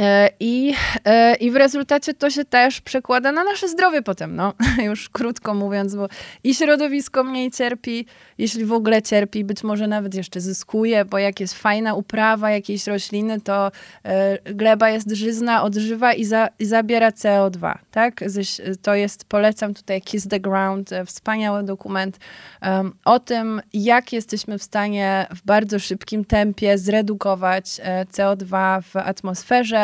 E, 0.00 0.30
I, 0.40 0.74
e, 1.04 1.34
I 1.34 1.50
w 1.50 1.56
rezultacie 1.56 2.14
to 2.14 2.30
się 2.30 2.44
też 2.44 2.80
przekłada 2.80 3.32
na 3.32 3.44
nasze 3.44 3.68
zdrowie 3.68 4.02
potem, 4.02 4.36
no 4.36 4.54
już 4.88 5.08
krótko 5.08 5.54
mówiąc, 5.54 5.94
bo 5.94 6.08
i 6.44 6.54
środowisko 6.54 7.24
mniej 7.24 7.50
cierpi, 7.50 8.06
jeśli 8.38 8.64
w 8.64 8.72
ogóle 8.72 9.02
cierpi, 9.02 9.44
być 9.44 9.62
może 9.62 9.86
nawet 9.86 10.14
jeszcze 10.14 10.40
zyskuje, 10.40 11.04
bo 11.04 11.18
jak 11.18 11.40
jest 11.40 11.54
fajna 11.54 11.94
uprawa 11.94 12.50
jakiejś 12.50 12.86
rośliny, 12.86 13.40
to 13.40 13.70
e, 14.04 14.38
gleba 14.54 14.90
jest 14.90 15.10
żyzna, 15.10 15.62
odżywa 15.62 16.12
i, 16.12 16.24
za, 16.24 16.48
i 16.58 16.64
zabiera 16.64 17.10
CO2, 17.10 17.78
tak? 17.90 18.20
To 18.82 18.94
jest, 18.94 19.24
polecam 19.24 19.74
tutaj 19.74 20.02
Kiss 20.02 20.28
the 20.28 20.40
Ground, 20.40 20.90
wspaniały 21.06 21.62
dokument 21.62 22.18
um, 22.62 22.94
o 23.04 23.18
tym, 23.18 23.62
jak 23.72 24.12
jesteśmy 24.12 24.58
w 24.58 24.62
stanie 24.62 25.26
w 25.34 25.42
bardzo 25.46 25.78
szybkim 25.78 26.24
tempie 26.24 26.78
zredukować 26.78 27.64
CO2 28.12 28.82
w 28.82 28.96
atmosferze, 28.96 29.81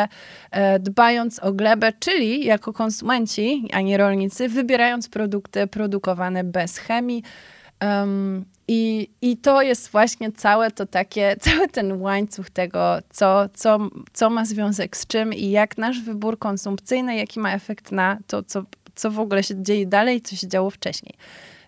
E, 0.51 0.79
dbając 0.79 1.39
o 1.39 1.53
glebę, 1.53 1.93
czyli 1.99 2.45
jako 2.45 2.73
konsumenci, 2.73 3.67
a 3.73 3.81
nie 3.81 3.97
rolnicy, 3.97 4.49
wybierając 4.49 5.09
produkty 5.09 5.67
produkowane 5.67 6.43
bez 6.43 6.77
chemii. 6.77 7.23
Um, 7.81 8.45
i, 8.71 9.09
I 9.21 9.37
to 9.37 9.61
jest 9.61 9.89
właśnie 9.91 10.31
całe 10.31 10.71
to 10.71 10.85
takie, 10.85 11.35
cały 11.41 11.67
ten 11.67 12.01
łańcuch 12.01 12.49
tego, 12.49 12.97
co, 13.09 13.49
co, 13.53 13.79
co 14.13 14.29
ma 14.29 14.45
związek 14.45 14.97
z 14.97 15.07
czym 15.07 15.33
i 15.33 15.49
jak 15.49 15.77
nasz 15.77 16.01
wybór 16.01 16.39
konsumpcyjny, 16.39 17.15
jaki 17.15 17.39
ma 17.39 17.53
efekt 17.53 17.91
na 17.91 18.17
to, 18.27 18.43
co, 18.43 18.63
co 18.95 19.11
w 19.11 19.19
ogóle 19.19 19.43
się 19.43 19.63
dzieje 19.63 19.85
dalej, 19.85 20.21
co 20.21 20.35
się 20.35 20.47
działo 20.47 20.69
wcześniej. 20.69 21.13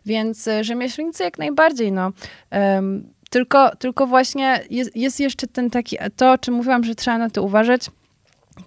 Więc 0.05 0.47
e, 0.47 0.63
rzemieślnicy 0.63 1.23
jak 1.23 1.37
najbardziej, 1.37 1.91
no. 1.91 2.11
Um, 2.51 3.13
tylko, 3.29 3.75
tylko 3.75 4.07
właśnie 4.07 4.59
jest, 4.69 4.95
jest 4.95 5.19
jeszcze 5.19 5.47
ten 5.47 5.69
taki, 5.69 5.97
to 6.15 6.31
o 6.31 6.37
czym 6.37 6.53
mówiłam, 6.53 6.83
że 6.83 6.95
trzeba 6.95 7.17
na 7.17 7.29
to 7.29 7.43
uważać, 7.43 7.81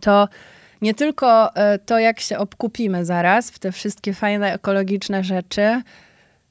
to 0.01 0.29
nie 0.83 0.95
tylko 0.95 1.57
e, 1.57 1.79
to, 1.79 1.99
jak 1.99 2.21
się 2.21 2.39
obkupimy 2.39 3.05
zaraz 3.05 3.51
w 3.51 3.59
te 3.59 3.73
wszystkie 3.73 4.15
fajne 4.15 4.53
ekologiczne 4.53 5.25
rzeczy, 5.25 5.83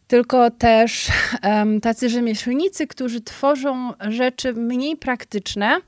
tylko 0.07 0.51
też 0.51 1.07
um, 1.43 1.81
tacy 1.81 2.09
rzemieślnicy, 2.09 2.87
którzy 2.87 3.21
tworzą 3.21 3.93
rzeczy 4.09 4.53
mniej 4.53 4.97
praktyczne, 4.97 5.81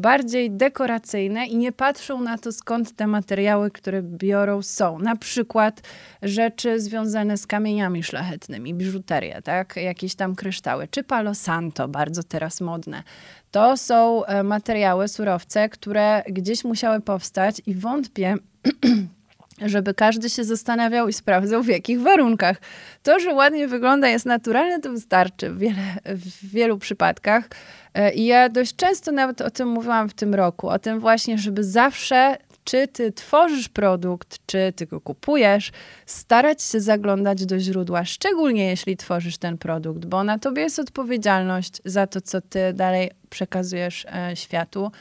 bardziej 0.00 0.50
dekoracyjne 0.50 1.46
i 1.46 1.56
nie 1.56 1.72
patrzą 1.72 2.20
na 2.20 2.38
to, 2.38 2.52
skąd 2.52 2.96
te 2.96 3.06
materiały, 3.06 3.70
które 3.70 4.02
biorą, 4.02 4.62
są. 4.62 4.98
Na 4.98 5.16
przykład 5.16 5.82
rzeczy 6.22 6.80
związane 6.80 7.36
z 7.36 7.46
kamieniami 7.46 8.02
szlachetnymi, 8.02 8.74
biżuteria, 8.74 9.42
tak? 9.42 9.76
Jakieś 9.76 10.14
tam 10.14 10.34
kryształy, 10.34 10.88
czy 10.88 11.04
palo 11.04 11.34
santo, 11.34 11.88
bardzo 11.88 12.22
teraz 12.22 12.60
modne. 12.60 13.02
To 13.50 13.76
są 13.76 14.24
e, 14.24 14.42
materiały, 14.42 15.08
surowce, 15.08 15.68
które 15.68 16.22
gdzieś 16.28 16.64
musiały 16.64 17.00
powstać 17.00 17.62
i 17.66 17.74
wątpię, 17.74 18.34
żeby 19.66 19.94
każdy 19.94 20.30
się 20.30 20.44
zastanawiał 20.44 21.08
i 21.08 21.12
sprawdzał, 21.12 21.62
w 21.62 21.68
jakich 21.68 22.00
warunkach. 22.00 22.56
To, 23.02 23.20
że 23.20 23.34
ładnie 23.34 23.68
wygląda, 23.68 24.08
jest 24.08 24.26
naturalne, 24.26 24.80
to 24.80 24.90
wystarczy 24.90 25.50
w, 25.50 25.58
wiele, 25.58 25.82
w 26.04 26.46
wielu 26.46 26.78
przypadkach. 26.78 27.48
E, 27.94 28.12
I 28.12 28.26
ja 28.26 28.48
dość 28.48 28.76
często 28.76 29.12
nawet 29.12 29.40
o 29.40 29.50
tym 29.50 29.68
mówiłam 29.68 30.08
w 30.08 30.14
tym 30.14 30.34
roku, 30.34 30.68
o 30.68 30.78
tym 30.78 31.00
właśnie, 31.00 31.38
żeby 31.38 31.64
zawsze 31.64 32.36
czy 32.70 32.88
ty 32.88 33.12
tworzysz 33.12 33.68
produkt, 33.68 34.38
czy 34.46 34.72
ty 34.76 34.86
go 34.86 35.00
kupujesz, 35.00 35.72
starać 36.06 36.62
się 36.62 36.80
zaglądać 36.80 37.46
do 37.46 37.60
źródła, 37.60 38.04
szczególnie 38.04 38.66
jeśli 38.66 38.96
tworzysz 38.96 39.38
ten 39.38 39.58
produkt, 39.58 40.04
bo 40.04 40.24
na 40.24 40.38
tobie 40.38 40.62
jest 40.62 40.78
odpowiedzialność 40.78 41.80
za 41.84 42.06
to, 42.06 42.20
co 42.20 42.40
ty 42.40 42.72
dalej 42.72 43.10
przekazujesz 43.30 44.06
e, 44.06 44.36
światu. 44.36 44.92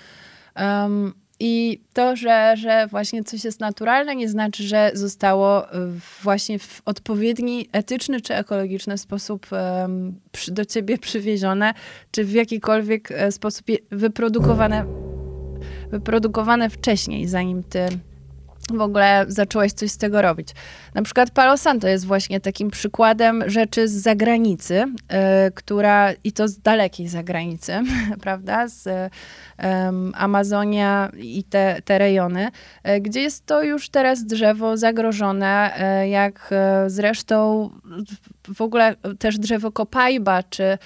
Um, 0.56 1.14
i 1.40 1.82
to, 1.94 2.16
że, 2.16 2.54
że 2.58 2.88
właśnie 2.88 3.24
coś 3.24 3.44
jest 3.44 3.60
naturalne, 3.60 4.16
nie 4.16 4.30
znaczy, 4.30 4.64
że 4.64 4.92
zostało 4.94 5.66
właśnie 6.24 6.60
w 6.60 6.82
odpowiedni 6.86 7.70
etyczny 7.72 8.22
czy 8.22 8.36
ekologiczny 8.36 8.98
sposób 8.98 9.48
do 10.48 10.66
ciebie 10.66 10.98
przywiezione, 11.08 11.74
czy 12.12 12.26
w 12.26 12.32
jakikolwiek 12.32 13.12
e, 13.12 13.32
sposób 13.32 13.66
wyprodukowane, 13.92 15.09
wyprodukowane 15.92 16.70
wcześniej, 16.70 17.28
zanim 17.28 17.64
ty 17.64 17.90
w 18.78 18.82
ogóle 18.82 19.26
zacząłeś 19.28 19.74
coś 19.74 19.92
z 19.92 19.98
tego 19.98 20.22
robić. 20.22 20.50
Na 20.94 21.02
przykład 21.02 21.32
Palo 21.32 21.58
Santo 21.58 21.88
jest 21.88 22.06
właśnie 22.06 22.40
takim 22.40 22.70
przykładem 22.70 23.44
rzeczy 23.50 23.88
z 23.88 23.92
zagranicy, 23.92 24.74
yy, 24.74 25.18
która, 25.56 26.14
i 26.24 26.32
to 26.32 26.48
z 26.48 26.60
dalekiej 26.60 27.08
zagranicy, 27.08 27.80
prawda, 28.22 28.68
z 28.68 29.12
Amazonia 30.14 31.12
i 31.18 31.44
te, 31.44 31.82
te 31.86 31.98
rejony, 31.98 32.48
yy, 32.86 33.02
gdzie 33.02 33.22
jest 33.22 33.46
to 33.46 33.64
już 33.64 33.90
teraz 33.90 34.26
drzewo 34.26 34.78
zagrożone, 34.78 35.74
jak 36.10 36.54
zresztą 36.88 37.70
w 38.56 38.62
ogóle 38.62 38.96
też 39.20 39.40
drzewo 39.40 39.72
kopajba, 39.72 40.44
czy 40.44 40.78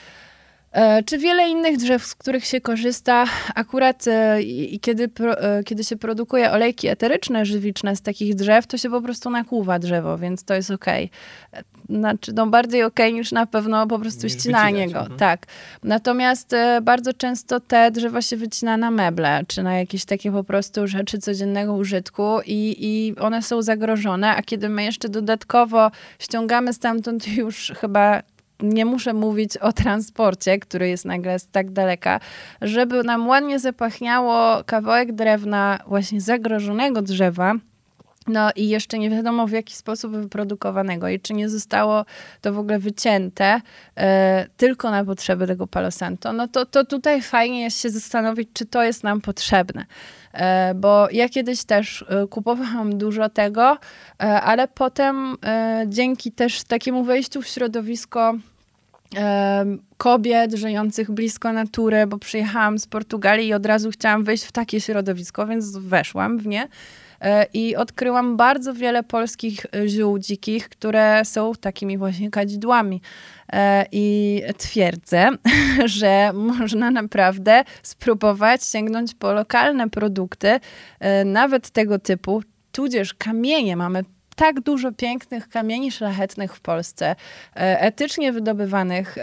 czy 1.05 1.17
wiele 1.17 1.49
innych 1.49 1.77
drzew, 1.77 2.05
z 2.05 2.15
których 2.15 2.45
się 2.45 2.61
korzysta, 2.61 3.25
akurat 3.55 4.07
e, 4.07 4.41
i 4.41 4.79
kiedy, 4.79 5.09
e, 5.19 5.63
kiedy 5.63 5.83
się 5.83 5.95
produkuje 5.95 6.51
olejki 6.51 6.87
eteryczne, 6.87 7.45
żywiczne 7.45 7.95
z 7.95 8.01
takich 8.01 8.35
drzew, 8.35 8.67
to 8.67 8.77
się 8.77 8.89
po 8.89 9.01
prostu 9.01 9.29
nakłuwa 9.29 9.79
drzewo, 9.79 10.17
więc 10.17 10.43
to 10.43 10.53
jest 10.53 10.71
okej. 10.71 11.09
Okay. 11.51 11.63
Znaczy, 11.89 12.33
no 12.33 12.47
bardziej 12.47 12.83
okej 12.83 13.07
okay 13.07 13.19
niż 13.19 13.31
na 13.31 13.45
pewno 13.45 13.87
po 13.87 13.99
prostu 13.99 14.29
ścinanie 14.29 14.89
go. 14.89 14.99
Mhm. 14.99 15.19
Tak. 15.19 15.45
Natomiast 15.83 16.55
bardzo 16.81 17.13
często 17.13 17.59
te 17.59 17.91
drzewa 17.91 18.21
się 18.21 18.37
wycina 18.37 18.77
na 18.77 18.91
meble, 18.91 19.41
czy 19.47 19.63
na 19.63 19.77
jakieś 19.77 20.05
takie 20.05 20.31
po 20.31 20.43
prostu 20.43 20.87
rzeczy 20.87 21.17
codziennego 21.17 21.73
użytku 21.73 22.23
i, 22.45 22.75
i 22.79 23.15
one 23.19 23.41
są 23.41 23.61
zagrożone, 23.61 24.35
a 24.35 24.41
kiedy 24.41 24.69
my 24.69 24.83
jeszcze 24.83 25.09
dodatkowo 25.09 25.91
ściągamy 26.19 26.73
stamtąd 26.73 27.27
już 27.27 27.71
chyba 27.81 28.23
nie 28.59 28.85
muszę 28.85 29.13
mówić 29.13 29.57
o 29.57 29.73
transporcie, 29.73 30.59
który 30.59 30.89
jest 30.89 31.05
nagle 31.05 31.39
z 31.39 31.47
tak 31.47 31.71
daleka, 31.71 32.19
żeby 32.61 33.03
nam 33.03 33.27
ładnie 33.27 33.59
zapachniało 33.59 34.63
kawałek 34.63 35.11
drewna, 35.11 35.79
właśnie 35.87 36.21
zagrożonego 36.21 37.01
drzewa, 37.01 37.53
No 38.27 38.49
i 38.55 38.69
jeszcze 38.69 38.99
nie 38.99 39.09
wiadomo 39.09 39.47
w 39.47 39.51
jaki 39.51 39.75
sposób 39.75 40.11
wyprodukowanego 40.11 41.09
i 41.09 41.19
czy 41.19 41.33
nie 41.33 41.49
zostało 41.49 42.05
to 42.41 42.53
w 42.53 42.59
ogóle 42.59 42.79
wycięte 42.79 43.61
e, 43.97 44.45
tylko 44.57 44.91
na 44.91 45.05
potrzeby 45.05 45.47
tego 45.47 45.67
Palo 45.67 45.91
Santo. 45.91 46.33
No 46.33 46.47
to, 46.47 46.65
to 46.65 46.85
tutaj 46.85 47.21
fajnie 47.21 47.61
jest 47.61 47.81
się 47.81 47.89
zastanowić, 47.89 48.49
czy 48.53 48.65
to 48.65 48.83
jest 48.83 49.03
nam 49.03 49.21
potrzebne. 49.21 49.85
E, 50.33 50.73
bo 50.75 51.07
ja 51.11 51.29
kiedyś 51.29 51.63
też 51.63 52.05
e, 52.09 52.27
kupowałam 52.27 52.97
dużo 52.97 53.29
tego, 53.29 53.77
ale 54.17 54.67
potem 54.67 55.37
dzięki 55.87 56.31
też 56.31 56.63
takiemu 56.63 57.03
wejściu 57.03 57.41
w 57.41 57.47
środowisko 57.47 58.33
kobiet 59.97 60.53
żyjących 60.53 61.11
blisko 61.11 61.53
natury, 61.53 62.07
bo 62.07 62.17
przyjechałam 62.17 62.79
z 62.79 62.87
Portugalii 62.87 63.47
i 63.47 63.53
od 63.53 63.65
razu 63.65 63.91
chciałam 63.91 64.23
wejść 64.23 64.43
w 64.43 64.51
takie 64.51 64.81
środowisko, 64.81 65.47
więc 65.47 65.77
weszłam 65.77 66.37
w 66.37 66.47
nie. 66.47 66.67
E, 67.23 67.45
I 67.53 67.75
odkryłam 67.75 68.37
bardzo 68.37 68.73
wiele 68.73 69.03
polskich 69.03 69.65
e, 69.65 69.87
ziół 69.87 70.19
dzikich, 70.19 70.69
które 70.69 71.25
są 71.25 71.51
takimi 71.61 71.97
właśnie 71.97 72.29
kadzidłami. 72.29 73.01
E, 73.53 73.85
I 73.91 74.41
twierdzę, 74.57 75.29
że 75.85 76.31
można 76.33 76.91
naprawdę 76.91 77.63
spróbować 77.83 78.63
sięgnąć 78.63 79.13
po 79.13 79.33
lokalne 79.33 79.89
produkty, 79.89 80.59
nawet 81.25 81.69
tego 81.69 81.99
typu, 81.99 82.41
tudzież 82.71 83.13
kamienie. 83.13 83.75
Mamy 83.75 84.03
tak 84.35 84.61
dużo 84.61 84.91
pięknych 84.91 85.49
kamieni 85.49 85.91
szlachetnych 85.91 86.55
w 86.55 86.61
Polsce, 86.61 87.15
etycznie 87.55 88.31
wydobywanych. 88.31 89.15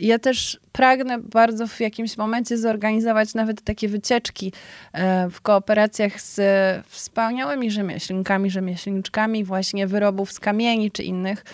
Ja 0.00 0.18
też 0.18 0.60
pragnę 0.74 1.18
bardzo 1.18 1.66
w 1.66 1.80
jakimś 1.80 2.16
momencie 2.16 2.58
zorganizować 2.58 3.34
nawet 3.34 3.62
takie 3.62 3.88
wycieczki 3.88 4.52
e, 4.92 5.30
w 5.30 5.40
kooperacjach 5.40 6.20
z 6.20 6.40
wspaniałymi 6.86 7.70
rzemieślnikami, 7.70 8.50
rzemieślniczkami 8.50 9.44
właśnie 9.44 9.86
wyrobów 9.86 10.32
z 10.32 10.40
kamieni 10.40 10.90
czy 10.90 11.02
innych, 11.02 11.44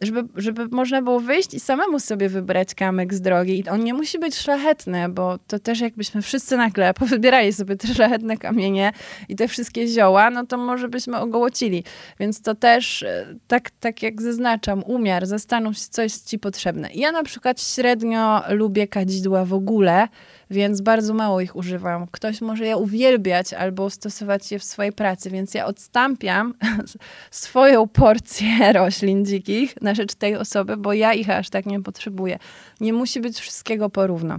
żeby, 0.00 0.24
żeby 0.36 0.68
można 0.68 1.02
było 1.02 1.20
wyjść 1.20 1.54
i 1.54 1.60
samemu 1.60 2.00
sobie 2.00 2.28
wybrać 2.28 2.74
kamyk 2.74 3.14
z 3.14 3.20
drogi. 3.20 3.58
I 3.58 3.68
on 3.68 3.84
nie 3.84 3.94
musi 3.94 4.18
być 4.18 4.36
szlachetny, 4.36 5.08
bo 5.08 5.38
to 5.46 5.58
też 5.58 5.80
jakbyśmy 5.80 6.22
wszyscy 6.22 6.56
nagle 6.56 6.94
powybierali 7.04 7.52
sobie 7.52 7.76
te 7.76 7.88
szlachetne 7.88 8.36
kamienie 8.36 8.92
i 9.28 9.36
te 9.36 9.48
wszystkie 9.48 9.88
zioła, 9.88 10.30
no 10.30 10.46
to 10.46 10.56
może 10.56 10.88
byśmy 10.88 11.18
ogołocili. 11.18 11.84
Więc 12.20 12.42
to 12.42 12.54
też, 12.54 13.02
e, 13.02 13.26
tak, 13.48 13.70
tak 13.70 14.02
jak 14.02 14.22
zaznaczam, 14.22 14.82
umiar, 14.82 15.26
zastanów 15.26 15.78
się, 15.78 15.86
co 15.90 16.02
jest 16.02 16.28
ci 16.28 16.38
potrzebne. 16.38 16.88
Ja 16.94 17.12
na 17.12 17.22
przykład 17.22 17.62
średnio 17.62 18.35
lubię 18.48 18.88
kadzidła 18.88 19.44
w 19.44 19.54
ogóle, 19.54 20.08
więc 20.50 20.80
bardzo 20.80 21.14
mało 21.14 21.40
ich 21.40 21.56
używam. 21.56 22.06
Ktoś 22.10 22.40
może 22.40 22.66
je 22.66 22.76
uwielbiać 22.76 23.52
albo 23.52 23.90
stosować 23.90 24.52
je 24.52 24.58
w 24.58 24.64
swojej 24.64 24.92
pracy, 24.92 25.30
więc 25.30 25.54
ja 25.54 25.66
odstąpiam 25.66 26.54
swoją 27.30 27.88
porcję 27.88 28.48
roślin 28.72 29.26
dzikich 29.26 29.82
na 29.82 29.94
rzecz 29.94 30.14
tej 30.14 30.36
osoby, 30.36 30.76
bo 30.76 30.92
ja 30.92 31.14
ich 31.14 31.30
aż 31.30 31.50
tak 31.50 31.66
nie 31.66 31.82
potrzebuję. 31.82 32.38
Nie 32.80 32.92
musi 32.92 33.20
być 33.20 33.38
wszystkiego 33.38 33.90
porówno. 33.90 34.38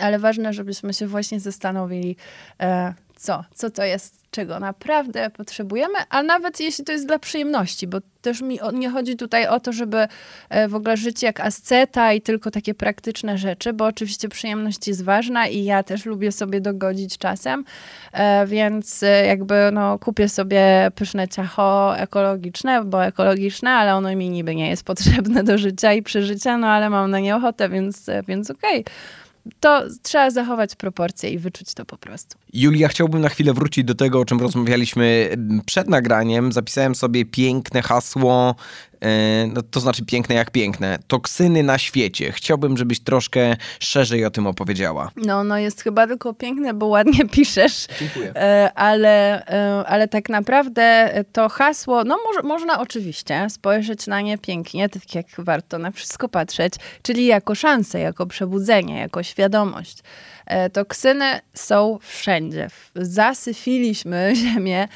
Ale 0.00 0.18
ważne, 0.18 0.52
żebyśmy 0.52 0.94
się 0.94 1.06
właśnie 1.06 1.40
zastanowili, 1.40 2.16
e, 2.60 2.94
co, 3.16 3.44
co 3.54 3.70
to 3.70 3.84
jest, 3.84 4.17
czego 4.30 4.60
naprawdę 4.60 5.30
potrzebujemy, 5.30 5.94
a 6.08 6.22
nawet 6.22 6.60
jeśli 6.60 6.84
to 6.84 6.92
jest 6.92 7.06
dla 7.06 7.18
przyjemności, 7.18 7.86
bo 7.86 7.98
też 8.22 8.40
mi 8.42 8.58
nie 8.72 8.90
chodzi 8.90 9.16
tutaj 9.16 9.46
o 9.46 9.60
to, 9.60 9.72
żeby 9.72 10.06
e, 10.48 10.68
w 10.68 10.74
ogóle 10.74 10.96
żyć 10.96 11.22
jak 11.22 11.40
asceta 11.40 12.12
i 12.12 12.20
tylko 12.20 12.50
takie 12.50 12.74
praktyczne 12.74 13.38
rzeczy, 13.38 13.72
bo 13.72 13.86
oczywiście 13.86 14.28
przyjemność 14.28 14.88
jest 14.88 15.04
ważna 15.04 15.46
i 15.46 15.64
ja 15.64 15.82
też 15.82 16.04
lubię 16.04 16.32
sobie 16.32 16.60
dogodzić 16.60 17.18
czasem, 17.18 17.64
e, 18.12 18.46
więc 18.46 19.02
e, 19.02 19.26
jakby 19.26 19.54
no, 19.72 19.98
kupię 19.98 20.28
sobie 20.28 20.90
pyszne 20.94 21.28
ciacho 21.28 21.98
ekologiczne, 21.98 22.84
bo 22.84 23.04
ekologiczne, 23.04 23.70
ale 23.70 23.94
ono 23.94 24.16
mi 24.16 24.30
niby 24.30 24.54
nie 24.54 24.70
jest 24.70 24.84
potrzebne 24.84 25.44
do 25.44 25.58
życia 25.58 25.92
i 25.92 26.02
przeżycia, 26.02 26.58
no 26.58 26.66
ale 26.66 26.90
mam 26.90 27.10
na 27.10 27.20
nie 27.20 27.36
ochotę, 27.36 27.68
więc, 27.68 28.06
więc 28.28 28.50
okej. 28.50 28.80
Okay 28.80 28.94
to 29.60 29.82
trzeba 30.02 30.30
zachować 30.30 30.76
proporcje 30.76 31.30
i 31.30 31.38
wyczuć 31.38 31.74
to 31.74 31.84
po 31.84 31.96
prostu. 31.96 32.38
Julia, 32.52 32.88
chciałbym 32.88 33.20
na 33.20 33.28
chwilę 33.28 33.52
wrócić 33.52 33.84
do 33.84 33.94
tego, 33.94 34.20
o 34.20 34.24
czym 34.24 34.40
rozmawialiśmy 34.40 35.30
przed 35.66 35.88
nagraniem. 35.88 36.52
Zapisałem 36.52 36.94
sobie 36.94 37.24
piękne 37.24 37.82
hasło 37.82 38.54
no, 39.48 39.62
to 39.62 39.80
znaczy 39.80 40.04
piękne 40.04 40.34
jak 40.34 40.50
piękne, 40.50 40.98
toksyny 41.06 41.62
na 41.62 41.78
świecie. 41.78 42.32
Chciałbym, 42.32 42.76
żebyś 42.76 43.00
troszkę 43.00 43.56
szerzej 43.80 44.24
o 44.24 44.30
tym 44.30 44.46
opowiedziała. 44.46 45.10
No, 45.16 45.44
no 45.44 45.58
jest 45.58 45.82
chyba 45.82 46.06
tylko 46.06 46.34
piękne, 46.34 46.74
bo 46.74 46.86
ładnie 46.86 47.28
piszesz. 47.36 47.86
Dziękuję. 48.00 48.32
E, 48.36 48.72
ale, 48.74 49.46
e, 49.46 49.84
ale 49.86 50.08
tak 50.08 50.28
naprawdę 50.28 51.10
to 51.32 51.48
hasło, 51.48 52.04
no 52.04 52.18
może, 52.26 52.42
można 52.42 52.80
oczywiście 52.80 53.46
spojrzeć 53.50 54.06
na 54.06 54.20
nie 54.20 54.38
pięknie, 54.38 54.88
tak 54.88 55.14
jak 55.14 55.26
warto 55.38 55.78
na 55.78 55.90
wszystko 55.90 56.28
patrzeć, 56.28 56.74
czyli 57.02 57.26
jako 57.26 57.54
szansę, 57.54 58.00
jako 58.00 58.26
przebudzenie, 58.26 58.98
jako 58.98 59.22
świadomość. 59.22 59.98
Toksyny 60.72 61.40
są 61.54 61.98
wszędzie. 62.02 62.68
Zasyfiliśmy 62.94 64.32
ziemię 64.42 64.88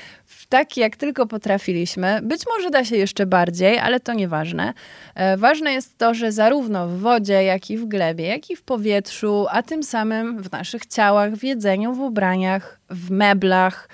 tak 0.49 0.77
jak 0.77 0.97
tylko 0.97 1.27
potrafiliśmy. 1.27 2.21
Być 2.23 2.43
może 2.47 2.71
da 2.71 2.85
się 2.85 2.97
jeszcze 2.97 3.27
bardziej, 3.27 3.79
ale 3.79 4.01
to 4.01 4.13
nieważne. 4.13 4.75
E, 5.15 5.37
ważne 5.37 5.73
jest 5.73 5.99
to, 5.99 6.15
że 6.15 6.33
zarówno 6.33 6.89
w 6.89 6.99
wodzie, 6.99 7.45
jak 7.45 7.71
i 7.71 7.79
w 7.79 7.85
glebie, 7.85 8.27
jak 8.27 8.51
i 8.51 8.57
w 8.57 8.63
powietrzu, 8.63 9.47
a 9.51 9.63
tym 9.63 9.83
samym 9.83 10.43
w 10.43 10.53
naszych 10.53 10.87
ciałach, 10.87 11.35
w 11.35 11.45
jedzeniu, 11.45 11.95
w 11.95 12.01
ubraniach, 12.01 12.81
w 12.91 13.11
meblach, 13.11 13.89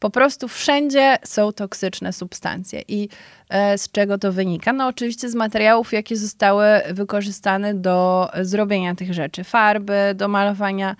po 0.00 0.10
prostu 0.10 0.48
wszędzie 0.48 1.16
są 1.24 1.52
toksyczne 1.52 2.12
substancje. 2.12 2.82
I 2.88 3.08
e, 3.48 3.78
z 3.78 3.90
czego 3.90 4.18
to 4.18 4.32
wynika? 4.32 4.72
No 4.72 4.86
oczywiście 4.86 5.30
z 5.30 5.34
materiałów, 5.34 5.92
jakie 5.92 6.16
zostały 6.16 6.66
wykorzystane 6.90 7.74
do 7.74 8.28
zrobienia 8.42 8.94
tych 8.94 9.14
rzeczy. 9.14 9.44
Farby, 9.44 9.94
do 10.14 10.28
malowania 10.28 10.96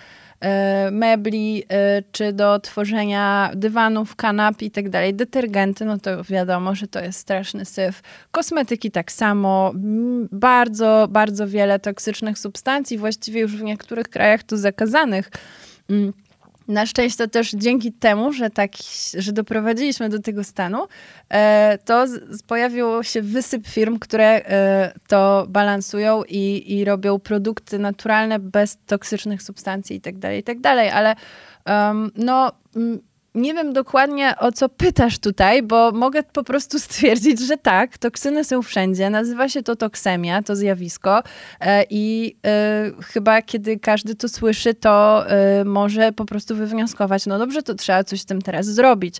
mebli, 0.90 1.64
e, 1.68 2.02
czy 2.12 2.32
do 2.32 2.60
tworzenia 2.60 3.50
dywanów, 3.54 4.16
kanap 4.16 4.62
i 4.62 4.70
tak 4.70 4.88
dalej. 4.88 5.14
Detergenty, 5.14 5.84
no 5.84 5.98
to 5.98 6.24
wiadomo, 6.24 6.74
że 6.74 6.88
to 6.88 7.00
jest 7.00 7.18
straszny 7.18 7.64
syf. 7.64 8.02
Kosmetyki 8.30 8.90
tak 8.90 9.12
samo. 9.12 9.72
Bardzo, 10.32 11.08
bardzo 11.10 11.48
wiele 11.48 11.78
toksycznych 11.78 12.38
substancji, 12.38 12.98
właściwie 12.98 13.40
już 13.40 13.56
w 13.56 13.62
niektórych 13.62 14.08
krajach 14.08 14.42
tu 14.42 14.56
zakazanych. 14.56 15.30
Na 16.70 16.86
szczęście 16.86 17.28
też 17.28 17.50
dzięki 17.50 17.92
temu, 17.92 18.32
że, 18.32 18.50
tak, 18.50 18.70
że 19.18 19.32
doprowadziliśmy 19.32 20.08
do 20.08 20.18
tego 20.18 20.44
stanu, 20.44 20.86
e, 21.28 21.78
to 21.84 22.04
pojawił 22.46 23.02
się 23.02 23.22
wysyp 23.22 23.66
firm, 23.66 23.98
które 23.98 24.26
e, 24.26 24.92
to 25.08 25.46
balansują 25.48 26.22
i, 26.28 26.74
i 26.78 26.84
robią 26.84 27.18
produkty 27.18 27.78
naturalne 27.78 28.38
bez 28.38 28.78
toksycznych 28.86 29.42
substancji 29.42 29.96
itd., 29.96 30.20
tak 30.20 30.34
itd., 30.34 30.62
tak 30.62 30.92
ale 30.94 31.14
um, 31.66 32.10
no 32.16 32.52
nie 33.34 33.54
wiem 33.54 33.72
dokładnie 33.72 34.34
o 34.38 34.52
co 34.52 34.68
pytasz 34.68 35.18
tutaj, 35.18 35.62
bo 35.62 35.92
mogę 35.92 36.22
po 36.22 36.44
prostu 36.44 36.78
stwierdzić, 36.88 37.40
że 37.40 37.56
tak, 37.56 37.98
toksyny 37.98 38.44
są 38.44 38.62
wszędzie. 38.62 39.10
Nazywa 39.10 39.48
się 39.48 39.62
to 39.62 39.76
toksemia, 39.76 40.42
to 40.42 40.56
zjawisko. 40.56 41.22
E, 41.60 41.84
I 41.90 42.36
y, 42.98 43.02
chyba 43.02 43.42
kiedy 43.42 43.78
każdy 43.78 44.14
to 44.14 44.28
słyszy, 44.28 44.74
to 44.74 45.24
y, 45.60 45.64
może 45.64 46.12
po 46.12 46.24
prostu 46.24 46.56
wywnioskować, 46.56 47.26
no 47.26 47.38
dobrze, 47.38 47.62
to 47.62 47.74
trzeba 47.74 48.04
coś 48.04 48.20
z 48.20 48.24
tym 48.24 48.42
teraz 48.42 48.66
zrobić. 48.66 49.16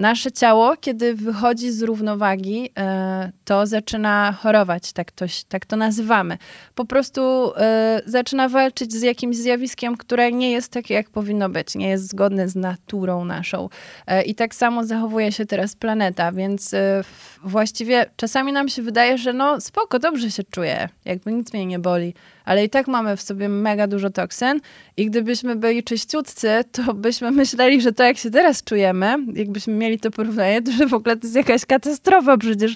Nasze 0.00 0.32
ciało, 0.32 0.76
kiedy 0.76 1.14
wychodzi 1.14 1.70
z 1.72 1.82
równowagi, 1.82 2.64
y, 2.64 3.32
to 3.44 3.66
zaczyna 3.66 4.32
chorować, 4.32 4.92
tak 4.92 5.12
to, 5.12 5.24
tak 5.48 5.66
to 5.66 5.76
nazywamy. 5.76 6.38
Po 6.74 6.84
prostu 6.84 7.52
zaczyna 8.06 8.48
walczyć 8.48 8.92
z 8.92 9.02
jakimś 9.02 9.36
zjawiskiem, 9.36 9.96
które 9.96 10.32
nie 10.32 10.50
jest 10.50 10.72
takie, 10.72 10.94
jak 10.94 11.10
powinno 11.10 11.48
być, 11.48 11.74
nie 11.74 11.88
jest 11.88 12.08
zgodne 12.08 12.48
z 12.48 12.56
naturą 12.56 13.24
naszą. 13.24 13.68
E, 14.06 14.22
I 14.22 14.34
tak 14.34 14.54
samo 14.54 14.84
zachowuje 14.84 15.32
się 15.32 15.46
teraz 15.46 15.76
planeta, 15.76 16.32
więc 16.32 16.74
e, 16.74 17.04
właściwie 17.44 18.06
czasami 18.16 18.52
nam 18.52 18.68
się 18.68 18.82
wydaje, 18.82 19.18
że 19.18 19.32
no 19.32 19.60
spoko, 19.60 19.98
dobrze 19.98 20.30
się 20.30 20.42
czuję, 20.44 20.88
jakby 21.04 21.32
nic 21.32 21.52
mnie 21.52 21.66
nie 21.66 21.78
boli, 21.78 22.14
ale 22.44 22.64
i 22.64 22.70
tak 22.70 22.88
mamy 22.88 23.16
w 23.16 23.22
sobie 23.22 23.48
mega 23.48 23.86
dużo 23.86 24.10
toksyn 24.10 24.60
i 24.96 25.06
gdybyśmy 25.06 25.56
byli 25.56 25.84
czyściutcy, 25.84 26.48
to 26.72 26.94
byśmy 26.94 27.30
myśleli, 27.40 27.80
że 27.80 27.92
to 27.92 28.04
jak 28.04 28.16
się 28.16 28.30
teraz 28.30 28.64
czujemy, 28.64 29.16
jakbyśmy 29.34 29.72
mieli 29.72 30.00
to 30.00 30.10
porównanie, 30.10 30.62
to 30.62 30.72
że 30.72 30.86
w 30.86 30.94
ogóle 30.94 31.16
to 31.16 31.26
jest 31.26 31.36
jakaś 31.36 31.66
katastrofa, 31.66 32.36
przecież 32.36 32.74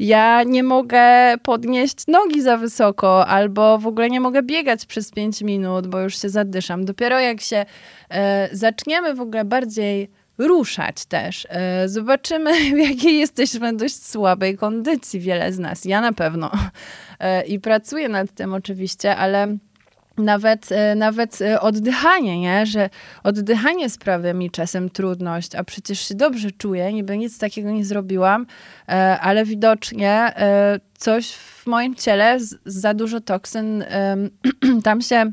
ja 0.00 0.42
nie 0.42 0.62
mogę 0.62 1.34
podnieść 1.42 2.06
nogi 2.08 2.42
za 2.42 2.56
wysoko 2.56 3.26
albo 3.26 3.78
w 3.78 3.86
ogóle 3.86 4.10
nie 4.10 4.20
mogę 4.20 4.42
biegać 4.42 4.86
przez 4.86 5.10
5 5.10 5.42
minut, 5.42 5.86
bo 5.86 6.00
już 6.00 6.22
się 6.22 6.28
zadyszam. 6.28 6.84
Dopiero 6.84 7.20
jak 7.20 7.40
się 7.40 7.66
e, 8.10 8.48
zaczniemy 8.52 9.14
w 9.14 9.20
ogóle 9.20 9.44
bardziej 9.44 10.10
ruszać 10.38 11.04
też. 11.04 11.46
E, 11.50 11.88
zobaczymy, 11.88 12.52
w 12.74 12.78
jakiej 12.78 13.18
jesteśmy 13.18 13.76
dość 13.76 14.06
słabej 14.06 14.56
kondycji, 14.56 15.20
wiele 15.20 15.52
z 15.52 15.58
nas. 15.58 15.84
Ja 15.84 16.00
na 16.00 16.12
pewno. 16.12 16.50
E, 17.20 17.42
I 17.42 17.60
pracuję 17.60 18.08
nad 18.08 18.32
tym 18.34 18.54
oczywiście, 18.54 19.16
ale 19.16 19.56
nawet, 20.18 20.72
e, 20.72 20.94
nawet 20.94 21.38
oddychanie, 21.60 22.40
nie? 22.40 22.66
że 22.66 22.90
oddychanie 23.24 23.90
sprawia 23.90 24.32
mi 24.32 24.50
czasem 24.50 24.90
trudność, 24.90 25.54
a 25.54 25.64
przecież 25.64 26.08
się 26.08 26.14
dobrze 26.14 26.50
czuję, 26.50 26.92
niby 26.92 27.18
nic 27.18 27.38
takiego 27.38 27.70
nie 27.70 27.84
zrobiłam, 27.84 28.46
ale 29.20 29.44
widocznie 29.44 30.32
coś 30.98 31.32
w 31.32 31.66
moim 31.66 31.94
ciele, 31.94 32.38
za 32.66 32.94
dużo 32.94 33.20
toksyn 33.20 33.84
tam 34.84 35.00
się 35.00 35.32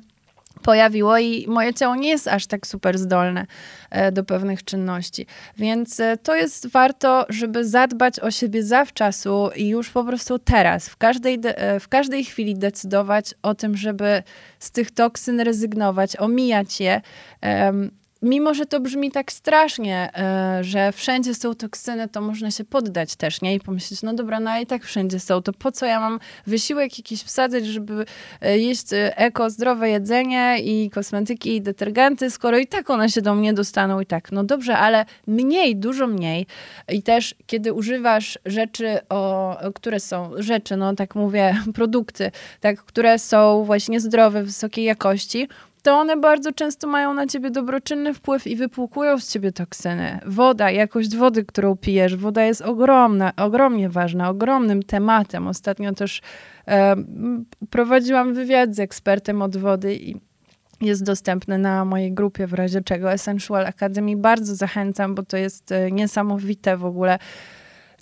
pojawiło 0.63 1.17
i 1.17 1.45
moje 1.47 1.73
ciało 1.73 1.95
nie 1.95 2.09
jest 2.09 2.27
aż 2.27 2.47
tak 2.47 2.67
super 2.67 2.97
zdolne 2.97 3.45
e, 3.89 4.11
do 4.11 4.23
pewnych 4.23 4.63
czynności. 4.63 5.25
Więc 5.57 5.99
e, 5.99 6.17
to 6.17 6.35
jest 6.35 6.67
warto, 6.67 7.25
żeby 7.29 7.65
zadbać 7.65 8.19
o 8.19 8.31
siebie 8.31 8.63
zawczasu 8.63 9.49
i 9.55 9.67
już 9.67 9.89
po 9.89 10.03
prostu 10.03 10.39
teraz, 10.39 10.89
w 10.89 10.97
każdej, 10.97 11.39
e, 11.43 11.79
w 11.79 11.87
każdej 11.87 12.25
chwili 12.25 12.55
decydować 12.55 13.33
o 13.41 13.55
tym, 13.55 13.77
żeby 13.77 14.23
z 14.59 14.71
tych 14.71 14.91
toksyn 14.91 15.39
rezygnować, 15.39 16.19
omijać 16.19 16.79
je 16.79 17.01
mimo 18.23 18.53
że 18.53 18.65
to 18.65 18.79
brzmi 18.79 19.11
tak 19.11 19.31
strasznie, 19.31 20.09
e, 20.17 20.63
że 20.63 20.91
wszędzie 20.91 21.35
są 21.35 21.55
toksyny, 21.55 22.07
to 22.07 22.21
można 22.21 22.51
się 22.51 22.63
poddać 22.63 23.15
też, 23.15 23.41
nie? 23.41 23.55
I 23.55 23.59
pomyśleć, 23.59 24.01
no 24.03 24.13
dobra, 24.13 24.39
no 24.39 24.59
i 24.59 24.65
tak 24.65 24.83
wszędzie 24.83 25.19
są, 25.19 25.41
to 25.41 25.53
po 25.53 25.71
co 25.71 25.85
ja 25.85 25.99
mam 25.99 26.19
wysiłek 26.47 26.97
jakiś 26.97 27.23
wsadzać, 27.23 27.65
żeby 27.65 28.05
e, 28.41 28.57
jeść 28.57 28.93
e, 28.93 29.17
eko, 29.17 29.49
zdrowe 29.49 29.89
jedzenie 29.89 30.57
i 30.63 30.89
kosmetyki 30.89 31.55
i 31.55 31.61
detergenty, 31.61 32.31
skoro 32.31 32.57
i 32.57 32.67
tak 32.67 32.89
one 32.89 33.09
się 33.09 33.21
do 33.21 33.35
mnie 33.35 33.53
dostaną 33.53 33.99
i 33.99 34.05
tak. 34.05 34.31
No 34.31 34.43
dobrze, 34.43 34.77
ale 34.77 35.05
mniej, 35.27 35.75
dużo 35.75 36.07
mniej. 36.07 36.47
I 36.89 37.03
też, 37.03 37.35
kiedy 37.45 37.73
używasz 37.73 38.39
rzeczy, 38.45 38.99
o, 39.09 39.57
które 39.75 39.99
są, 39.99 40.31
rzeczy, 40.37 40.77
no 40.77 40.95
tak 40.95 41.15
mówię, 41.15 41.55
produkty, 41.75 42.31
tak, 42.59 42.83
które 42.83 43.19
są 43.19 43.63
właśnie 43.63 43.99
zdrowe, 43.99 44.43
wysokiej 44.43 44.85
jakości, 44.85 45.47
to 45.83 45.97
one 45.97 46.17
bardzo 46.17 46.51
często 46.51 46.87
mają 46.87 47.13
na 47.13 47.27
ciebie 47.27 47.51
dobroczynny 47.51 48.13
wpływ 48.13 48.47
i 48.47 48.55
wypłukują 48.55 49.19
z 49.19 49.31
ciebie 49.31 49.51
toksyny. 49.51 50.19
Woda, 50.25 50.71
jakość 50.71 51.15
wody, 51.15 51.45
którą 51.45 51.77
pijesz, 51.77 52.15
woda 52.15 52.43
jest 52.43 52.61
ogromna, 52.61 53.33
ogromnie 53.37 53.89
ważna, 53.89 54.29
ogromnym 54.29 54.83
tematem. 54.83 55.47
Ostatnio 55.47 55.93
też 55.93 56.21
e, 56.67 56.95
prowadziłam 57.69 58.33
wywiad 58.33 58.75
z 58.75 58.79
ekspertem 58.79 59.41
od 59.41 59.57
wody 59.57 59.95
i 59.95 60.15
jest 60.81 61.03
dostępny 61.03 61.57
na 61.57 61.85
mojej 61.85 62.13
grupie 62.13 62.47
w 62.47 62.53
razie 62.53 62.81
czego 62.81 63.11
Essential 63.11 63.65
Academy. 63.65 64.17
Bardzo 64.17 64.55
zachęcam, 64.55 65.15
bo 65.15 65.23
to 65.23 65.37
jest 65.37 65.71
e, 65.71 65.91
niesamowite 65.91 66.77
w 66.77 66.85
ogóle 66.85 67.19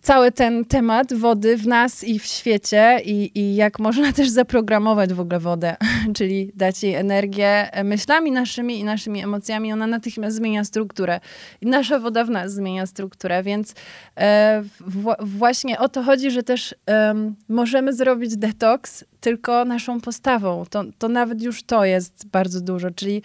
cały 0.02 0.32
ten 0.32 0.66
temat 0.66 1.14
wody 1.14 1.58
w 1.58 1.68
nas 1.68 2.04
i 2.04 2.20
w 2.20 2.26
świecie 2.26 3.00
i, 3.06 3.40
i 3.40 3.56
jak 3.56 3.80
można 3.80 4.14
też 4.14 4.30
zaprogramować 4.30 5.14
w 5.14 5.20
ogóle 5.20 5.40
wodę, 5.40 5.76
czyli 6.18 6.52
dać 6.56 6.84
jej 6.84 6.96
energię 6.96 7.70
myślami 7.84 8.32
naszymi 8.32 8.80
i 8.80 8.84
naszymi 8.84 9.24
emocjami, 9.24 9.74
ona 9.74 9.88
natychmiast 9.88 10.38
zmienia 10.38 10.64
strukturę. 10.64 11.20
I 11.62 11.66
nasza 11.66 12.00
woda 12.00 12.24
w 12.24 12.30
nas 12.30 12.54
zmienia 12.54 12.86
strukturę, 12.86 13.44
więc 13.44 13.76
e, 14.18 14.64
w, 14.80 15.16
właśnie 15.20 15.80
o 15.80 15.90
to 15.90 16.04
chodzi, 16.04 16.32
że 16.32 16.44
też 16.44 16.76
e, 16.90 17.16
możemy 17.50 17.94
zrobić 17.94 18.38
detoks 18.38 19.06
tylko 19.22 19.66
naszą 19.66 20.02
postawą. 20.02 20.66
To, 20.70 20.84
to 20.98 21.08
nawet 21.08 21.42
już 21.42 21.64
to 21.64 21.86
jest 21.86 22.28
bardzo 22.28 22.62
dużo, 22.62 22.92
czyli 22.92 23.22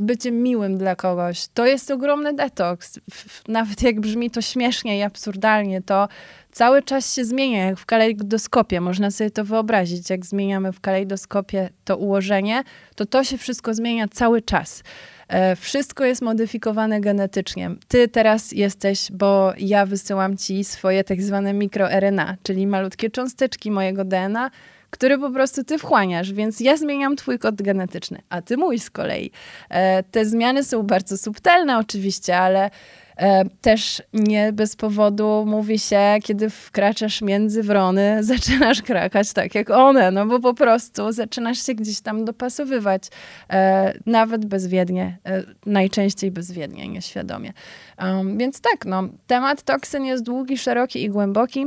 bycie 0.00 0.32
miłym 0.32 0.78
dla 0.78 0.96
kogoś. 0.96 1.48
To 1.54 1.66
jest 1.66 1.90
ogromny 1.90 2.34
detoks. 2.34 3.00
Nawet 3.48 3.82
jak 3.82 4.00
brzmi 4.00 4.30
to 4.30 4.42
śmiesznie 4.42 4.98
i 4.98 5.02
absurdalnie, 5.02 5.82
to 5.82 6.08
cały 6.52 6.82
czas 6.82 7.14
się 7.14 7.24
zmienia, 7.24 7.66
jak 7.66 7.78
w 7.78 7.86
kalejdoskopie. 7.86 8.80
Można 8.80 9.10
sobie 9.10 9.30
to 9.30 9.44
wyobrazić. 9.44 10.10
Jak 10.10 10.26
zmieniamy 10.26 10.72
w 10.72 10.80
kalejdoskopie 10.80 11.70
to 11.84 11.96
ułożenie, 11.96 12.62
to 12.94 13.06
to 13.06 13.24
się 13.24 13.38
wszystko 13.38 13.74
zmienia 13.74 14.08
cały 14.08 14.42
czas. 14.42 14.82
E, 15.28 15.56
wszystko 15.56 16.04
jest 16.04 16.22
modyfikowane 16.22 17.00
genetycznie. 17.00 17.70
Ty 17.88 18.08
teraz 18.08 18.52
jesteś, 18.52 19.12
bo 19.12 19.52
ja 19.58 19.86
wysyłam 19.86 20.36
ci 20.36 20.64
swoje 20.64 21.04
tak 21.04 21.22
zwane 21.22 21.52
mikroRNA, 21.52 22.36
czyli 22.42 22.66
malutkie 22.66 23.10
cząsteczki 23.10 23.70
mojego 23.70 24.04
DNA, 24.04 24.50
który 24.90 25.18
po 25.18 25.30
prostu 25.30 25.64
ty 25.64 25.78
wchłaniasz, 25.78 26.32
więc 26.32 26.60
ja 26.60 26.76
zmieniam 26.76 27.16
twój 27.16 27.38
kod 27.38 27.62
genetyczny, 27.62 28.22
a 28.28 28.42
ty 28.42 28.56
mój 28.56 28.78
z 28.78 28.90
kolei. 28.90 29.30
E, 29.68 30.02
te 30.02 30.24
zmiany 30.24 30.64
są 30.64 30.82
bardzo 30.82 31.18
subtelne 31.18 31.78
oczywiście, 31.78 32.38
ale 32.38 32.70
e, 33.16 33.44
też 33.60 34.02
nie 34.12 34.52
bez 34.52 34.76
powodu 34.76 35.44
mówi 35.46 35.78
się, 35.78 36.16
kiedy 36.22 36.50
wkraczasz 36.50 37.22
między 37.22 37.62
wrony, 37.62 38.18
zaczynasz 38.24 38.82
krakać 38.82 39.32
tak 39.32 39.54
jak 39.54 39.70
one, 39.70 40.10
no 40.10 40.26
bo 40.26 40.40
po 40.40 40.54
prostu 40.54 41.12
zaczynasz 41.12 41.66
się 41.66 41.74
gdzieś 41.74 42.00
tam 42.00 42.24
dopasowywać, 42.24 43.02
e, 43.50 43.92
nawet 44.06 44.46
bezwiednie, 44.46 45.18
najczęściej 45.66 46.30
bezwiednie, 46.30 46.88
nieświadomie. 46.88 47.52
więc 48.36 48.60
tak, 48.60 48.86
no, 48.86 49.02
temat 49.26 49.62
toksyn 49.62 50.04
jest 50.04 50.24
długi, 50.24 50.58
szeroki 50.58 51.02
i 51.02 51.10
głęboki. 51.10 51.66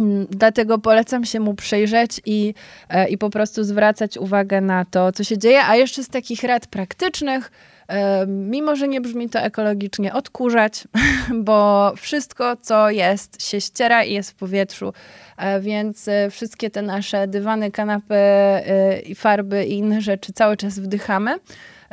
Mm, 0.00 0.26
dlatego 0.30 0.78
polecam 0.78 1.24
się 1.24 1.40
mu 1.40 1.54
przyjrzeć 1.54 2.20
i, 2.26 2.54
e, 2.88 3.08
i 3.08 3.18
po 3.18 3.30
prostu 3.30 3.64
zwracać 3.64 4.18
uwagę 4.18 4.60
na 4.60 4.84
to, 4.84 5.12
co 5.12 5.24
się 5.24 5.38
dzieje. 5.38 5.64
A 5.64 5.76
jeszcze 5.76 6.04
z 6.04 6.08
takich 6.08 6.42
rad 6.42 6.66
praktycznych, 6.66 7.50
e, 7.88 8.26
mimo 8.26 8.76
że 8.76 8.88
nie 8.88 9.00
brzmi 9.00 9.28
to 9.28 9.38
ekologicznie, 9.38 10.12
odkurzać, 10.12 10.84
bo 11.44 11.92
wszystko, 11.96 12.56
co 12.56 12.90
jest, 12.90 13.48
się 13.48 13.60
ściera 13.60 14.04
i 14.04 14.12
jest 14.12 14.30
w 14.30 14.34
powietrzu. 14.34 14.92
E, 15.36 15.60
więc 15.60 16.06
wszystkie 16.30 16.70
te 16.70 16.82
nasze 16.82 17.28
dywany, 17.28 17.70
kanapy 17.70 18.14
i 19.06 19.14
farby 19.14 19.64
i 19.64 19.72
inne 19.72 20.00
rzeczy 20.00 20.32
cały 20.32 20.56
czas 20.56 20.78
wdychamy. 20.78 21.38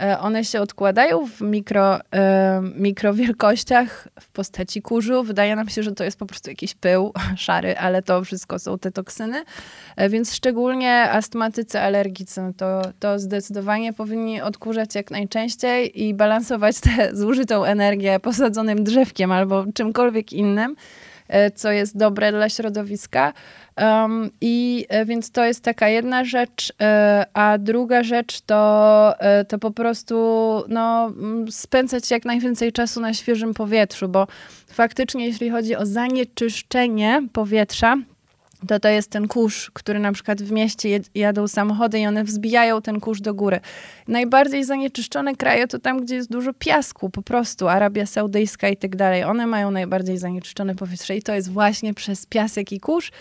E, 0.01 0.19
one 0.19 0.45
się 0.45 0.61
odkładają 0.61 1.27
w 1.27 1.41
mikro, 1.41 1.99
e, 2.13 2.61
mikrowielkościach 2.75 4.07
w 4.19 4.29
postaci 4.29 4.81
kurzu. 4.81 5.23
Wydaje 5.23 5.55
nam 5.55 5.69
się, 5.69 5.83
że 5.83 5.91
to 5.91 6.03
jest 6.03 6.19
po 6.19 6.25
prostu 6.25 6.49
jakiś 6.49 6.75
pył 6.75 7.13
szary, 7.35 7.77
ale 7.77 8.01
to 8.01 8.23
wszystko 8.23 8.59
są 8.59 8.79
te 8.79 8.91
toksyny. 8.91 9.43
E, 9.95 10.09
więc 10.09 10.33
szczególnie 10.33 11.11
astmatycy, 11.11 11.79
alergicy, 11.79 12.41
no 12.41 12.53
to, 12.57 12.81
to 12.99 13.19
zdecydowanie 13.19 13.93
powinni 13.93 14.41
odkurzać 14.41 14.95
jak 14.95 15.11
najczęściej 15.11 16.03
i 16.03 16.13
balansować 16.13 16.79
tę 16.79 17.15
zużytą 17.15 17.63
energię 17.63 18.19
posadzonym 18.19 18.83
drzewkiem 18.83 19.31
albo 19.31 19.65
czymkolwiek 19.73 20.33
innym 20.33 20.75
co 21.55 21.71
jest 21.71 21.97
dobre 21.97 22.31
dla 22.31 22.49
środowiska. 22.49 23.33
Um, 23.81 24.29
I 24.41 24.85
e, 24.89 25.05
więc 25.05 25.31
to 25.31 25.45
jest 25.45 25.63
taka 25.63 25.89
jedna 25.89 26.23
rzecz, 26.23 26.73
e, 26.81 27.25
a 27.33 27.57
druga 27.57 28.03
rzecz 28.03 28.41
to, 28.41 29.13
e, 29.19 29.45
to 29.45 29.59
po 29.59 29.71
prostu 29.71 30.15
no, 30.67 31.13
spędzać 31.49 32.11
jak 32.11 32.25
najwięcej 32.25 32.71
czasu 32.71 33.01
na 33.01 33.13
świeżym 33.13 33.53
powietrzu, 33.53 34.09
bo 34.09 34.27
faktycznie 34.67 35.25
jeśli 35.25 35.49
chodzi 35.49 35.75
o 35.75 35.85
zanieczyszczenie 35.85 37.21
powietrza, 37.33 37.97
to 38.67 38.79
to 38.79 38.89
jest 38.89 39.09
ten 39.09 39.27
kurz, 39.27 39.71
który 39.73 39.99
na 39.99 40.11
przykład 40.11 40.41
w 40.41 40.51
mieście 40.51 40.99
jadą 41.15 41.47
samochody 41.47 41.99
i 41.99 42.07
one 42.07 42.23
wzbijają 42.23 42.81
ten 42.81 42.99
kurz 42.99 43.21
do 43.21 43.33
góry. 43.33 43.59
Najbardziej 44.07 44.63
zanieczyszczone 44.63 45.35
kraje 45.35 45.67
to 45.67 45.79
tam, 45.79 46.01
gdzie 46.01 46.15
jest 46.15 46.31
dużo 46.31 46.53
piasku, 46.53 47.09
po 47.09 47.21
prostu 47.21 47.67
Arabia 47.67 48.05
Saudyjska 48.05 48.69
i 48.69 48.77
tak 48.77 48.95
dalej. 48.95 49.23
One 49.23 49.47
mają 49.47 49.71
najbardziej 49.71 50.17
zanieczyszczone 50.17 50.75
powietrze 50.75 51.15
i 51.15 51.21
to 51.21 51.33
jest 51.33 51.51
właśnie 51.51 51.93
przez 51.93 52.25
piasek 52.25 52.71
i 52.71 52.79
kurz, 52.79 53.11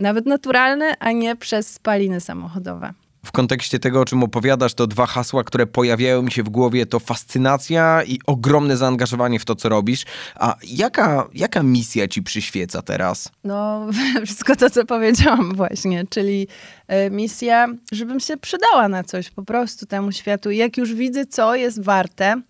nawet 0.00 0.26
naturalny, 0.26 0.92
a 0.98 1.12
nie 1.12 1.36
przez 1.36 1.72
spaliny 1.72 2.20
samochodowe. 2.20 2.92
W 3.24 3.32
kontekście 3.32 3.78
tego, 3.78 4.00
o 4.00 4.04
czym 4.04 4.22
opowiadasz, 4.22 4.74
to 4.74 4.86
dwa 4.86 5.06
hasła, 5.06 5.44
które 5.44 5.66
pojawiają 5.66 6.22
mi 6.22 6.32
się 6.32 6.42
w 6.42 6.48
głowie, 6.48 6.86
to 6.86 6.98
fascynacja 6.98 8.02
i 8.04 8.18
ogromne 8.26 8.76
zaangażowanie 8.76 9.38
w 9.38 9.44
to, 9.44 9.54
co 9.54 9.68
robisz. 9.68 10.04
A 10.34 10.56
jaka, 10.68 11.28
jaka 11.34 11.62
misja 11.62 12.08
ci 12.08 12.22
przyświeca 12.22 12.82
teraz? 12.82 13.32
No, 13.44 13.86
wszystko 14.26 14.56
to, 14.56 14.70
co 14.70 14.84
powiedziałam 14.84 15.54
właśnie, 15.54 16.04
czyli 16.10 16.48
y, 17.06 17.10
misja, 17.10 17.68
żebym 17.92 18.20
się 18.20 18.36
przydała 18.36 18.88
na 18.88 19.04
coś 19.04 19.30
po 19.30 19.42
prostu 19.42 19.86
temu 19.86 20.12
światu. 20.12 20.50
Jak 20.50 20.76
już 20.76 20.94
widzę, 20.94 21.26
co 21.26 21.54
jest 21.54 21.82
warte 21.84 22.42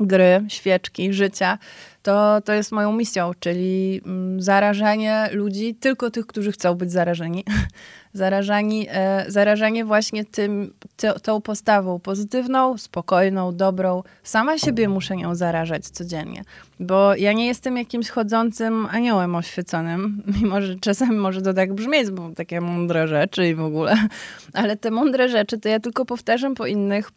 gry, 0.00 0.44
świeczki, 0.48 1.12
życia, 1.12 1.58
to, 2.02 2.40
to 2.40 2.52
jest 2.52 2.72
moją 2.72 2.92
misją, 2.92 3.30
czyli 3.40 4.00
mm, 4.06 4.42
zarażanie 4.42 5.28
ludzi, 5.32 5.74
tylko 5.74 6.10
tych, 6.10 6.26
którzy 6.26 6.52
chcą 6.52 6.74
być 6.74 6.92
zarażeni. 6.92 7.44
zarażani, 8.16 8.86
e, 8.90 9.24
zarażanie 9.28 9.84
właśnie 9.84 10.24
tym, 10.24 10.72
ty, 10.96 11.08
tą 11.22 11.40
postawą 11.40 12.00
pozytywną, 12.00 12.78
spokojną, 12.78 13.56
dobrą. 13.56 14.02
Sama 14.22 14.58
siebie 14.58 14.88
muszę 14.88 15.16
nią 15.16 15.34
zarażać 15.34 15.88
codziennie, 15.88 16.42
bo 16.80 17.14
ja 17.14 17.32
nie 17.32 17.46
jestem 17.46 17.76
jakimś 17.76 18.08
chodzącym 18.08 18.86
aniołem 18.90 19.34
oświeconym, 19.34 20.22
mimo 20.42 20.62
że 20.62 20.76
czasami 20.76 21.16
może 21.16 21.42
to 21.42 21.54
tak 21.54 21.74
brzmieć, 21.74 22.10
bo 22.10 22.30
takie 22.30 22.60
mądre 22.60 23.08
rzeczy 23.08 23.48
i 23.48 23.54
w 23.54 23.60
ogóle, 23.60 23.96
ale 24.52 24.76
te 24.76 24.90
mądre 24.90 25.28
rzeczy 25.28 25.58
to 25.58 25.68
ja 25.68 25.80
tylko 25.80 26.04
powtarzam 26.04 26.54
po 26.54 26.66
innych, 26.66 27.10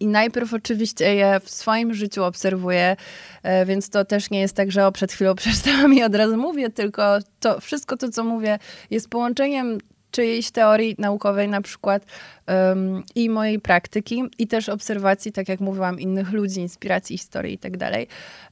i 0.00 0.06
najpierw 0.06 0.54
oczywiście 0.54 1.14
je 1.14 1.40
w 1.40 1.50
swoim 1.50 1.94
życiu 1.94 2.24
obserwuję, 2.24 2.96
e, 3.42 3.66
więc 3.66 3.90
to 3.90 4.04
też 4.04 4.30
nie 4.30 4.40
jest 4.40 4.56
tak, 4.56 4.72
że 4.72 4.86
o 4.86 4.92
przed 4.92 5.12
chwilą 5.12 5.34
przeczytałam 5.44 5.94
i 5.94 6.02
od 6.02 6.14
razu 6.14 6.36
mówię, 6.36 6.70
tylko 6.70 7.18
to 7.40 7.60
wszystko 7.60 7.96
to, 7.96 8.08
co 8.08 8.24
mówię, 8.24 8.58
jest 8.90 9.08
połączeniem 9.08 9.78
czyjejś 10.12 10.50
teorii 10.50 10.94
naukowej 10.98 11.48
na 11.48 11.60
przykład 11.60 12.06
um, 12.48 13.02
i 13.14 13.30
mojej 13.30 13.60
praktyki 13.60 14.22
i 14.38 14.46
też 14.46 14.68
obserwacji, 14.68 15.32
tak 15.32 15.48
jak 15.48 15.60
mówiłam, 15.60 16.00
innych 16.00 16.32
ludzi, 16.32 16.60
inspiracji, 16.60 17.18
historii 17.18 17.54
i 17.54 17.58
tak. 17.58 18.06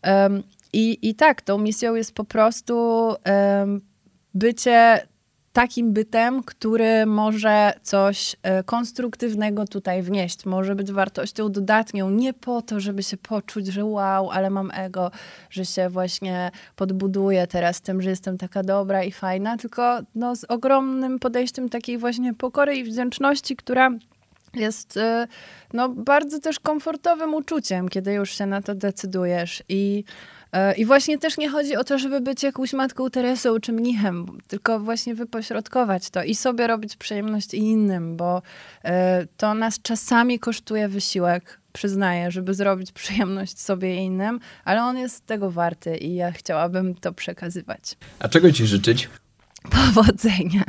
Um, 0.07 0.43
i, 0.73 0.99
I 1.09 1.15
tak, 1.15 1.43
tą 1.43 1.59
misją 1.59 1.95
jest 1.95 2.15
po 2.15 2.25
prostu 2.25 2.75
um, 3.59 3.81
bycie 4.35 5.07
takim 5.53 5.93
bytem, 5.93 6.43
który 6.43 7.07
może 7.07 7.73
coś 7.83 8.37
e, 8.43 8.65
konstruktywnego 8.65 9.65
tutaj 9.65 10.03
wnieść, 10.03 10.47
może 10.47 10.75
być 10.75 10.93
wartością 10.93 11.53
dodatnią, 11.53 12.11
nie 12.11 12.33
po 12.33 12.63
to, 12.63 12.81
żeby 12.81 13.03
się 13.03 13.17
poczuć, 13.17 13.67
że 13.67 13.85
wow, 13.85 14.31
ale 14.31 14.51
mam 14.51 14.71
ego, 14.75 15.11
że 15.51 15.65
się 15.65 15.89
właśnie 15.89 16.51
podbuduję 16.77 17.47
teraz 17.47 17.81
tym, 17.81 18.03
że 18.03 18.11
jestem 18.11 18.39
taka 18.39 18.63
dobra 18.63 19.05
i 19.05 19.13
fajna, 19.13 19.57
tylko 19.57 20.01
no, 20.15 20.37
z 20.37 20.45
ogromnym 20.45 21.19
podejściem 21.19 21.69
takiej 21.69 21.99
właśnie 21.99 22.35
pokory 22.35 22.77
i 22.77 22.85
wdzięczności, 22.85 23.57
która 23.57 23.91
jest 24.55 24.97
e, 24.97 25.27
no, 25.73 25.89
bardzo 25.89 26.41
też 26.41 26.61
komfortowym 26.61 27.35
uczuciem, 27.35 27.89
kiedy 27.89 28.13
już 28.13 28.31
się 28.31 28.47
na 28.47 28.63
to 28.63 28.75
decydujesz. 28.75 29.63
I 29.69 30.05
I 30.77 30.85
właśnie 30.85 31.19
też 31.19 31.39
nie 31.39 31.49
chodzi 31.49 31.77
o 31.77 31.85
to, 31.85 31.99
żeby 31.99 32.21
być 32.21 32.43
jakąś 32.43 32.73
matką 32.73 33.11
Teresą 33.11 33.61
czy 33.61 33.73
mnichem, 33.73 34.27
tylko 34.49 34.81
właśnie 34.81 35.15
wypośrodkować 35.15 36.11
to 36.11 36.23
i 36.23 36.35
sobie 36.35 36.67
robić 36.67 36.97
przyjemność 36.97 37.55
i 37.55 37.59
innym, 37.59 38.17
bo 38.17 38.43
e, 38.85 39.27
to 39.37 39.55
nas 39.55 39.83
czasami 39.83 40.39
kosztuje 40.39 40.89
wysiłek, 40.89 41.61
przyznaję, 41.73 42.31
żeby 42.31 42.55
zrobić 42.55 42.93
przyjemność 42.93 43.61
sobie 43.61 43.97
i 43.97 43.99
innym, 44.05 44.41
ale 44.65 44.83
on 44.83 44.99
jest 44.99 45.27
tego 45.27 45.51
warty 45.51 45.97
i 45.97 46.15
ja 46.15 46.33
chciałabym 46.33 46.95
to 46.95 47.13
przekazywać. 47.13 47.97
A 48.19 48.29
czego 48.29 48.53
ci 48.53 48.67
życzyć? 48.67 49.09
Powodzenia. 49.71 50.65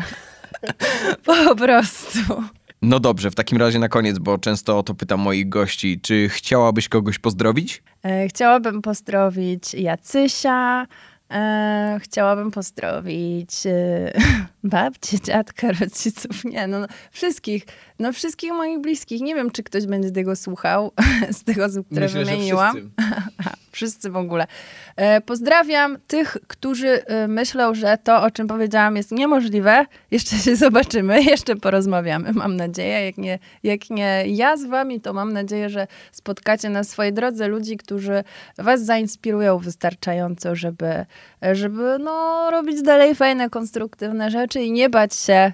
po 1.26 1.56
prostu. 1.56 2.44
No 2.82 3.00
dobrze, 3.00 3.32
w 3.32 3.36
takim 3.36 3.58
razie 3.58 3.80
na 3.80 3.90
koniec, 3.90 4.20
bo 4.20 4.38
często 4.38 4.78
o 4.78 4.84
to 4.84 4.94
pytam 4.94 5.20
moich 5.20 5.50
gości, 5.50 6.00
czy 6.02 6.30
chciałabyś 6.30 6.90
kogoś 6.90 7.20
pozdrowić? 7.20 7.84
E, 8.04 8.28
chciałabym 8.28 8.82
pozdrowić 8.82 9.74
Jacysia, 9.74 10.88
e, 11.32 12.00
chciałabym 12.02 12.52
pozdrowić 12.52 13.66
e, 13.66 14.12
babcię, 14.64 15.20
dziadka, 15.20 15.72
rodziców, 15.72 16.46
nie 16.46 16.68
no, 16.68 16.86
wszystkich, 17.12 17.66
no 18.00 18.14
wszystkich 18.14 18.52
moich 18.52 18.82
bliskich. 18.82 19.22
Nie 19.22 19.36
wiem, 19.36 19.52
czy 19.52 19.64
ktoś 19.64 19.86
będzie 19.86 20.12
tego 20.12 20.36
słuchał 20.36 20.92
z 21.40 21.44
tych 21.44 21.60
osób, 21.60 21.88
które 21.88 22.06
Myślę, 22.06 22.26
wymieniłam. 22.26 22.76
Wszyscy. 23.72 24.10
w 24.10 24.18
ogóle. 24.18 24.48
E, 24.96 25.22
pozdrawiam 25.22 25.98
tych, 26.08 26.38
którzy 26.48 27.06
e, 27.06 27.28
myślą, 27.28 27.74
że 27.74 27.98
to, 28.04 28.24
o 28.24 28.32
czym 28.32 28.48
powiedziałam, 28.48 28.96
jest 28.96 29.12
niemożliwe. 29.12 29.86
Jeszcze 30.12 30.36
się 30.36 30.56
zobaczymy, 30.56 31.24
jeszcze 31.34 31.56
porozmawiamy, 31.56 32.34
mam 32.34 32.56
nadzieję. 32.56 33.06
Jak 33.06 33.18
nie, 33.18 33.40
jak 33.64 33.90
nie 33.90 34.24
ja 34.28 34.58
z 34.58 34.66
wami, 34.66 35.02
to 35.02 35.14
mam 35.14 35.34
nadzieję, 35.34 35.70
że 35.70 35.88
spotkacie 36.12 36.70
na 36.70 36.84
swojej 36.84 37.14
drodze 37.14 37.48
ludzi, 37.48 37.78
którzy 37.78 38.24
was 38.58 38.86
zainspirują 38.86 39.58
wystarczająco, 39.58 40.56
żeby, 40.56 41.06
żeby 41.52 41.98
no, 42.00 42.48
robić 42.52 42.82
dalej 42.82 43.16
fajne, 43.16 43.50
konstruktywne 43.50 44.32
rzeczy 44.32 44.62
i 44.62 44.72
nie 44.72 44.90
bać 44.90 45.16
się 45.16 45.54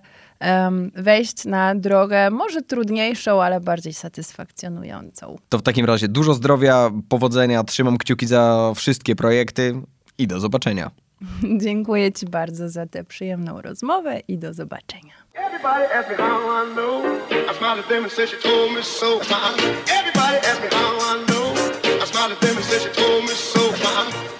wejść 0.95 1.45
na 1.45 1.75
drogę 1.75 2.29
może 2.29 2.61
trudniejszą, 2.61 3.43
ale 3.43 3.59
bardziej 3.59 3.93
satysfakcjonującą. 3.93 5.35
To 5.49 5.57
w 5.57 5.61
takim 5.61 5.85
razie 5.85 6.07
dużo 6.07 6.33
zdrowia, 6.33 6.91
powodzenia, 7.09 7.63
trzymam 7.63 7.97
kciuki 7.97 8.27
za 8.27 8.73
wszystkie 8.75 9.15
projekty 9.15 9.81
i 10.17 10.27
do 10.27 10.39
zobaczenia. 10.39 10.91
Dziękuję 11.65 12.11
Ci 12.11 12.25
bardzo 12.25 12.69
za 12.69 12.85
tę 12.85 13.03
przyjemną 13.03 13.61
rozmowę 13.61 14.19
i 14.27 14.37
do 14.37 14.53
zobaczenia. 14.53 15.13
Everybody 15.33 15.95
ask 15.95 16.09
me 16.09 16.15
how 16.15 16.63
I 16.63 16.73
know. 16.73 17.03
I 17.31 17.57
smiled 17.57 17.79
at 17.79 17.89
them 17.89 18.03
and 18.03 18.11
said 18.11 18.29
she 18.29 18.37
told 18.37 18.71
me 18.75 18.83
so. 18.83 19.19
Everybody 19.99 20.37
ask 20.37 20.61
me 20.61 20.69
how 20.71 20.97
I 20.97 21.25
know. 21.25 21.53
I 22.03 22.05
smiled 22.05 22.31
at 22.31 22.39
them 22.39 22.57
and 22.57 22.65
said 22.65 22.81
she 22.81 22.89
told 23.01 23.23
me 23.23 23.35
so. 23.35 24.36